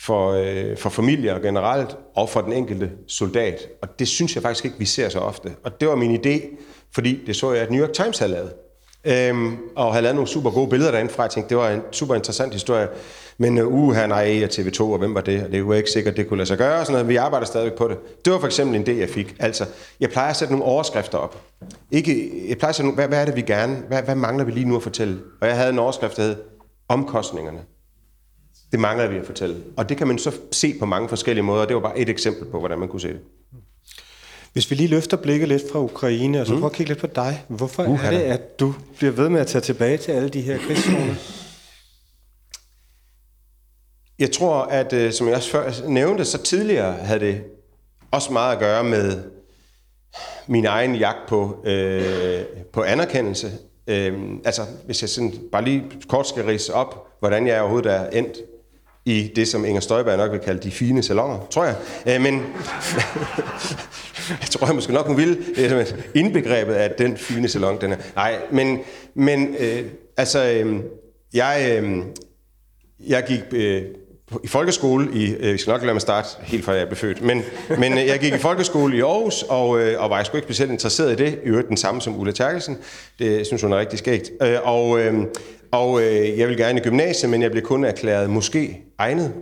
for, 0.00 0.32
øh, 0.32 0.76
for 0.76 0.90
familier 0.90 1.38
generelt, 1.38 1.96
og 2.14 2.28
for 2.28 2.40
den 2.40 2.52
enkelte 2.52 2.90
soldat. 3.08 3.68
Og 3.82 3.98
det 3.98 4.08
synes 4.08 4.34
jeg 4.34 4.42
faktisk 4.42 4.64
ikke, 4.64 4.78
vi 4.78 4.84
ser 4.84 5.08
så 5.08 5.18
ofte. 5.18 5.54
Og 5.64 5.80
det 5.80 5.88
var 5.88 5.94
min 5.94 6.16
idé, 6.16 6.56
fordi 6.94 7.20
det 7.26 7.36
så 7.36 7.52
jeg, 7.52 7.62
at 7.62 7.70
New 7.70 7.84
York 7.84 7.92
Times 7.92 8.18
havde 8.18 8.32
lavet. 8.32 8.52
Øhm, 9.06 9.56
og 9.76 9.92
havde 9.92 10.02
lavet 10.02 10.14
nogle 10.14 10.28
super 10.28 10.50
gode 10.50 10.70
billeder 10.70 10.90
derinde 10.90 11.12
fra. 11.12 11.22
Jeg 11.22 11.30
tænkte, 11.30 11.48
det 11.48 11.56
var 11.56 11.70
en 11.70 11.80
super 11.92 12.14
interessant 12.14 12.52
historie. 12.52 12.88
Men 13.38 13.58
øh, 13.58 13.66
uh, 13.66 13.72
uh 13.72 13.94
her 13.94 14.06
nej, 14.06 14.40
og 14.44 14.50
TV2, 14.50 14.82
og 14.82 14.98
hvem 14.98 15.14
var 15.14 15.20
det? 15.20 15.44
Og 15.44 15.52
det 15.52 15.68
var 15.68 15.74
ikke 15.74 15.90
sikkert, 15.90 16.16
det 16.16 16.28
kunne 16.28 16.36
lade 16.36 16.46
sig 16.46 16.58
gøre. 16.58 16.80
Og 16.80 16.86
sådan 16.86 16.92
noget. 16.92 17.08
Vi 17.08 17.16
arbejder 17.16 17.46
stadigvæk 17.46 17.78
på 17.78 17.88
det. 17.88 17.98
Det 18.24 18.32
var 18.32 18.38
for 18.38 18.46
eksempel 18.46 18.76
en 18.76 18.82
idé, 18.82 19.00
jeg 19.00 19.08
fik. 19.08 19.36
Altså, 19.38 19.66
jeg 20.00 20.10
plejer 20.10 20.30
at 20.30 20.36
sætte 20.36 20.54
nogle 20.54 20.64
overskrifter 20.64 21.18
op. 21.18 21.42
Ikke, 21.90 22.30
jeg 22.48 22.58
plejer 22.58 22.68
at 22.68 22.76
sætte 22.76 22.86
nogle, 22.86 22.94
hvad, 22.94 23.08
hvad 23.08 23.20
er 23.20 23.24
det, 23.24 23.36
vi 23.36 23.42
gerne? 23.42 23.82
Hvad, 23.88 24.02
hvad 24.02 24.14
mangler 24.14 24.44
vi 24.44 24.50
lige 24.50 24.68
nu 24.68 24.76
at 24.76 24.82
fortælle? 24.82 25.18
Og 25.40 25.48
jeg 25.48 25.56
havde 25.56 25.70
en 25.70 25.78
overskrift, 25.78 26.16
der 26.16 26.22
hed 26.22 26.36
Omkostningerne. 26.88 27.58
Det 28.72 28.80
mangler 28.80 29.08
vi 29.08 29.16
at 29.16 29.26
fortælle. 29.26 29.56
Og 29.76 29.88
det 29.88 29.96
kan 29.96 30.06
man 30.06 30.18
så 30.18 30.34
se 30.52 30.74
på 30.78 30.86
mange 30.86 31.08
forskellige 31.08 31.44
måder. 31.44 31.64
Det 31.64 31.76
var 31.76 31.82
bare 31.82 31.98
et 31.98 32.08
eksempel 32.08 32.44
på, 32.44 32.58
hvordan 32.58 32.78
man 32.78 32.88
kunne 32.88 33.00
se 33.00 33.08
det. 33.08 33.20
Hvis 34.56 34.70
vi 34.70 34.74
lige 34.74 34.88
løfter 34.88 35.16
blikket 35.16 35.48
lidt 35.48 35.62
fra 35.72 35.78
Ukraine, 35.78 36.40
og 36.40 36.46
så 36.46 36.52
mm. 36.52 36.58
prøver 36.58 36.70
at 36.70 36.76
kigge 36.76 36.90
lidt 36.90 37.00
på 37.00 37.06
dig. 37.06 37.44
Hvorfor 37.48 37.84
uh, 37.84 38.04
er 38.04 38.10
det, 38.10 38.18
at 38.18 38.60
du 38.60 38.74
bliver 38.96 39.12
ved 39.12 39.28
med 39.28 39.40
at 39.40 39.46
tage 39.46 39.62
tilbage 39.62 39.96
til 39.96 40.12
alle 40.12 40.28
de 40.28 40.40
her 40.40 40.58
krigszoner? 40.58 41.14
Jeg 44.18 44.32
tror, 44.32 44.62
at 44.62 44.92
øh, 44.92 45.12
som 45.12 45.26
jeg 45.26 45.36
også 45.36 45.50
før 45.50 45.88
nævnte, 45.88 46.24
så 46.24 46.42
tidligere 46.42 46.92
havde 46.92 47.20
det 47.20 47.42
også 48.10 48.32
meget 48.32 48.52
at 48.52 48.58
gøre 48.58 48.84
med 48.84 49.22
min 50.46 50.66
egen 50.66 50.94
jagt 50.94 51.28
på, 51.28 51.62
øh, 51.64 52.44
på 52.72 52.82
anerkendelse. 52.82 53.52
Øh, 53.86 54.14
altså, 54.44 54.62
hvis 54.86 55.02
jeg 55.02 55.08
sådan 55.08 55.34
bare 55.52 55.64
lige 55.64 55.84
kort 56.08 56.28
skal 56.28 56.44
rise 56.44 56.74
op, 56.74 57.08
hvordan 57.18 57.46
jeg 57.46 57.60
overhovedet 57.60 57.92
er 57.92 58.10
endt 58.10 58.36
i 59.06 59.32
det, 59.36 59.48
som 59.48 59.64
Inger 59.64 59.80
Støjberg 59.80 60.16
nok 60.16 60.32
vil 60.32 60.40
kalde 60.40 60.62
de 60.62 60.70
fine 60.70 61.02
salonger, 61.02 61.46
tror 61.50 61.64
jeg. 61.64 61.76
Øh, 62.06 62.20
men 62.20 62.34
jeg 64.42 64.48
tror 64.50 64.66
jeg 64.66 64.74
måske 64.74 64.92
nok, 64.92 65.06
hun 65.06 65.16
ville. 65.16 65.36
Øh, 65.56 65.70
er 65.70 65.84
indbegrebet 66.14 66.74
af 66.74 66.90
den 66.90 67.16
fine 67.16 67.48
salon, 67.48 67.80
den 67.80 67.92
er. 67.92 67.96
Nej, 68.14 68.38
men, 68.50 68.78
men 69.14 69.56
øh, 69.58 69.82
altså, 70.16 70.44
øh, 70.44 70.80
jeg, 71.34 71.80
øh, 71.82 71.98
jeg 73.06 73.24
gik 73.28 73.40
øh, 73.52 73.82
i 74.44 74.48
folkeskole 74.48 75.08
i, 75.14 75.34
øh, 75.34 75.52
vi 75.52 75.58
skal 75.58 75.70
nok 75.70 75.82
lade 75.82 75.94
mig 75.94 76.00
starte 76.00 76.28
helt 76.42 76.64
fra 76.64 76.72
jeg 76.72 76.86
blev 76.86 76.96
født, 76.96 77.22
men, 77.22 77.42
men 77.78 77.92
øh, 77.98 78.06
jeg 78.06 78.18
gik 78.18 78.32
i 78.32 78.38
folkeskole 78.38 78.96
i 78.96 79.00
Aarhus, 79.00 79.42
og, 79.42 79.80
øh, 79.80 80.02
og 80.02 80.10
var 80.10 80.16
jeg 80.16 80.26
sgu 80.26 80.36
ikke 80.36 80.46
specielt 80.46 80.72
interesseret 80.72 81.20
i 81.20 81.24
det, 81.24 81.32
i 81.44 81.48
øvrigt 81.48 81.68
den 81.68 81.76
samme 81.76 82.00
som 82.00 82.20
Ulla 82.20 82.32
Terkelsen, 82.32 82.78
det 83.18 83.46
synes 83.46 83.62
hun 83.62 83.72
er 83.72 83.78
rigtig 83.78 83.98
skægt. 83.98 84.30
Øh, 84.42 84.56
og 84.64 85.00
øh, 85.00 85.14
og 85.70 86.02
øh, 86.02 86.38
jeg 86.38 86.48
vil 86.48 86.56
gerne 86.56 86.80
i 86.80 86.82
gymnasiet, 86.82 87.30
men 87.30 87.42
jeg 87.42 87.50
blev 87.50 87.62
kun 87.62 87.84
erklæret 87.84 88.30
måske 88.30 88.82
egnet. 88.98 89.34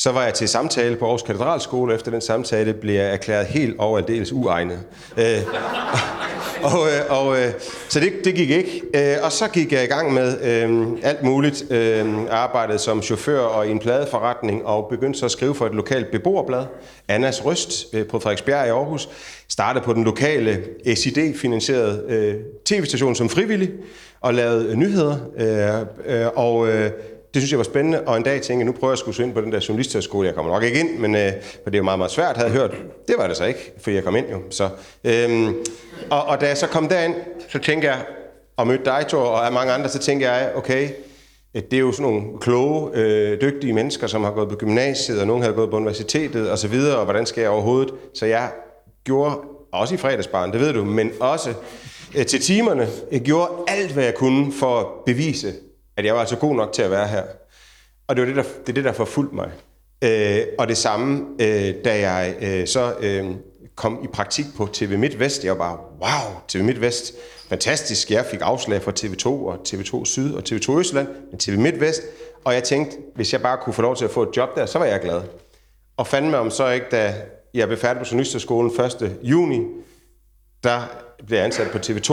Så 0.00 0.12
var 0.12 0.24
jeg 0.24 0.34
til 0.34 0.48
samtale 0.48 0.96
på 0.96 1.04
Aarhus 1.04 1.22
Katedralskole, 1.22 1.94
efter 1.94 2.10
den 2.10 2.20
samtale 2.20 2.74
blev 2.74 2.94
jeg 2.94 3.12
erklæret 3.12 3.46
helt 3.46 3.76
og 3.78 3.98
aldeles 3.98 4.32
uegnet. 4.32 4.80
Øh, 5.18 5.24
og, 6.72 6.86
øh, 6.88 7.10
og, 7.10 7.26
og, 7.26 7.36
så 7.88 8.00
det, 8.00 8.12
det 8.24 8.34
gik 8.34 8.50
ikke. 8.50 8.82
Øh, 8.94 9.16
og 9.22 9.32
så 9.32 9.48
gik 9.48 9.72
jeg 9.72 9.84
i 9.84 9.86
gang 9.86 10.12
med 10.12 10.38
øh, 10.42 10.88
alt 11.02 11.22
muligt. 11.22 11.64
Øh, 11.70 12.14
arbejdede 12.30 12.78
som 12.78 13.02
chauffør 13.02 13.40
og 13.40 13.66
i 13.66 13.70
en 13.70 13.78
pladeforretning, 13.78 14.66
og 14.66 14.88
begyndte 14.90 15.18
så 15.18 15.24
at 15.24 15.30
skrive 15.30 15.54
for 15.54 15.66
et 15.66 15.74
lokalt 15.74 16.10
beboerblad, 16.10 16.64
Annas 17.08 17.44
Røst, 17.44 17.94
øh, 17.94 18.06
på 18.06 18.18
Frederiksbjerg 18.18 18.66
i 18.66 18.70
Aarhus. 18.70 19.08
Startede 19.48 19.84
på 19.84 19.92
den 19.92 20.04
lokale 20.04 20.64
SID-finansierede 20.94 22.04
øh, 22.08 22.34
tv-station 22.64 23.14
som 23.14 23.28
frivillig, 23.28 23.70
og 24.20 24.34
lavede 24.34 24.76
nyheder. 24.76 25.16
Øh, 26.06 26.20
øh, 26.20 26.26
og 26.36 26.68
øh, 26.68 26.90
det 27.34 27.42
synes 27.42 27.50
jeg 27.50 27.58
var 27.58 27.64
spændende, 27.64 28.00
og 28.00 28.16
en 28.16 28.22
dag 28.22 28.32
tænkte 28.32 28.58
jeg, 28.58 28.64
nu 28.64 28.72
prøver 28.72 28.90
jeg 28.90 28.92
at 28.92 28.98
skulle 28.98 29.24
ind 29.24 29.34
på 29.34 29.40
den 29.40 29.52
der 29.52 29.64
journalisterskole. 29.68 30.26
Jeg 30.26 30.34
kommer 30.34 30.52
nok 30.52 30.62
ikke 30.62 30.80
ind, 30.80 30.98
men 30.98 31.14
øh, 31.14 31.32
for 31.62 31.70
det 31.70 31.74
er 31.74 31.78
jo 31.78 31.84
meget, 31.84 31.98
meget 31.98 32.12
svært, 32.12 32.36
havde 32.36 32.50
jeg 32.50 32.60
hørt. 32.60 32.70
Det 33.08 33.14
var 33.18 33.26
det 33.26 33.36
så 33.36 33.44
ikke, 33.44 33.72
for 33.80 33.90
jeg 33.90 34.04
kom 34.04 34.16
ind 34.16 34.26
jo. 34.30 34.38
Så, 34.50 34.68
øhm, 35.04 35.54
og, 36.10 36.24
og 36.24 36.40
da 36.40 36.46
jeg 36.46 36.56
så 36.56 36.66
kom 36.66 36.88
derind, 36.88 37.14
så 37.48 37.58
tænkte 37.58 37.88
jeg, 37.88 37.98
og 38.56 38.66
mødte 38.66 38.84
dig, 38.84 39.04
Thor, 39.08 39.20
og 39.20 39.52
mange 39.52 39.72
andre, 39.72 39.88
så 39.88 39.98
tænkte 39.98 40.30
jeg, 40.30 40.52
okay, 40.54 40.88
øh, 41.54 41.62
det 41.62 41.72
er 41.72 41.80
jo 41.80 41.92
sådan 41.92 42.12
nogle 42.12 42.22
kloge, 42.40 42.90
øh, 42.94 43.40
dygtige 43.40 43.72
mennesker, 43.72 44.06
som 44.06 44.24
har 44.24 44.30
gået 44.30 44.48
på 44.48 44.56
gymnasiet, 44.56 45.20
og 45.20 45.26
nogle 45.26 45.44
har 45.44 45.52
gået 45.52 45.70
på 45.70 45.76
universitetet, 45.76 46.50
og 46.50 46.58
så 46.58 46.68
videre, 46.68 46.96
og 46.98 47.04
hvordan 47.04 47.26
skal 47.26 47.40
jeg 47.40 47.50
overhovedet? 47.50 47.94
Så 48.14 48.26
jeg 48.26 48.50
gjorde, 49.04 49.34
også 49.72 49.94
i 49.94 49.98
fredagsbarn, 49.98 50.52
det 50.52 50.60
ved 50.60 50.72
du, 50.72 50.84
men 50.84 51.10
også 51.20 51.54
øh, 52.16 52.26
til 52.26 52.40
timerne, 52.40 52.88
jeg 53.12 53.20
gjorde 53.20 53.50
alt, 53.68 53.92
hvad 53.92 54.04
jeg 54.04 54.14
kunne 54.14 54.52
for 54.52 54.78
at 54.80 54.86
bevise, 55.06 55.52
at 56.00 56.06
jeg 56.06 56.14
var 56.14 56.20
altså 56.20 56.36
god 56.36 56.54
nok 56.54 56.72
til 56.72 56.82
at 56.82 56.90
være 56.90 57.08
her. 57.08 57.22
Og 58.06 58.16
det 58.16 58.22
var 58.22 58.26
det, 58.26 58.36
der, 58.36 58.42
det, 58.42 58.68
er 58.68 58.72
det, 58.72 58.84
der 58.84 58.92
forfulgte 58.92 59.34
mig. 59.34 59.50
Øh, 60.04 60.42
og 60.58 60.68
det 60.68 60.76
samme, 60.76 61.26
øh, 61.40 61.74
da 61.84 62.08
jeg 62.08 62.34
øh, 62.40 62.66
så 62.66 62.94
øh, 63.00 63.26
kom 63.74 64.00
i 64.04 64.06
praktik 64.06 64.44
på 64.56 64.68
TV 64.72 64.98
MidtVest. 64.98 65.44
Jeg 65.44 65.58
var 65.58 65.58
bare, 65.58 65.76
wow, 65.76 66.40
TV 66.48 66.62
MidtVest, 66.62 67.12
fantastisk. 67.48 68.10
Jeg 68.10 68.24
fik 68.24 68.40
afslag 68.42 68.82
fra 68.82 68.92
TV2 69.00 69.26
og 69.26 69.58
TV2 69.68 70.04
Syd 70.04 70.34
og 70.34 70.42
TV2 70.48 70.78
Østland, 70.78 71.08
men 71.30 71.38
TV 71.38 71.58
MidtVest. 71.58 72.02
Og 72.44 72.54
jeg 72.54 72.64
tænkte, 72.64 72.96
hvis 73.14 73.32
jeg 73.32 73.42
bare 73.42 73.58
kunne 73.62 73.74
få 73.74 73.82
lov 73.82 73.96
til 73.96 74.04
at 74.04 74.10
få 74.10 74.22
et 74.22 74.36
job 74.36 74.48
der, 74.56 74.66
så 74.66 74.78
var 74.78 74.86
jeg 74.86 75.00
glad. 75.00 75.22
Og 75.96 76.06
fandme 76.06 76.38
om 76.38 76.50
så 76.50 76.68
ikke, 76.68 76.86
da 76.90 77.14
jeg 77.54 77.68
blev 77.68 77.78
færdig 77.78 78.02
på 78.02 78.08
Journalisterskolen 78.10 78.80
1. 78.80 79.16
juni, 79.22 79.60
der 80.64 80.80
blev 81.26 81.36
jeg 81.36 81.44
ansat 81.44 81.70
på 81.70 81.78
TV2, 81.78 82.12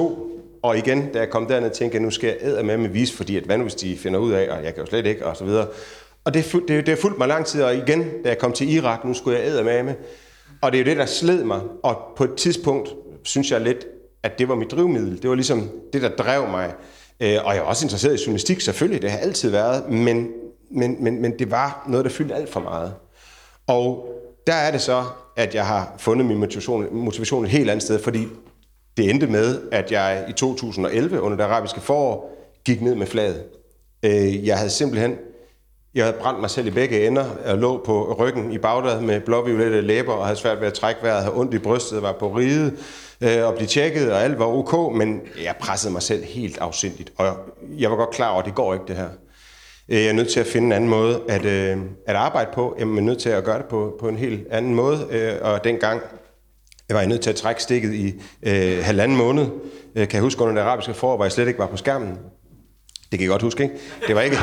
og 0.67 0.77
igen, 0.77 1.11
da 1.13 1.19
jeg 1.19 1.29
kom 1.29 1.45
derned, 1.45 1.69
tænkte 1.69 1.95
jeg, 1.95 2.03
nu 2.03 2.11
skal 2.11 2.27
jeg 2.27 2.37
æde 2.41 2.63
med 2.63 2.77
med 2.77 2.89
vise, 2.89 3.17
fordi 3.17 3.37
at 3.37 3.43
hvad 3.43 3.57
nu, 3.57 3.63
hvis 3.63 3.75
de 3.75 3.97
finder 3.97 4.19
ud 4.19 4.31
af, 4.31 4.57
og 4.57 4.63
jeg 4.63 4.73
kan 4.73 4.83
jo 4.83 4.89
slet 4.89 5.05
ikke, 5.05 5.25
og 5.25 5.37
så 5.37 5.45
videre. 5.45 5.67
Og 6.23 6.33
det, 6.33 6.51
det, 6.53 6.67
det 6.67 6.89
har 6.89 6.95
fulgt 6.95 7.17
mig 7.17 7.27
lang 7.27 7.45
tid, 7.45 7.63
og 7.63 7.75
igen, 7.75 8.01
da 8.23 8.29
jeg 8.29 8.37
kom 8.37 8.51
til 8.51 8.73
Irak, 8.73 9.05
nu 9.05 9.13
skulle 9.13 9.39
jeg 9.39 9.47
æde 9.47 9.63
med 9.63 9.83
med. 9.83 9.93
Og 10.61 10.71
det 10.71 10.77
er 10.79 10.83
jo 10.83 10.89
det, 10.89 10.97
der 10.97 11.05
sled 11.05 11.43
mig. 11.43 11.61
Og 11.83 12.01
på 12.15 12.23
et 12.23 12.35
tidspunkt, 12.37 12.89
synes 13.23 13.51
jeg 13.51 13.61
lidt, 13.61 13.85
at 14.23 14.39
det 14.39 14.49
var 14.49 14.55
mit 14.55 14.71
drivmiddel. 14.71 15.21
Det 15.21 15.29
var 15.29 15.35
ligesom 15.35 15.69
det, 15.93 16.01
der 16.01 16.09
drev 16.09 16.49
mig. 16.49 16.73
Øh, 17.19 17.37
og 17.45 17.55
jeg 17.55 17.61
var 17.61 17.69
også 17.69 17.85
interesseret 17.85 18.21
i 18.21 18.23
journalistik, 18.23 18.61
selvfølgelig, 18.61 19.01
det 19.01 19.11
har 19.11 19.17
altid 19.17 19.49
været, 19.49 19.89
men, 19.89 20.27
men, 20.71 21.03
men, 21.03 21.21
men 21.21 21.39
det 21.39 21.51
var 21.51 21.85
noget, 21.87 22.05
der 22.05 22.11
fyldte 22.11 22.35
alt 22.35 22.49
for 22.49 22.59
meget. 22.59 22.93
Og 23.67 24.07
der 24.47 24.53
er 24.53 24.71
det 24.71 24.81
så, 24.81 25.03
at 25.35 25.55
jeg 25.55 25.65
har 25.65 25.95
fundet 25.97 26.25
min 26.25 26.37
motivation, 26.37 26.87
motivation 26.91 27.45
et 27.45 27.51
helt 27.51 27.69
andet 27.69 27.83
sted, 27.83 27.99
fordi 27.99 28.27
det 28.97 29.09
endte 29.09 29.27
med, 29.27 29.61
at 29.71 29.91
jeg 29.91 30.25
i 30.29 30.33
2011 30.33 31.21
under 31.21 31.37
det 31.37 31.43
arabiske 31.43 31.81
forår 31.81 32.37
gik 32.65 32.81
ned 32.81 32.95
med 32.95 33.07
flaget. 33.07 33.43
Øh, 34.03 34.47
jeg 34.47 34.57
havde 34.57 34.69
simpelthen 34.69 35.15
jeg 35.95 36.05
havde 36.05 36.17
brændt 36.19 36.39
mig 36.39 36.49
selv 36.49 36.67
i 36.67 36.71
begge 36.71 37.07
ender, 37.07 37.25
og 37.45 37.57
lå 37.57 37.83
på 37.85 38.15
ryggen 38.19 38.51
i 38.51 38.57
Bagdad 38.57 39.01
med 39.01 39.21
blåviolette 39.21 39.81
læber, 39.81 40.13
og 40.13 40.25
havde 40.25 40.39
svært 40.39 40.59
ved 40.61 40.67
at 40.67 40.73
trække 40.73 41.03
vejret, 41.03 41.23
havde 41.23 41.35
ondt 41.35 41.53
i 41.53 41.57
brystet, 41.57 42.01
var 42.01 42.15
på 42.19 42.27
ride 42.27 42.73
øh, 43.21 43.47
og 43.47 43.55
blev 43.55 43.67
tjekket, 43.67 44.11
og 44.11 44.23
alt 44.23 44.39
var 44.39 44.45
ok, 44.45 44.95
men 44.95 45.21
jeg 45.43 45.55
pressede 45.59 45.93
mig 45.93 46.01
selv 46.01 46.23
helt 46.23 46.57
afsindigt, 46.57 47.13
og 47.17 47.37
jeg 47.77 47.91
var 47.91 47.97
godt 47.97 48.09
klar 48.09 48.29
over, 48.29 48.39
at 48.39 48.45
det 48.45 48.55
går 48.55 48.73
ikke 48.73 48.85
det 48.87 48.95
her. 48.95 49.09
Øh, 49.89 49.97
jeg 49.97 50.07
er 50.07 50.13
nødt 50.13 50.29
til 50.29 50.39
at 50.39 50.45
finde 50.45 50.65
en 50.65 50.71
anden 50.71 50.89
måde 50.89 51.21
at, 51.29 51.45
øh, 51.45 51.77
at 52.07 52.15
arbejde 52.15 52.49
på. 52.53 52.75
Jeg 52.79 52.83
er 52.83 53.01
nødt 53.01 53.19
til 53.19 53.29
at 53.29 53.43
gøre 53.43 53.57
det 53.57 53.65
på, 53.65 53.97
på 53.99 54.07
en 54.09 54.17
helt 54.17 54.47
anden 54.51 54.75
måde. 54.75 55.07
Øh, 55.11 55.33
og 55.41 55.63
dengang 55.63 56.01
jeg 56.89 56.97
var 56.97 57.05
nødt 57.05 57.21
til 57.21 57.29
at 57.29 57.35
trække 57.35 57.63
stikket 57.63 57.93
i 57.93 58.13
øh, 58.43 58.83
halvanden 58.83 59.17
måned. 59.17 59.45
Øh, 59.95 60.07
kan 60.07 60.13
jeg 60.13 60.21
huske 60.21 60.41
under 60.41 60.53
det 60.53 60.61
arabiske 60.61 60.93
forår, 60.93 61.15
hvor 61.15 61.25
jeg 61.25 61.31
slet 61.31 61.47
ikke 61.47 61.59
var 61.59 61.67
på 61.67 61.77
skærmen. 61.77 62.09
Det 63.11 63.19
kan 63.19 63.21
jeg 63.21 63.29
godt 63.29 63.41
huske, 63.41 63.63
ikke? 63.63 63.75
Det 64.07 64.15
var 64.15 64.21
ikke... 64.21 64.37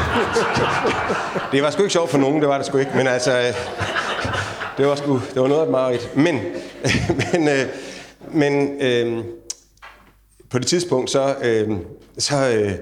det 1.52 1.62
var 1.62 1.70
sgu 1.70 1.82
ikke 1.82 1.92
sjovt 1.92 2.10
for 2.10 2.18
nogen, 2.18 2.40
det 2.40 2.48
var 2.48 2.56
det 2.56 2.66
sgu 2.66 2.78
ikke. 2.78 2.90
Men 2.94 3.06
altså... 3.06 3.38
Øh, 3.38 3.54
det 4.78 4.86
var 4.86 4.94
sgu... 4.94 5.20
Det 5.34 5.42
var 5.42 5.48
noget 5.48 5.62
af 5.62 5.70
meget 5.70 6.10
Men... 6.16 6.40
men... 7.32 7.48
Øh, 7.48 7.66
men... 8.32 8.82
Øh, 8.82 9.24
på 10.50 10.58
det 10.58 10.66
tidspunkt, 10.66 11.10
så... 11.10 11.34
Øh, 11.42 11.70
så 12.18 12.48
øh, 12.48 12.72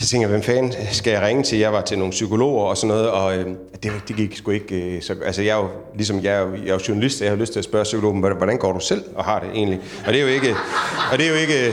så 0.00 0.06
tænkte 0.08 0.22
jeg, 0.22 0.30
hvem 0.30 0.42
fanden 0.42 0.72
skal 0.92 1.10
jeg 1.10 1.22
ringe 1.22 1.42
til? 1.42 1.58
Jeg 1.58 1.72
var 1.72 1.80
til 1.80 1.98
nogle 1.98 2.10
psykologer 2.10 2.64
og 2.64 2.76
sådan 2.76 2.88
noget, 2.88 3.10
og 3.10 3.36
øh, 3.36 3.46
det, 3.82 3.92
det 4.08 4.16
gik 4.16 4.36
sgu 4.36 4.50
ikke... 4.50 4.96
Øh, 4.96 5.02
så, 5.02 5.16
altså, 5.24 5.42
jeg 5.42 5.58
er 5.58 5.62
jo, 5.62 5.68
ligesom 5.94 6.22
jeg 6.22 6.34
er 6.34 6.40
jo, 6.40 6.54
jeg 6.54 6.68
er 6.68 6.72
jo 6.72 6.80
journalist, 6.88 7.20
og 7.20 7.24
jeg 7.24 7.32
har 7.32 7.38
lyst 7.38 7.52
til 7.52 7.58
at 7.58 7.64
spørge 7.64 7.84
psykologen, 7.84 8.20
hvordan 8.20 8.58
går 8.58 8.72
du 8.72 8.80
selv 8.80 9.04
og 9.14 9.24
har 9.24 9.40
det 9.40 9.50
egentlig? 9.54 9.80
Og 10.06 10.12
det 10.12 10.18
er 10.18 10.22
jo 10.22 10.28
ikke... 10.28 10.54
Og 11.12 11.18
det 11.18 11.26
er 11.26 11.30
jo 11.30 11.36
ikke 11.36 11.66
øh, 11.66 11.72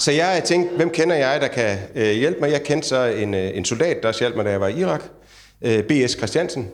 så 0.00 0.12
jeg 0.12 0.42
tænkte, 0.44 0.76
hvem 0.76 0.90
kender 0.90 1.16
jeg, 1.16 1.40
der 1.40 1.48
kan 1.48 1.78
øh, 1.94 2.12
hjælpe 2.12 2.40
mig? 2.40 2.50
Jeg 2.50 2.62
kendte 2.62 2.88
så 2.88 3.04
en, 3.04 3.34
øh, 3.34 3.50
en 3.56 3.64
soldat, 3.64 4.02
der 4.02 4.08
også 4.08 4.20
hjalp 4.20 4.36
mig, 4.36 4.44
da 4.44 4.50
jeg 4.50 4.60
var 4.60 4.68
i 4.68 4.80
Irak. 4.80 5.02
Øh, 5.62 5.82
B.S. 5.82 6.12
Christiansen. 6.12 6.68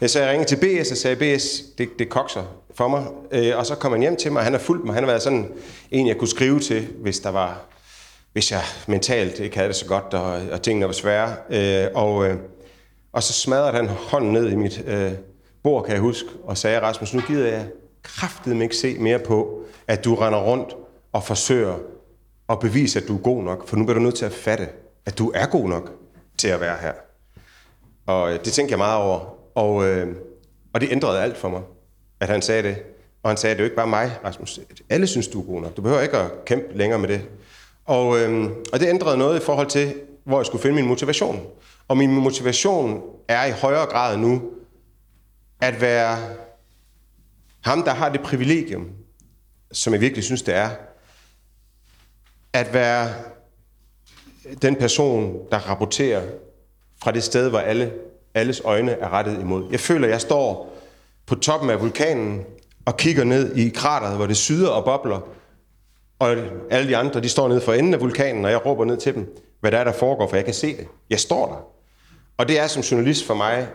Øh, 0.00 0.08
så 0.08 0.20
jeg 0.20 0.30
ringede 0.30 0.48
til 0.48 0.56
B.S. 0.56 0.90
og 0.90 0.96
sagde, 0.96 1.16
B.S., 1.16 1.62
det, 1.78 1.88
det 1.98 2.08
kokser 2.08 2.42
for 2.74 2.88
mig. 2.88 3.04
Øh, 3.32 3.58
og 3.58 3.66
så 3.66 3.74
kom 3.74 3.92
han 3.92 4.00
hjem 4.00 4.16
til 4.16 4.32
mig, 4.32 4.40
og 4.40 4.44
han 4.44 4.52
har 4.52 4.60
fulgt 4.60 4.84
mig. 4.84 4.94
Han 4.94 5.02
har 5.02 5.10
været 5.10 5.22
sådan 5.22 5.48
en, 5.90 6.06
jeg 6.06 6.16
kunne 6.16 6.28
skrive 6.28 6.60
til, 6.60 6.88
hvis 7.02 7.20
der 7.20 7.30
var 7.30 7.69
hvis 8.32 8.52
jeg 8.52 8.62
mentalt 8.86 9.38
ikke 9.38 9.56
havde 9.56 9.68
det 9.68 9.76
så 9.76 9.86
godt, 9.86 10.14
og, 10.14 10.40
og 10.52 10.62
tingene 10.62 10.86
var 10.86 10.92
svære. 10.92 11.36
Øh, 11.50 11.88
og, 11.94 12.26
øh, 12.26 12.36
og 13.12 13.22
så 13.22 13.32
smadrede 13.32 13.72
han 13.72 13.88
hånden 13.88 14.32
ned 14.32 14.50
i 14.50 14.54
mit 14.54 14.84
øh, 14.86 15.12
bord, 15.62 15.84
kan 15.84 15.92
jeg 15.92 16.00
huske, 16.00 16.28
og 16.44 16.58
sagde, 16.58 16.80
Rasmus, 16.80 17.14
nu 17.14 17.20
gider 17.20 17.48
jeg 17.48 17.66
kraftedeme 18.02 18.64
ikke 18.64 18.76
se 18.76 18.98
mere 18.98 19.18
på, 19.18 19.64
at 19.88 20.04
du 20.04 20.14
render 20.14 20.40
rundt 20.40 20.76
og 21.12 21.24
forsøger 21.24 21.78
at 22.48 22.58
bevise, 22.58 23.00
at 23.00 23.08
du 23.08 23.16
er 23.16 23.20
god 23.20 23.42
nok, 23.42 23.68
for 23.68 23.76
nu 23.76 23.84
bliver 23.84 23.98
du 23.98 24.02
nødt 24.02 24.14
til 24.14 24.24
at 24.24 24.32
fatte, 24.32 24.68
at 25.06 25.18
du 25.18 25.32
er 25.34 25.46
god 25.46 25.68
nok 25.68 25.92
til 26.38 26.48
at 26.48 26.60
være 26.60 26.76
her. 26.80 26.92
Og 28.06 28.32
øh, 28.32 28.44
det 28.44 28.52
tænkte 28.52 28.72
jeg 28.72 28.78
meget 28.78 29.02
over, 29.02 29.38
og, 29.54 29.88
øh, 29.88 30.16
og 30.72 30.80
det 30.80 30.92
ændrede 30.92 31.20
alt 31.20 31.36
for 31.36 31.48
mig, 31.48 31.62
at 32.20 32.28
han 32.28 32.42
sagde 32.42 32.62
det. 32.62 32.76
Og 33.22 33.30
han 33.30 33.36
sagde, 33.36 33.54
det 33.54 33.60
er 33.60 33.64
jo 33.64 33.66
ikke 33.66 33.76
bare 33.76 33.86
mig, 33.86 34.18
Rasmus. 34.24 34.60
Alle 34.88 35.06
synes, 35.06 35.28
du 35.28 35.40
er 35.40 35.44
god 35.44 35.60
nok. 35.60 35.76
Du 35.76 35.82
behøver 35.82 36.02
ikke 36.02 36.16
at 36.16 36.44
kæmpe 36.44 36.78
længere 36.78 36.98
med 36.98 37.08
det. 37.08 37.22
Og, 37.90 38.20
øhm, 38.20 38.54
og 38.72 38.80
det 38.80 38.88
ændrede 38.88 39.18
noget 39.18 39.40
i 39.40 39.44
forhold 39.44 39.66
til, 39.66 39.94
hvor 40.24 40.38
jeg 40.38 40.46
skulle 40.46 40.62
finde 40.62 40.76
min 40.76 40.86
motivation. 40.86 41.46
Og 41.88 41.96
min 41.96 42.10
motivation 42.10 43.02
er 43.28 43.46
i 43.46 43.50
højere 43.50 43.86
grad 43.86 44.16
nu 44.16 44.42
at 45.60 45.80
være 45.80 46.18
ham, 47.60 47.82
der 47.82 47.90
har 47.90 48.08
det 48.08 48.20
privilegium, 48.20 48.88
som 49.72 49.92
jeg 49.92 50.00
virkelig 50.00 50.24
synes, 50.24 50.42
det 50.42 50.54
er, 50.54 50.70
at 52.52 52.74
være 52.74 53.14
den 54.62 54.76
person, 54.76 55.38
der 55.50 55.58
rapporterer 55.58 56.22
fra 57.02 57.12
det 57.12 57.22
sted, 57.22 57.50
hvor 57.50 57.58
alle, 57.58 57.92
alles 58.34 58.62
øjne 58.64 58.92
er 58.92 59.08
rettet 59.08 59.40
imod. 59.40 59.68
Jeg 59.70 59.80
føler, 59.80 60.06
at 60.06 60.12
jeg 60.12 60.20
står 60.20 60.78
på 61.26 61.34
toppen 61.34 61.70
af 61.70 61.80
vulkanen 61.80 62.44
og 62.84 62.96
kigger 62.96 63.24
ned 63.24 63.56
i 63.56 63.68
krateret, 63.68 64.16
hvor 64.16 64.26
det 64.26 64.36
syder 64.36 64.68
og 64.68 64.84
bobler, 64.84 65.20
og 66.20 66.36
alle 66.70 66.88
de 66.88 66.96
andre, 66.96 67.20
de 67.20 67.28
står 67.28 67.48
nede 67.48 67.60
for 67.60 67.72
enden 67.72 67.94
af 67.94 68.00
vulkanen, 68.00 68.44
og 68.44 68.50
jeg 68.50 68.66
råber 68.66 68.84
ned 68.84 68.96
til 68.96 69.14
dem, 69.14 69.36
hvad 69.60 69.70
der 69.70 69.78
er, 69.78 69.84
der 69.84 69.92
foregår, 69.92 70.28
for 70.28 70.36
jeg 70.36 70.44
kan 70.44 70.54
se 70.54 70.76
det. 70.76 70.86
Jeg 71.10 71.20
står 71.20 71.46
der. 71.46 71.66
Og 72.38 72.48
det 72.48 72.58
er 72.58 72.66
som 72.66 72.82
journalist 72.82 73.26
for 73.26 73.34
mig 73.34 73.66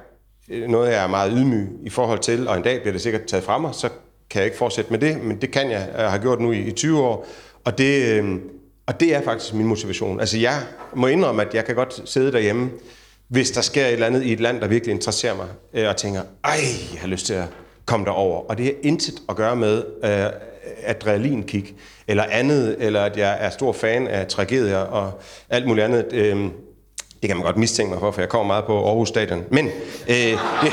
øh, 0.50 0.68
noget, 0.70 0.92
jeg 0.92 1.04
er 1.04 1.08
meget 1.08 1.34
ydmyg 1.36 1.68
i 1.84 1.90
forhold 1.90 2.20
til, 2.20 2.48
og 2.48 2.58
en 2.58 2.64
dag 2.64 2.82
bliver 2.82 2.92
det 2.92 3.02
sikkert 3.02 3.24
taget 3.24 3.44
fra 3.44 3.58
mig, 3.58 3.76
så 3.76 3.90
kan 4.30 4.40
jeg 4.40 4.46
ikke 4.46 4.58
fortsætte 4.58 4.92
med 4.92 5.00
det, 5.00 5.24
men 5.24 5.42
det 5.42 5.52
kan 5.52 5.72
jeg, 5.72 5.90
jeg 5.98 6.12
har 6.12 6.18
gjort 6.18 6.40
nu 6.40 6.52
i, 6.52 6.60
i 6.60 6.72
20 6.72 7.02
år, 7.02 7.28
og 7.64 7.78
det, 7.78 8.06
øh, 8.06 8.40
og 8.86 9.00
det 9.00 9.16
er 9.16 9.22
faktisk 9.22 9.54
min 9.54 9.66
motivation. 9.66 10.20
Altså 10.20 10.38
jeg 10.38 10.62
må 10.94 11.08
indrømme, 11.08 11.42
at 11.42 11.54
jeg 11.54 11.66
kan 11.66 11.76
godt 11.76 12.10
sidde 12.10 12.32
derhjemme, 12.32 12.70
hvis 13.28 13.52
der 13.52 13.62
sker 13.62 13.86
et 13.86 13.94
eller 13.94 14.08
andet 14.08 14.24
i 14.24 14.34
et 14.34 14.40
land, 14.40 14.62
der 14.62 14.68
virkelig 14.68 14.94
interesserer 14.94 15.36
mig, 15.36 15.88
og 15.90 15.98
tænker, 15.98 16.22
ej, 16.44 16.60
jeg 16.94 17.02
har 17.02 17.08
lyst 17.08 17.26
til 17.26 17.34
at 17.34 17.46
komme 17.86 18.06
derover. 18.06 18.42
Og 18.50 18.58
det 18.58 18.66
har 18.66 18.74
intet 18.84 19.16
at 19.30 19.36
gøre 19.36 19.56
med 19.56 19.84
øh, 20.04 20.26
adrenalinkick, 20.84 21.74
eller 22.08 22.24
andet, 22.24 22.76
eller 22.80 23.02
at 23.02 23.18
jeg 23.18 23.38
er 23.40 23.50
stor 23.50 23.74
fan 23.74 24.08
af 24.08 24.28
tragedier 24.28 24.78
og 24.78 25.22
alt 25.50 25.68
muligt 25.68 25.86
andet. 25.86 26.06
Øh, 26.14 26.50
det 27.22 27.30
kan 27.30 27.38
man 27.38 27.46
godt 27.46 27.58
mistænke 27.58 27.90
mig 27.92 28.00
for, 28.00 28.12
for 28.12 28.22
jeg 28.22 28.30
kommer 28.30 28.48
meget 28.48 28.66
på 28.66 28.86
Aarhus 28.88 29.10
Stadion. 29.10 29.44
Men 29.52 29.66
øh, 30.10 30.16
det, 30.16 30.38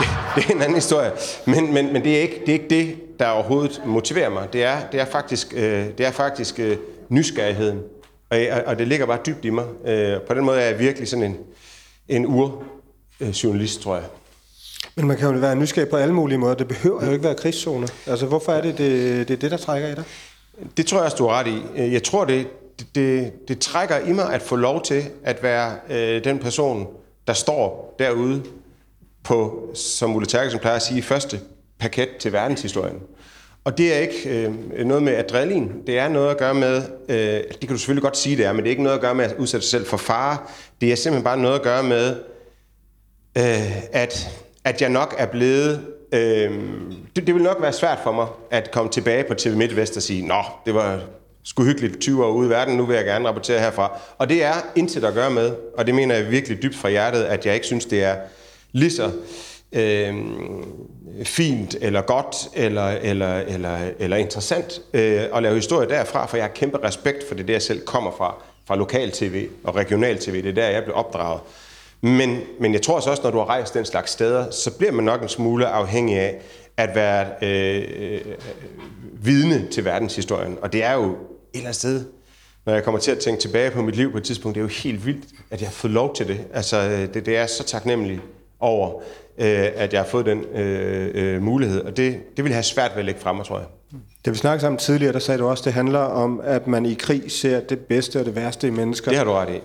det, 0.00 0.08
det 0.36 0.44
er 0.44 0.54
en 0.54 0.62
anden 0.62 0.74
historie. 0.74 1.12
Men, 1.46 1.74
men, 1.74 1.92
men 1.92 2.04
det, 2.04 2.16
er 2.16 2.20
ikke, 2.20 2.40
det 2.40 2.48
er 2.48 2.52
ikke 2.52 2.70
det, 2.70 2.96
der 3.18 3.28
overhovedet 3.28 3.82
motiverer 3.86 4.30
mig. 4.30 4.52
Det 4.52 4.64
er, 4.64 4.76
det 4.92 5.00
er 5.00 5.04
faktisk, 5.04 5.54
øh, 5.56 5.86
det 5.98 6.06
er 6.06 6.10
faktisk 6.10 6.58
øh, 6.58 6.76
nysgerrigheden. 7.08 7.80
Og, 8.30 8.38
og 8.66 8.78
det 8.78 8.88
ligger 8.88 9.06
bare 9.06 9.18
dybt 9.26 9.44
i 9.44 9.50
mig. 9.50 9.64
Øh, 9.86 10.20
på 10.20 10.34
den 10.34 10.44
måde 10.44 10.60
er 10.60 10.66
jeg 10.66 10.78
virkelig 10.78 11.08
sådan 11.08 11.24
en, 11.24 11.36
en 12.08 12.26
urjournalist, 12.26 13.80
tror 13.80 13.94
jeg. 13.94 14.04
Men 14.96 15.06
man 15.06 15.16
kan 15.16 15.32
jo 15.32 15.38
være 15.38 15.56
nysgerrig 15.56 15.88
på 15.88 15.96
alle 15.96 16.14
mulige 16.14 16.38
måder. 16.38 16.54
Det 16.54 16.68
behøver 16.68 17.06
jo 17.06 17.12
ikke 17.12 17.24
være 17.24 17.34
krigszoner. 17.34 17.88
Altså, 18.06 18.26
hvorfor 18.26 18.52
er 18.52 18.60
det 18.60 18.78
det, 18.78 19.28
det, 19.28 19.40
det 19.40 19.50
der 19.50 19.56
trækker 19.56 19.88
i 19.88 19.94
dig? 19.94 20.04
Det 20.76 20.86
tror 20.86 20.98
jeg 20.98 21.04
også, 21.04 21.16
du 21.16 21.26
har 21.26 21.40
ret 21.40 21.46
i. 21.46 21.62
Øh, 21.76 21.92
jeg 21.92 22.02
tror, 22.02 22.24
det, 22.24 22.46
det, 22.94 23.32
det 23.48 23.58
trækker 23.58 23.98
i 23.98 24.12
mig 24.12 24.32
at 24.32 24.42
få 24.42 24.56
lov 24.56 24.82
til 24.82 25.04
at 25.24 25.42
være 25.42 25.76
øh, 25.90 26.24
den 26.24 26.38
person, 26.38 26.86
der 27.26 27.32
står 27.32 27.94
derude 27.98 28.42
på, 29.22 29.70
som 29.74 30.16
Ulle 30.16 30.26
Terkelsen 30.26 30.60
plejer 30.60 30.76
at 30.76 30.82
sige, 30.82 31.02
første 31.02 31.40
paket 31.78 32.08
til 32.20 32.32
verdenshistorien. 32.32 33.00
Og 33.64 33.78
det 33.78 33.94
er 33.94 33.98
ikke 33.98 34.46
øh, 34.46 34.86
noget 34.86 35.02
med 35.02 35.14
adrenalin. 35.14 35.72
Det 35.86 35.98
er 35.98 36.08
noget 36.08 36.30
at 36.30 36.38
gøre 36.38 36.54
med, 36.54 36.82
øh, 37.08 37.16
det 37.16 37.60
kan 37.60 37.68
du 37.68 37.76
selvfølgelig 37.76 38.02
godt 38.02 38.16
sige, 38.16 38.36
det 38.36 38.44
er, 38.44 38.52
men 38.52 38.58
det 38.58 38.66
er 38.66 38.70
ikke 38.70 38.82
noget 38.82 38.96
at 38.96 39.00
gøre 39.02 39.14
med 39.14 39.24
at 39.24 39.36
udsætte 39.38 39.66
sig 39.66 39.70
selv 39.70 39.86
for 39.86 39.96
fare. 39.96 40.38
Det 40.80 40.92
er 40.92 40.96
simpelthen 40.96 41.24
bare 41.24 41.38
noget 41.38 41.54
at 41.54 41.62
gøre 41.62 41.82
med, 41.82 42.16
øh, 43.38 43.86
at, 43.92 44.30
at 44.64 44.82
jeg 44.82 44.90
nok 44.90 45.14
er 45.18 45.26
blevet... 45.26 45.86
Øhm, 46.14 46.92
det, 47.16 47.26
det 47.26 47.34
vil 47.34 47.42
nok 47.42 47.62
være 47.62 47.72
svært 47.72 47.98
for 48.02 48.12
mig 48.12 48.26
at 48.50 48.70
komme 48.70 48.90
tilbage 48.90 49.24
på 49.24 49.34
TV 49.34 49.56
MidtVest 49.56 49.96
og 49.96 50.02
sige, 50.02 50.26
nå, 50.26 50.42
det 50.66 50.74
var 50.74 51.00
sgu 51.44 51.64
hyggeligt 51.64 52.00
20 52.00 52.24
år 52.24 52.30
ude 52.30 52.46
i 52.46 52.50
verden, 52.50 52.76
nu 52.76 52.86
vil 52.86 52.96
jeg 52.96 53.04
gerne 53.04 53.28
rapportere 53.28 53.60
herfra. 53.60 53.98
Og 54.18 54.28
det 54.28 54.44
er 54.44 54.54
intet 54.76 55.04
at 55.04 55.14
gøre 55.14 55.30
med, 55.30 55.52
og 55.78 55.86
det 55.86 55.94
mener 55.94 56.14
jeg 56.14 56.30
virkelig 56.30 56.62
dybt 56.62 56.76
fra 56.76 56.88
hjertet, 56.88 57.22
at 57.24 57.46
jeg 57.46 57.54
ikke 57.54 57.66
synes, 57.66 57.84
det 57.84 58.02
er 58.02 58.16
lige 58.72 58.90
så 58.90 59.10
øh, 59.72 60.14
fint 61.24 61.76
eller 61.80 62.02
godt 62.02 62.36
eller, 62.54 62.88
eller, 62.88 63.36
eller, 63.36 63.78
eller 63.98 64.16
interessant 64.16 64.80
øh, 64.94 65.22
at 65.34 65.42
lave 65.42 65.54
historie 65.54 65.88
derfra, 65.88 66.26
for 66.26 66.36
jeg 66.36 66.44
har 66.44 66.52
kæmpe 66.52 66.78
respekt 66.84 67.28
for 67.28 67.34
det, 67.34 67.48
der 67.48 67.54
jeg 67.54 67.62
selv 67.62 67.80
kommer 67.84 68.10
fra, 68.10 68.34
fra 68.66 68.76
lokal-tv 68.76 69.48
og 69.64 69.76
regional-tv. 69.76 70.42
Det 70.42 70.48
er 70.48 70.52
der, 70.52 70.68
jeg 70.68 70.84
blev 70.84 70.96
opdraget. 70.96 71.40
Men, 72.04 72.40
men 72.60 72.72
jeg 72.72 72.82
tror 72.82 72.94
også, 72.94 73.20
når 73.22 73.30
du 73.30 73.38
har 73.38 73.44
rejst 73.46 73.74
den 73.74 73.84
slags 73.84 74.10
steder, 74.10 74.50
så 74.50 74.70
bliver 74.70 74.92
man 74.92 75.04
nok 75.04 75.22
en 75.22 75.28
smule 75.28 75.66
afhængig 75.66 76.18
af, 76.18 76.40
at 76.76 76.94
være 76.94 77.26
øh, 77.42 77.84
øh, 78.00 78.20
vidne 79.12 79.68
til 79.70 79.84
verdenshistorien. 79.84 80.58
Og 80.62 80.72
det 80.72 80.84
er 80.84 80.92
jo 80.92 81.02
et 81.02 81.16
eller 81.54 81.66
andet 81.66 81.76
sted, 81.76 82.04
når 82.66 82.72
jeg 82.74 82.84
kommer 82.84 83.00
til 83.00 83.10
at 83.10 83.18
tænke 83.18 83.40
tilbage 83.40 83.70
på 83.70 83.82
mit 83.82 83.96
liv 83.96 84.12
på 84.12 84.18
et 84.18 84.24
tidspunkt, 84.24 84.54
det 84.54 84.60
er 84.60 84.64
jo 84.64 84.68
helt 84.68 85.06
vildt, 85.06 85.24
at 85.50 85.60
jeg 85.60 85.68
har 85.68 85.72
fået 85.72 85.92
lov 85.92 86.14
til 86.14 86.28
det. 86.28 86.40
Altså, 86.54 87.08
det, 87.14 87.26
det 87.26 87.36
er 87.36 87.46
så 87.46 87.64
taknemmelig 87.64 88.20
over, 88.60 89.00
øh, 89.38 89.68
at 89.74 89.92
jeg 89.92 90.00
har 90.00 90.08
fået 90.08 90.26
den 90.26 90.44
øh, 90.44 91.10
øh, 91.14 91.42
mulighed. 91.42 91.80
Og 91.80 91.96
det, 91.96 92.36
det 92.36 92.44
vil 92.44 92.52
have 92.52 92.62
svært 92.62 92.90
ved 92.90 92.98
at 92.98 93.04
lægge 93.04 93.20
frem, 93.20 93.42
tror 93.42 93.58
jeg. 93.58 93.66
Da 94.24 94.30
vi 94.30 94.36
snakkede 94.36 94.60
sammen 94.60 94.78
tidligere, 94.78 95.12
der 95.12 95.18
sagde 95.18 95.38
du 95.38 95.48
også, 95.48 95.60
at 95.60 95.64
det 95.64 95.72
handler 95.72 95.98
om, 95.98 96.40
at 96.44 96.66
man 96.66 96.86
i 96.86 96.94
krig 96.94 97.32
ser 97.32 97.60
det 97.60 97.78
bedste 97.78 98.20
og 98.20 98.26
det 98.26 98.36
værste 98.36 98.66
i 98.66 98.70
mennesker. 98.70 99.10
Det 99.10 99.18
har 99.18 99.24
du 99.24 99.32
ret 99.32 99.48
i. 99.48 99.60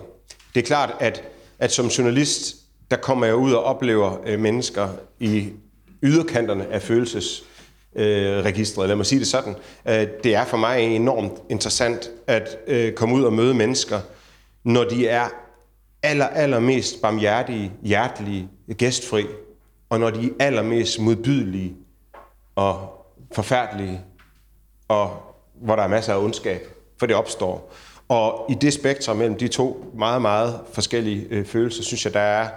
Det 0.54 0.62
er 0.62 0.66
klart, 0.66 0.94
at, 1.00 1.22
at 1.60 1.72
som 1.72 1.86
journalist, 1.86 2.56
der 2.90 2.96
kommer 2.96 3.26
jeg 3.26 3.36
ud 3.36 3.52
og 3.52 3.64
oplever 3.64 4.16
øh, 4.26 4.40
mennesker 4.40 4.88
i 5.20 5.48
yderkanterne 6.02 6.66
af 6.66 6.82
følelsesregistret, 6.82 8.84
øh, 8.84 8.88
lad 8.88 8.96
mig 8.96 9.06
sige 9.06 9.18
det 9.18 9.26
sådan. 9.26 9.54
Øh, 9.88 10.06
det 10.24 10.34
er 10.34 10.44
for 10.44 10.56
mig 10.56 10.80
enormt 10.80 11.32
interessant 11.50 12.10
at 12.26 12.58
øh, 12.66 12.92
komme 12.92 13.14
ud 13.14 13.22
og 13.22 13.32
møde 13.32 13.54
mennesker, 13.54 14.00
når 14.64 14.84
de 14.84 15.08
er 15.08 15.28
aller, 16.02 16.26
allermest 16.26 17.02
barmhjertige, 17.02 17.72
hjertelige, 17.82 18.48
gæstfri, 18.78 19.26
og 19.90 20.00
når 20.00 20.10
de 20.10 20.26
er 20.26 20.46
allermest 20.46 21.00
modbydelige 21.00 21.74
og 22.54 23.06
forfærdelige, 23.32 24.00
og 24.88 25.22
hvor 25.54 25.76
der 25.76 25.82
er 25.82 25.88
masser 25.88 26.14
af 26.14 26.18
ondskab, 26.18 26.60
for 26.98 27.06
det 27.06 27.16
opstår. 27.16 27.72
Og 28.10 28.46
i 28.48 28.54
det 28.54 28.72
spektrum 28.72 29.16
mellem 29.16 29.38
de 29.38 29.48
to 29.48 29.92
meget, 29.98 30.22
meget 30.22 30.60
forskellige 30.72 31.26
øh, 31.30 31.46
følelser, 31.46 31.82
synes 31.82 32.04
jeg, 32.04 32.14
der 32.14 32.20
er, 32.20 32.48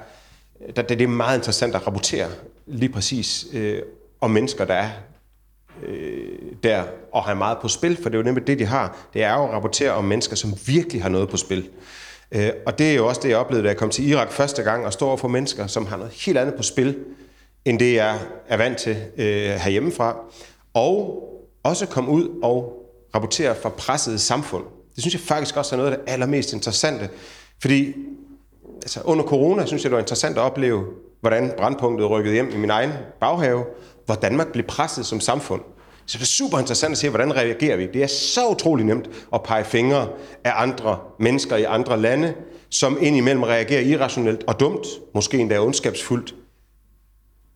der, 0.75 0.81
det 0.81 1.01
er 1.01 1.07
meget 1.07 1.37
interessant 1.37 1.75
at 1.75 1.87
rapportere 1.87 2.27
lige 2.65 2.89
præcis 2.89 3.45
øh, 3.53 3.81
om 4.21 4.31
mennesker, 4.31 4.65
der 4.65 4.73
er 4.73 4.89
øh, 5.83 6.27
der 6.63 6.83
og 7.11 7.23
har 7.23 7.33
meget 7.33 7.57
på 7.61 7.67
spil, 7.67 7.97
for 8.01 8.09
det 8.09 8.15
er 8.15 8.19
jo 8.19 8.23
nemlig 8.23 8.47
det, 8.47 8.59
de 8.59 8.65
har. 8.65 8.97
Det 9.13 9.23
er 9.23 9.33
jo 9.33 9.43
at 9.43 9.49
rapportere 9.49 9.91
om 9.91 10.03
mennesker, 10.03 10.35
som 10.35 10.53
virkelig 10.67 11.01
har 11.01 11.09
noget 11.09 11.29
på 11.29 11.37
spil. 11.37 11.69
Øh, 12.31 12.49
og 12.65 12.79
det 12.79 12.91
er 12.91 12.95
jo 12.95 13.07
også 13.07 13.21
det, 13.23 13.29
jeg 13.29 13.37
oplevede, 13.37 13.63
da 13.63 13.69
jeg 13.69 13.77
kom 13.77 13.89
til 13.89 14.09
Irak 14.09 14.31
første 14.31 14.63
gang 14.63 14.85
og 14.85 14.93
står 14.93 15.07
over 15.07 15.17
for 15.17 15.27
mennesker, 15.27 15.67
som 15.67 15.85
har 15.85 15.97
noget 15.97 16.13
helt 16.13 16.37
andet 16.37 16.55
på 16.55 16.63
spil, 16.63 16.97
end 17.65 17.79
det, 17.79 17.93
jeg 17.93 18.19
er 18.47 18.57
vant 18.57 18.77
til 18.77 18.97
øh, 19.17 19.49
herhjemmefra. 19.49 20.17
Og 20.73 21.23
også 21.63 21.85
komme 21.85 22.11
ud 22.11 22.39
og 22.43 22.85
rapportere 23.15 23.55
fra 23.55 23.69
pressede 23.69 24.19
samfund. 24.19 24.63
Det 24.95 25.03
synes 25.03 25.13
jeg 25.13 25.21
faktisk 25.21 25.57
også 25.57 25.75
er 25.75 25.77
noget 25.77 25.91
af 25.91 25.97
det 25.97 26.11
allermest 26.11 26.53
interessante. 26.53 27.09
Fordi 27.61 27.93
altså, 28.81 29.01
under 29.01 29.23
corona 29.23 29.65
synes 29.65 29.83
jeg, 29.83 29.89
det 29.89 29.95
var 29.95 30.01
interessant 30.01 30.37
at 30.37 30.41
opleve, 30.41 30.85
hvordan 31.21 31.53
brandpunktet 31.57 32.09
rykkede 32.09 32.33
hjem 32.33 32.49
i 32.53 32.57
min 32.57 32.69
egen 32.69 32.91
baghave, 33.19 33.63
hvor 34.05 34.15
Danmark 34.15 34.51
blev 34.51 34.65
presset 34.65 35.05
som 35.05 35.19
samfund. 35.19 35.61
Så 36.05 36.17
det 36.17 36.23
er 36.23 36.27
super 36.27 36.59
interessant 36.59 36.91
at 36.91 36.97
se, 36.97 37.09
hvordan 37.09 37.35
reagerer 37.35 37.77
vi. 37.77 37.87
Det 37.87 38.03
er 38.03 38.07
så 38.07 38.47
utrolig 38.49 38.85
nemt 38.85 39.09
at 39.33 39.43
pege 39.43 39.63
fingre 39.63 40.07
af 40.43 40.51
andre 40.55 40.99
mennesker 41.19 41.55
i 41.55 41.63
andre 41.63 42.01
lande, 42.01 42.33
som 42.69 42.97
indimellem 43.01 43.43
reagerer 43.43 43.81
irrationelt 43.81 44.43
og 44.47 44.59
dumt, 44.59 44.87
måske 45.13 45.37
endda 45.37 45.59
ondskabsfuldt, 45.59 46.35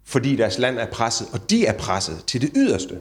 fordi 0.06 0.36
deres 0.36 0.58
land 0.58 0.80
er 0.80 0.86
presset, 0.86 1.28
og 1.34 1.50
de 1.50 1.66
er 1.66 1.74
presset 1.74 2.24
til 2.28 2.42
det 2.42 2.52
yderste. 2.56 3.00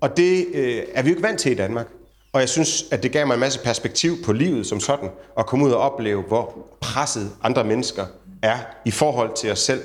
Og 0.00 0.16
det 0.16 0.46
øh, 0.54 0.82
er 0.94 1.02
vi 1.02 1.08
jo 1.08 1.12
ikke 1.12 1.22
vant 1.22 1.40
til 1.40 1.52
i 1.52 1.54
Danmark. 1.54 1.86
Og 2.32 2.40
jeg 2.40 2.48
synes, 2.48 2.84
at 2.90 3.02
det 3.02 3.12
gav 3.12 3.26
mig 3.26 3.34
en 3.34 3.40
masse 3.40 3.60
perspektiv 3.60 4.24
på 4.24 4.32
livet 4.32 4.66
som 4.66 4.80
sådan, 4.80 5.10
at 5.38 5.46
komme 5.46 5.64
ud 5.64 5.70
og 5.70 5.80
opleve, 5.80 6.22
hvor 6.22 6.68
presset 6.80 7.30
andre 7.42 7.64
mennesker 7.64 8.06
er 8.42 8.58
i 8.84 8.90
forhold 8.90 9.36
til 9.36 9.52
os 9.52 9.58
selv 9.58 9.82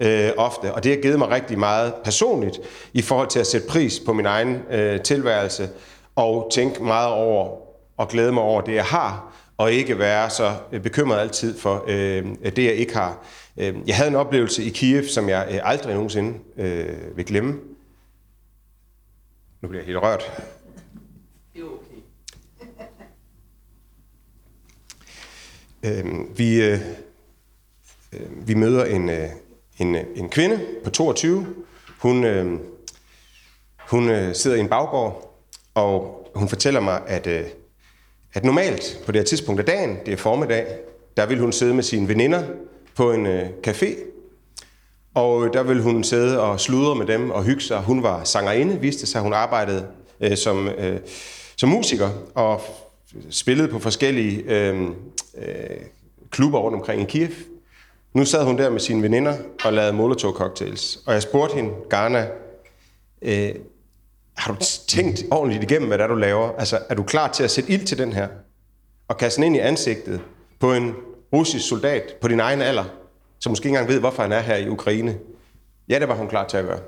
øh, 0.00 0.30
ofte. 0.36 0.74
Og 0.74 0.84
det 0.84 0.92
har 0.92 1.02
givet 1.02 1.18
mig 1.18 1.28
rigtig 1.28 1.58
meget 1.58 1.94
personligt 2.04 2.60
i 2.92 3.02
forhold 3.02 3.28
til 3.28 3.40
at 3.40 3.46
sætte 3.46 3.68
pris 3.68 4.00
på 4.06 4.12
min 4.12 4.26
egen 4.26 4.62
øh, 4.70 5.00
tilværelse 5.00 5.70
og 6.16 6.50
tænke 6.52 6.82
meget 6.82 7.12
over 7.12 7.68
og 7.96 8.08
glæde 8.08 8.32
mig 8.32 8.42
over 8.42 8.60
det, 8.60 8.74
jeg 8.74 8.84
har, 8.84 9.34
og 9.56 9.72
ikke 9.72 9.98
være 9.98 10.30
så 10.30 10.56
øh, 10.72 10.80
bekymret 10.80 11.18
altid 11.18 11.58
for 11.58 11.84
øh, 11.86 12.26
det, 12.56 12.64
jeg 12.64 12.74
ikke 12.74 12.94
har. 12.94 13.24
Øh, 13.56 13.76
jeg 13.86 13.96
havde 13.96 14.10
en 14.10 14.16
oplevelse 14.16 14.64
i 14.64 14.68
Kiev, 14.68 15.04
som 15.04 15.28
jeg 15.28 15.48
øh, 15.50 15.60
aldrig 15.62 15.94
nogensinde 15.94 16.38
øh, 16.56 17.16
vil 17.16 17.24
glemme. 17.24 17.52
Nu 19.60 19.68
bliver 19.68 19.82
jeg 19.82 19.86
helt 19.86 19.98
rørt. 19.98 20.32
Det 21.54 21.60
er 21.60 21.64
okay. 21.64 21.98
Øhm, 25.82 26.20
øh, 26.20 26.38
vi, 26.38 26.62
øh, 26.62 26.80
vi 28.46 28.54
møder 28.54 28.84
en, 28.84 29.10
øh, 29.10 29.28
en, 29.78 29.94
øh, 29.94 30.04
en 30.16 30.28
kvinde 30.28 30.60
på 30.84 30.90
22. 30.90 31.46
Hun, 31.98 32.24
øh, 32.24 32.60
hun 33.78 34.10
øh, 34.10 34.34
sidder 34.34 34.56
i 34.56 34.60
en 34.60 34.68
baggård, 34.68 35.40
og 35.74 36.24
hun 36.34 36.48
fortæller 36.48 36.80
mig, 36.80 37.02
at, 37.06 37.26
øh, 37.26 37.44
at 38.34 38.44
normalt 38.44 39.02
på 39.06 39.12
det 39.12 39.20
her 39.20 39.24
tidspunkt 39.26 39.60
af 39.60 39.66
dagen, 39.66 39.98
det 40.06 40.12
er 40.12 40.16
formiddag, 40.16 40.66
der 41.16 41.26
vil 41.26 41.38
hun 41.38 41.52
sidde 41.52 41.74
med 41.74 41.82
sine 41.82 42.08
veninder 42.08 42.42
på 42.94 43.12
en 43.12 43.26
øh, 43.26 43.48
café, 43.66 43.94
og 45.14 45.46
øh, 45.46 45.52
der 45.52 45.62
vil 45.62 45.82
hun 45.82 46.04
sidde 46.04 46.40
og 46.40 46.60
sludre 46.60 46.94
med 46.94 47.06
dem 47.06 47.30
og 47.30 47.44
hygge 47.44 47.62
sig. 47.62 47.80
Hun 47.80 48.02
var 48.02 48.24
sangerinde, 48.24 48.80
viste 48.80 49.06
sig, 49.06 49.20
hun 49.20 49.32
arbejdede 49.32 49.86
øh, 50.20 50.36
som, 50.36 50.68
øh, 50.68 51.00
som 51.56 51.68
musiker 51.68 52.10
og 52.34 52.62
spillede 53.30 53.68
på 53.68 53.78
forskellige 53.78 54.42
øh, 54.42 54.82
øh, 55.38 55.76
klubber 56.30 56.58
rundt 56.58 56.76
omkring 56.76 57.02
i 57.02 57.04
Kiev. 57.04 57.30
Nu 58.14 58.24
sad 58.24 58.44
hun 58.44 58.58
der 58.58 58.70
med 58.70 58.80
sine 58.80 59.02
veninder 59.02 59.36
og 59.64 59.72
lavede 59.72 59.92
Molotov-cocktails. 59.92 61.02
Og 61.06 61.14
jeg 61.14 61.22
spurgte 61.22 61.54
hende, 61.54 61.70
Garna, 61.90 62.28
øh, 63.22 63.54
har 64.36 64.52
du 64.52 64.58
tænkt 64.88 65.24
ordentligt 65.30 65.62
igennem, 65.62 65.88
hvad 65.88 65.98
det 65.98 66.04
er, 66.04 66.08
du 66.08 66.14
laver? 66.14 66.52
Altså, 66.58 66.78
er 66.88 66.94
du 66.94 67.02
klar 67.02 67.32
til 67.32 67.44
at 67.44 67.50
sætte 67.50 67.70
ild 67.70 67.86
til 67.86 67.98
den 67.98 68.12
her? 68.12 68.28
Og 69.08 69.16
kaste 69.16 69.36
den 69.36 69.46
ind 69.46 69.56
i 69.56 69.58
ansigtet 69.58 70.20
på 70.60 70.72
en 70.72 70.94
russisk 71.32 71.68
soldat 71.68 72.14
på 72.20 72.28
din 72.28 72.40
egen 72.40 72.62
alder, 72.62 72.84
som 73.38 73.50
måske 73.50 73.66
ikke 73.66 73.68
engang 73.68 73.88
ved, 73.88 74.00
hvorfor 74.00 74.22
han 74.22 74.32
er 74.32 74.40
her 74.40 74.56
i 74.56 74.68
Ukraine? 74.68 75.18
Ja, 75.88 75.98
det 75.98 76.08
var 76.08 76.14
hun 76.14 76.28
klar 76.28 76.48
til 76.48 76.56
at 76.56 76.64
gøre. 76.64 76.80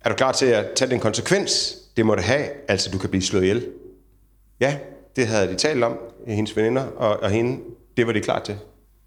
Er 0.00 0.08
du 0.08 0.14
klar 0.14 0.32
til 0.32 0.46
at 0.46 0.66
tage 0.76 0.90
den 0.90 1.00
konsekvens, 1.00 1.76
det 1.96 2.06
måtte 2.06 2.22
have, 2.22 2.46
altså 2.68 2.90
du 2.90 2.98
kan 2.98 3.10
blive 3.10 3.22
slået 3.22 3.42
ihjel? 3.42 3.68
Ja, 4.60 4.78
det 5.16 5.26
havde 5.26 5.48
de 5.48 5.54
talt 5.54 5.84
om, 5.84 5.98
hendes 6.26 6.56
veninder 6.56 6.86
og, 6.86 7.20
og 7.20 7.30
hende. 7.30 7.60
Det 7.96 8.06
var 8.06 8.12
de 8.12 8.20
klar 8.20 8.38
til. 8.38 8.58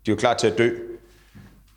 De 0.06 0.12
var 0.12 0.18
klar 0.18 0.34
til 0.34 0.47
at 0.47 0.58
dø. 0.58 0.70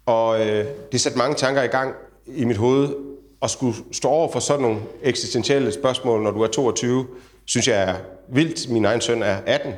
Og 0.07 0.47
øh, 0.47 0.67
det 0.93 1.01
satte 1.01 1.19
mange 1.19 1.35
tanker 1.35 1.63
i 1.63 1.67
gang 1.67 1.95
i 2.27 2.45
mit 2.45 2.57
hoved. 2.57 2.95
At 3.43 3.51
skulle 3.51 3.77
stå 3.93 4.09
over 4.09 4.33
for 4.33 4.41
sådan 4.41 4.63
nogle 4.63 4.81
eksistentielle 5.03 5.73
spørgsmål, 5.73 6.23
når 6.23 6.31
du 6.31 6.43
er 6.43 6.47
22, 6.47 7.07
synes 7.45 7.69
jeg 7.69 7.83
er 7.83 7.97
vildt. 8.29 8.71
Min 8.71 8.85
egen 8.85 9.01
søn 9.01 9.23
er 9.23 9.41
18. 9.47 9.73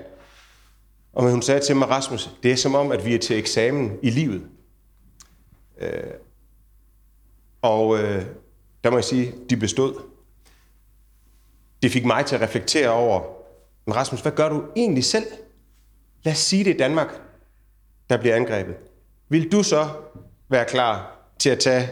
Og 1.13 1.31
hun 1.31 1.43
sagde 1.43 1.61
til 1.61 1.77
mig, 1.77 1.89
Rasmus, 1.89 2.31
det 2.43 2.53
er 2.53 2.57
som 2.57 2.75
om, 2.75 2.93
at 2.93 3.07
vi 3.07 3.15
er 3.15 3.19
til 3.19 3.39
eksamen 3.39 3.99
i 4.03 4.11
livet. 4.11 4.43
Øh, 5.81 6.03
og 7.63 7.99
øh, 7.99 8.25
der 8.85 8.91
må 8.91 8.97
jeg 8.97 9.05
sige, 9.05 9.35
de 9.51 9.57
bestod. 9.57 9.95
Det 11.83 11.91
fik 11.91 12.05
mig 12.05 12.27
til 12.27 12.37
at 12.37 12.43
reflektere 12.43 12.89
over, 12.89 13.40
men 13.87 13.97
Rasmus, 13.97 14.21
hvad 14.21 14.33
gør 14.33 14.49
du 14.49 14.63
egentlig 14.77 15.05
selv? 15.05 15.27
Lad 16.23 16.33
os 16.33 16.39
sige 16.39 16.65
det 16.65 16.75
i 16.75 16.77
Danmark 16.77 17.21
der 18.11 18.17
bliver 18.17 18.37
angrebet. 18.37 18.75
Vil 19.29 19.53
du 19.53 19.63
så 19.63 19.89
være 20.49 20.65
klar 20.65 21.19
til 21.39 21.51
at 21.51 21.59
tage 21.59 21.89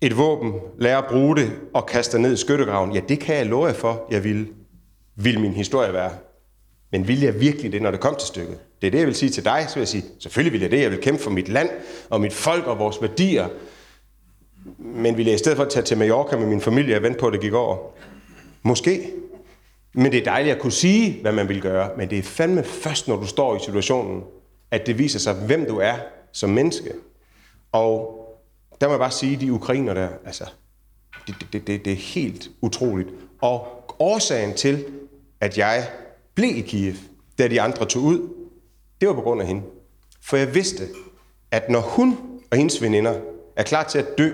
et 0.00 0.16
våben, 0.16 0.54
lære 0.78 0.98
at 0.98 1.06
bruge 1.10 1.36
det 1.36 1.52
og 1.74 1.86
kaste 1.86 2.18
ned 2.18 2.32
i 2.32 2.36
skyttegraven? 2.36 2.92
Ja, 2.92 3.00
det 3.08 3.20
kan 3.20 3.36
jeg 3.36 3.46
love 3.46 3.66
jer 3.66 3.72
for, 3.72 4.06
jeg 4.10 4.24
vil. 4.24 4.48
Vil 5.16 5.40
min 5.40 5.52
historie 5.52 5.92
være. 5.92 6.10
Men 6.92 7.08
vil 7.08 7.20
jeg 7.20 7.40
virkelig 7.40 7.72
det, 7.72 7.82
når 7.82 7.90
det 7.90 8.00
kom 8.00 8.14
til 8.18 8.28
stykket? 8.28 8.58
Det 8.80 8.86
er 8.86 8.90
det, 8.90 8.98
jeg 8.98 9.06
vil 9.06 9.14
sige 9.14 9.30
til 9.30 9.44
dig. 9.44 9.64
Så 9.68 9.74
vil 9.74 9.80
jeg 9.80 9.88
sige, 9.88 10.04
selvfølgelig 10.18 10.52
vil 10.52 10.60
jeg 10.60 10.70
det. 10.70 10.80
Jeg 10.80 10.90
vil 10.90 11.00
kæmpe 11.00 11.22
for 11.22 11.30
mit 11.30 11.48
land 11.48 11.70
og 12.10 12.20
mit 12.20 12.32
folk 12.32 12.66
og 12.66 12.78
vores 12.78 13.02
værdier. 13.02 13.48
Men 14.78 15.16
vil 15.16 15.26
jeg 15.26 15.34
i 15.34 15.38
stedet 15.38 15.56
for 15.56 15.64
at 15.64 15.70
tage 15.70 15.84
til 15.84 15.98
Mallorca 15.98 16.36
med 16.36 16.46
min 16.46 16.60
familie 16.60 16.96
og 16.96 17.02
vente 17.02 17.18
på, 17.18 17.26
at 17.26 17.32
det 17.32 17.40
gik 17.40 17.52
over? 17.52 17.76
Måske. 18.62 19.10
Men 19.94 20.12
det 20.12 20.20
er 20.20 20.24
dejligt 20.24 20.54
at 20.54 20.62
kunne 20.62 20.72
sige, 20.72 21.20
hvad 21.22 21.32
man 21.32 21.48
vil 21.48 21.62
gøre. 21.62 21.90
Men 21.96 22.10
det 22.10 22.18
er 22.18 22.22
fandme 22.22 22.64
først, 22.64 23.08
når 23.08 23.16
du 23.16 23.26
står 23.26 23.56
i 23.56 23.58
situationen, 23.64 24.22
at 24.70 24.86
det 24.86 24.98
viser 24.98 25.18
sig, 25.18 25.34
hvem 25.34 25.66
du 25.66 25.76
er 25.76 25.94
som 26.32 26.50
menneske. 26.50 26.92
Og 27.72 28.16
der 28.80 28.86
må 28.86 28.92
jeg 28.92 29.00
bare 29.00 29.10
sige, 29.10 29.36
de 29.36 29.52
ukrainer 29.52 29.94
der, 29.94 30.08
altså, 30.24 30.44
det, 31.26 31.34
det, 31.52 31.66
det, 31.66 31.84
det 31.84 31.92
er 31.92 31.96
helt 31.96 32.50
utroligt. 32.60 33.08
Og 33.40 33.66
årsagen 33.98 34.54
til, 34.54 34.84
at 35.40 35.58
jeg 35.58 35.88
blev 36.34 36.56
i 36.56 36.60
Kiev, 36.60 36.94
da 37.38 37.48
de 37.48 37.60
andre 37.60 37.86
tog 37.86 38.02
ud, 38.02 38.28
det 39.00 39.08
var 39.08 39.14
på 39.14 39.20
grund 39.20 39.40
af 39.40 39.46
hende. 39.46 39.62
For 40.22 40.36
jeg 40.36 40.54
vidste, 40.54 40.88
at 41.50 41.70
når 41.70 41.80
hun 41.80 42.18
og 42.50 42.56
hendes 42.56 42.82
veninder 42.82 43.20
er 43.56 43.62
klar 43.62 43.84
til 43.84 43.98
at 43.98 44.18
dø, 44.18 44.30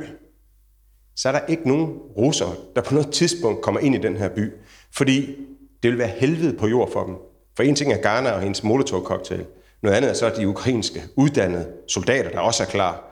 så 1.16 1.28
er 1.28 1.32
der 1.32 1.46
ikke 1.46 1.68
nogen 1.68 1.86
russere, 2.16 2.54
der 2.76 2.82
på 2.82 2.94
noget 2.94 3.12
tidspunkt 3.12 3.62
kommer 3.62 3.80
ind 3.80 3.94
i 3.94 3.98
den 3.98 4.16
her 4.16 4.28
by. 4.28 4.52
Fordi 4.96 5.36
det 5.82 5.90
vil 5.90 5.98
være 5.98 6.08
helvede 6.08 6.56
på 6.56 6.66
jord 6.66 6.92
for 6.92 7.04
dem. 7.04 7.14
For 7.56 7.62
en 7.62 7.74
ting 7.74 7.92
er 7.92 7.96
Ghana 7.96 8.30
og 8.30 8.40
hendes 8.40 8.62
Molotov-cocktail. 8.64 9.44
Noget 9.82 9.96
andet 9.96 10.10
er 10.10 10.14
så 10.14 10.32
de 10.36 10.48
ukrainske 10.48 11.02
uddannede 11.16 11.68
soldater, 11.88 12.30
der 12.30 12.40
også 12.40 12.62
er 12.62 12.66
klar. 12.66 13.04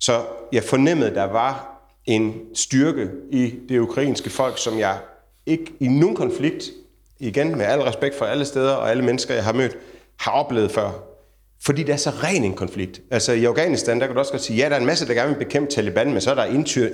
Så 0.00 0.22
jeg 0.52 0.62
fornemmede, 0.62 1.10
at 1.10 1.16
der 1.16 1.24
var 1.24 1.80
en 2.04 2.34
styrke 2.54 3.10
i 3.30 3.54
det 3.68 3.78
ukrainske 3.78 4.30
folk, 4.30 4.58
som 4.58 4.78
jeg 4.78 4.98
ikke 5.46 5.72
i 5.80 5.88
nogen 5.88 6.16
konflikt, 6.16 6.64
igen 7.18 7.58
med 7.58 7.66
al 7.66 7.80
respekt 7.80 8.14
for 8.14 8.24
alle 8.24 8.44
steder 8.44 8.72
og 8.72 8.90
alle 8.90 9.04
mennesker, 9.04 9.34
jeg 9.34 9.44
har 9.44 9.52
mødt, 9.52 9.76
har 10.16 10.32
oplevet 10.32 10.70
før. 10.70 11.13
Fordi 11.64 11.82
det 11.82 11.92
er 11.92 11.96
så 11.96 12.10
ren 12.10 12.44
en 12.44 12.54
konflikt. 12.54 13.00
Altså 13.10 13.32
i 13.32 13.44
Afghanistan, 13.44 14.00
der 14.00 14.06
kan 14.06 14.14
du 14.14 14.20
også 14.20 14.32
godt 14.32 14.42
sige, 14.42 14.56
ja, 14.56 14.68
der 14.68 14.74
er 14.74 14.80
en 14.80 14.86
masse, 14.86 15.06
der 15.06 15.14
gerne 15.14 15.28
vil 15.28 15.44
bekæmpe 15.44 15.72
Taliban, 15.72 16.12
men 16.12 16.20
så 16.20 16.30
er 16.30 16.34
der 16.34 16.44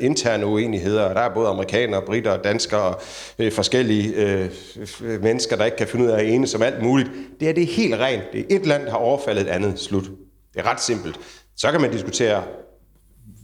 interne 0.01 0.47
uenigheder, 0.47 1.05
og 1.05 1.14
der 1.14 1.21
er 1.21 1.35
både 1.35 1.49
amerikanere, 1.49 2.03
britter, 2.03 2.37
danskere 2.37 2.81
og 2.81 3.01
øh, 3.39 3.53
forskellige 3.53 4.14
øh, 4.14 4.51
mennesker, 5.23 5.57
der 5.57 5.64
ikke 5.64 5.77
kan 5.77 5.87
finde 5.87 6.05
ud 6.05 6.11
af 6.11 6.18
at 6.18 6.29
ene 6.29 6.47
som 6.47 6.62
alt 6.62 6.83
muligt. 6.83 7.11
Det 7.41 7.49
er 7.49 7.53
det 7.53 7.62
er 7.62 7.66
helt 7.66 7.95
rent. 7.95 8.23
Det 8.33 8.41
er 8.41 8.57
et 8.57 8.66
land, 8.66 8.85
der 8.85 8.91
har 8.91 8.99
overfaldet 8.99 9.43
et 9.43 9.49
andet. 9.49 9.81
Slut. 9.81 10.05
Det 10.55 10.61
er 10.61 10.71
ret 10.71 10.81
simpelt. 10.81 11.21
Så 11.57 11.71
kan 11.71 11.81
man 11.81 11.93
diskutere, 11.93 12.45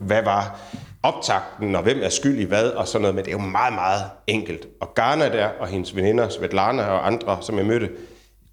hvad 0.00 0.22
var 0.22 0.60
optakten, 1.02 1.76
og 1.76 1.82
hvem 1.82 1.98
er 2.02 2.08
skyld 2.08 2.38
i 2.38 2.44
hvad, 2.44 2.64
og 2.64 2.88
sådan 2.88 3.00
noget, 3.00 3.14
men 3.14 3.24
det 3.24 3.30
er 3.30 3.36
jo 3.36 3.46
meget, 3.46 3.74
meget 3.74 4.02
enkelt. 4.26 4.66
Og 4.80 4.94
Garna 4.94 5.28
der, 5.28 5.46
og 5.46 5.66
hendes 5.68 5.96
veninder, 5.96 6.28
Svetlana 6.28 6.82
og 6.82 7.06
andre, 7.06 7.38
som 7.40 7.58
jeg 7.58 7.66
mødte, 7.66 7.90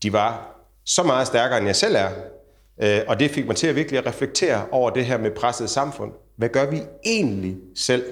de 0.04 0.14
var 0.14 0.50
så 0.86 1.04
meget 1.04 1.28
stærkere, 1.28 1.58
end 1.58 1.68
jeg 1.68 1.76
selv 1.76 1.96
er. 1.96 2.10
Øh, 2.82 3.00
og 3.08 3.20
det 3.20 3.32
fik 3.32 3.48
mig 3.48 3.56
til 3.56 3.68
at 3.68 3.76
virkelig 3.76 4.00
at 4.00 4.06
reflektere 4.06 4.66
over 4.72 4.90
det 4.90 5.06
her 5.06 5.18
med 5.18 5.32
presset 5.32 5.70
samfund. 5.70 6.12
Hvad 6.36 6.50
gør 6.50 6.66
vi 6.66 6.82
egentlig 7.06 7.58
selv? 7.76 8.04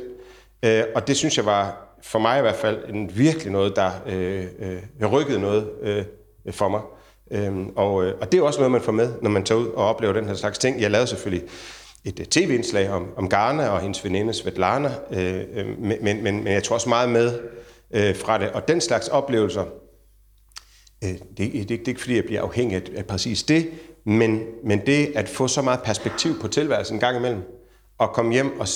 Øh, 0.65 0.83
og 0.95 1.07
det 1.07 1.17
synes 1.17 1.37
jeg 1.37 1.45
var, 1.45 1.95
for 2.01 2.19
mig 2.19 2.37
i 2.37 2.41
hvert 2.41 2.55
fald, 2.55 2.89
en 2.89 3.11
virkelig 3.17 3.51
noget, 3.51 3.75
der 3.75 3.91
øh, 4.07 4.45
øh, 4.99 5.11
rykkede 5.11 5.39
noget 5.39 5.69
øh, 5.81 6.03
for 6.51 6.69
mig. 6.69 6.81
Øhm, 7.31 7.69
og, 7.75 8.05
øh, 8.05 8.13
og 8.21 8.31
det 8.31 8.37
er 8.37 8.43
også 8.43 8.59
noget, 8.59 8.71
man 8.71 8.81
får 8.81 8.91
med, 8.91 9.13
når 9.21 9.29
man 9.29 9.43
tager 9.43 9.61
ud 9.61 9.67
og 9.67 9.85
oplever 9.85 10.13
den 10.13 10.25
her 10.25 10.33
slags 10.33 10.57
ting. 10.57 10.81
Jeg 10.81 10.91
lavede 10.91 11.07
selvfølgelig 11.07 11.49
et 12.05 12.19
øh, 12.19 12.25
tv-indslag 12.25 12.89
om, 12.89 13.07
om 13.17 13.29
Garna 13.29 13.69
og 13.69 13.81
hendes 13.81 14.03
veninde 14.03 14.33
Svetlana, 14.33 14.91
øh, 15.11 15.43
øh 15.53 15.79
men, 15.79 16.03
men, 16.03 16.23
men 16.23 16.47
jeg 16.47 16.63
tror 16.63 16.73
også 16.73 16.89
meget 16.89 17.09
med 17.09 17.39
øh, 17.93 18.15
fra 18.15 18.37
det. 18.37 18.49
Og 18.49 18.67
den 18.67 18.81
slags 18.81 19.07
oplevelser, 19.07 19.65
øh, 21.03 21.09
det, 21.09 21.19
det, 21.37 21.53
det, 21.53 21.69
det 21.69 21.81
er 21.81 21.87
ikke 21.87 22.01
fordi, 22.01 22.15
jeg 22.15 22.25
bliver 22.25 22.41
afhængig 22.41 22.75
af, 22.75 22.81
af 22.97 23.05
præcis 23.05 23.43
det, 23.43 23.69
men, 24.03 24.43
men 24.63 24.85
det 24.85 25.11
at 25.15 25.29
få 25.29 25.47
så 25.47 25.61
meget 25.61 25.79
perspektiv 25.83 26.39
på 26.39 26.47
tilværelsen 26.47 26.95
en 26.95 26.99
gang 26.99 27.17
imellem, 27.17 27.41
og 27.97 28.13
komme 28.13 28.33
hjem 28.33 28.59
og 28.59 28.67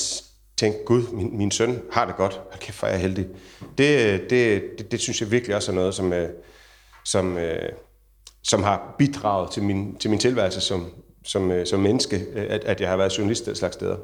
tænke, 0.58 0.78
gud, 0.86 1.04
min, 1.14 1.38
min 1.38 1.52
søn 1.52 1.82
har 1.92 2.06
det 2.06 2.16
godt, 2.16 2.34
hold 2.34 2.60
kæft, 2.60 2.80
hvor 2.80 2.88
er 2.88 2.92
jeg 2.92 3.02
heldig. 3.02 3.28
Det, 3.78 4.22
det, 4.30 4.64
det, 4.78 4.92
det 4.92 5.00
synes 5.00 5.22
jeg 5.22 5.32
virkelig 5.32 5.56
også 5.56 5.72
er 5.72 5.76
noget, 5.76 5.96
som, 5.96 6.14
øh, 6.14 6.30
som, 7.06 7.38
øh, 7.38 7.70
som 8.44 8.64
har 8.64 8.96
bidraget 8.98 9.52
til 9.52 9.64
min, 9.64 9.96
til 9.96 10.10
min 10.10 10.20
tilværelse 10.20 10.62
som, 10.62 10.92
som, 11.24 11.52
øh, 11.52 11.66
som 11.66 11.80
menneske, 11.80 12.26
at, 12.36 12.64
at 12.64 12.82
jeg 12.82 12.90
har 12.90 12.98
været 12.98 13.18
journalist 13.18 13.48
et 13.48 13.58
slags 13.58 13.74
steder. 13.74 13.98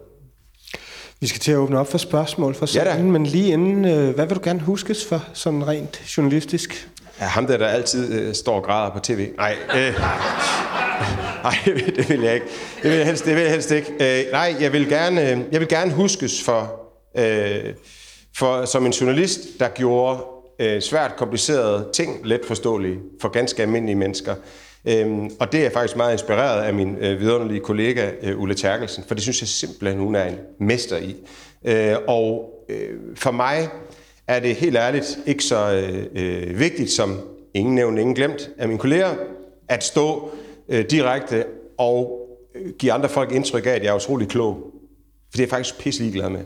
Vi 1.19 1.27
skal 1.27 1.41
til 1.41 1.51
at 1.51 1.57
åbne 1.57 1.79
op 1.79 1.87
for 1.87 1.97
spørgsmål 1.97 2.55
fra 2.55 2.67
salen, 2.67 3.05
ja, 3.05 3.11
men 3.11 3.25
lige 3.25 3.53
inden, 3.53 3.83
hvad 4.13 4.25
vil 4.25 4.35
du 4.35 4.41
gerne 4.43 4.59
huskes 4.59 5.05
for, 5.05 5.25
sådan 5.33 5.67
rent 5.67 6.17
journalistisk? 6.17 6.89
Ja, 7.21 7.25
ham 7.25 7.47
der, 7.47 7.57
der 7.57 7.67
altid 7.67 8.13
øh, 8.13 8.33
står 8.33 8.55
og 8.55 8.63
græder 8.63 8.93
på 8.93 8.99
tv. 8.99 9.29
Nej, 9.37 9.55
øh, 9.75 9.93
nej, 11.43 11.55
det 11.65 12.09
vil 12.09 12.21
jeg 12.21 12.33
ikke. 12.33 12.45
Det 12.83 12.91
vil 12.91 12.97
jeg 12.97 13.05
helst, 13.05 13.25
det 13.25 13.35
vil 13.35 13.41
jeg 13.41 13.51
helst 13.51 13.71
ikke. 13.71 13.93
Øh, 13.93 14.31
nej, 14.31 14.55
jeg 14.59 14.73
vil 14.73 14.89
gerne, 14.89 15.31
øh, 15.31 15.39
jeg 15.51 15.59
vil 15.59 15.67
gerne 15.67 15.91
huskes 15.91 16.43
for, 16.43 16.81
øh, 17.17 17.73
for, 18.37 18.65
som 18.65 18.85
en 18.85 18.91
journalist, 18.91 19.39
der 19.59 19.67
gjorde 19.67 20.23
øh, 20.59 20.81
svært 20.81 21.15
komplicerede 21.15 21.89
ting 21.93 22.19
let 22.23 22.41
forståelige 22.47 22.99
for 23.21 23.29
ganske 23.29 23.61
almindelige 23.61 23.95
mennesker. 23.95 24.35
Øhm, 24.85 25.31
og 25.39 25.51
det 25.51 25.57
er 25.57 25.63
jeg 25.63 25.71
faktisk 25.71 25.97
meget 25.97 26.11
inspireret 26.11 26.63
af 26.63 26.73
min 26.73 26.95
øh, 26.95 27.19
vidunderlige 27.19 27.59
kollega 27.59 28.11
øh, 28.21 28.39
Ulla 28.39 28.53
Terkelsen, 28.53 29.03
for 29.07 29.15
det 29.15 29.23
synes 29.23 29.41
jeg 29.41 29.47
simpelthen, 29.47 29.99
hun 29.99 30.15
er 30.15 30.25
en 30.25 30.37
mester 30.59 30.97
i. 30.97 31.15
Øh, 31.65 31.95
og 32.07 32.49
øh, 32.69 32.89
for 33.15 33.31
mig 33.31 33.69
er 34.31 34.39
det 34.39 34.55
helt 34.55 34.77
ærligt 34.77 35.19
ikke 35.25 35.43
så 35.43 35.71
øh, 35.73 36.05
øh, 36.15 36.59
vigtigt 36.59 36.91
som 36.91 37.19
ingen 37.53 37.75
nævnt, 37.75 37.99
ingen 37.99 38.15
glemt 38.15 38.49
af 38.57 38.67
mine 38.67 38.79
kolleger, 38.79 39.15
at 39.67 39.83
stå 39.83 40.31
øh, 40.69 40.85
direkte 40.89 41.45
og 41.77 42.27
øh, 42.55 42.71
give 42.79 42.91
andre 42.91 43.09
folk 43.09 43.31
indtryk 43.31 43.65
af, 43.65 43.69
at 43.69 43.83
jeg 43.83 43.89
er 43.89 43.95
utrolig 43.95 44.27
klog. 44.27 44.53
For 44.53 45.31
det 45.31 45.39
er 45.39 45.43
jeg 45.43 45.49
faktisk 45.49 45.79
pisse 45.79 46.01
ligeglad 46.03 46.29
med. 46.29 46.45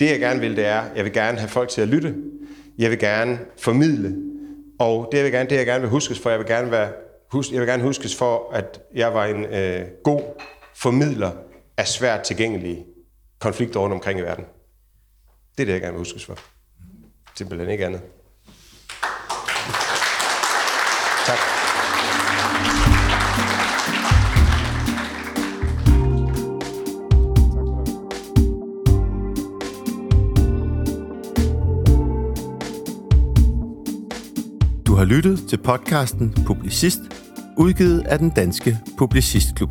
Det 0.00 0.10
jeg 0.10 0.20
gerne 0.20 0.40
vil, 0.40 0.56
det 0.56 0.66
er, 0.66 0.82
jeg 0.96 1.04
vil 1.04 1.12
gerne 1.12 1.38
have 1.38 1.48
folk 1.48 1.68
til 1.68 1.80
at 1.80 1.88
lytte. 1.88 2.14
Jeg 2.78 2.90
vil 2.90 2.98
gerne 2.98 3.38
formidle. 3.58 4.16
Og 4.78 5.08
det 5.12 5.18
jeg, 5.18 5.24
vil 5.24 5.32
gerne, 5.32 5.50
det 5.50 5.56
jeg 5.56 5.66
gerne 5.66 5.80
vil 5.80 5.90
huskes 5.90 6.18
for, 6.18 6.30
jeg 6.30 6.38
vil 6.38 6.46
gerne, 6.46 6.70
være, 6.70 6.92
hus, 7.32 7.52
jeg 7.52 7.60
vil 7.60 7.68
gerne 7.68 7.82
huskes 7.82 8.16
for, 8.16 8.52
at 8.52 8.80
jeg 8.94 9.14
var 9.14 9.24
en 9.24 9.44
øh, 9.44 9.86
god 10.02 10.22
formidler 10.74 11.30
af 11.76 11.88
svært 11.88 12.20
tilgængelige 12.20 12.84
konflikter 13.38 13.80
rundt 13.80 13.94
omkring 13.94 14.18
i 14.18 14.22
verden. 14.22 14.44
Det 15.58 15.62
er 15.62 15.66
det, 15.66 15.72
jeg 15.72 15.80
gerne 15.80 15.92
vil 15.92 15.98
huskes 15.98 16.24
for. 16.24 16.53
Simpelthen 17.36 17.70
ikke 17.70 17.86
andet. 17.86 18.00
Tak. 21.26 21.38
Du 34.86 34.94
har 34.94 35.04
lyttet 35.04 35.48
til 35.48 35.56
podcasten 35.56 36.34
Publicist, 36.46 37.00
udgivet 37.58 38.00
af 38.06 38.18
den 38.18 38.30
danske 38.30 38.78
Publicistklub. 38.98 39.70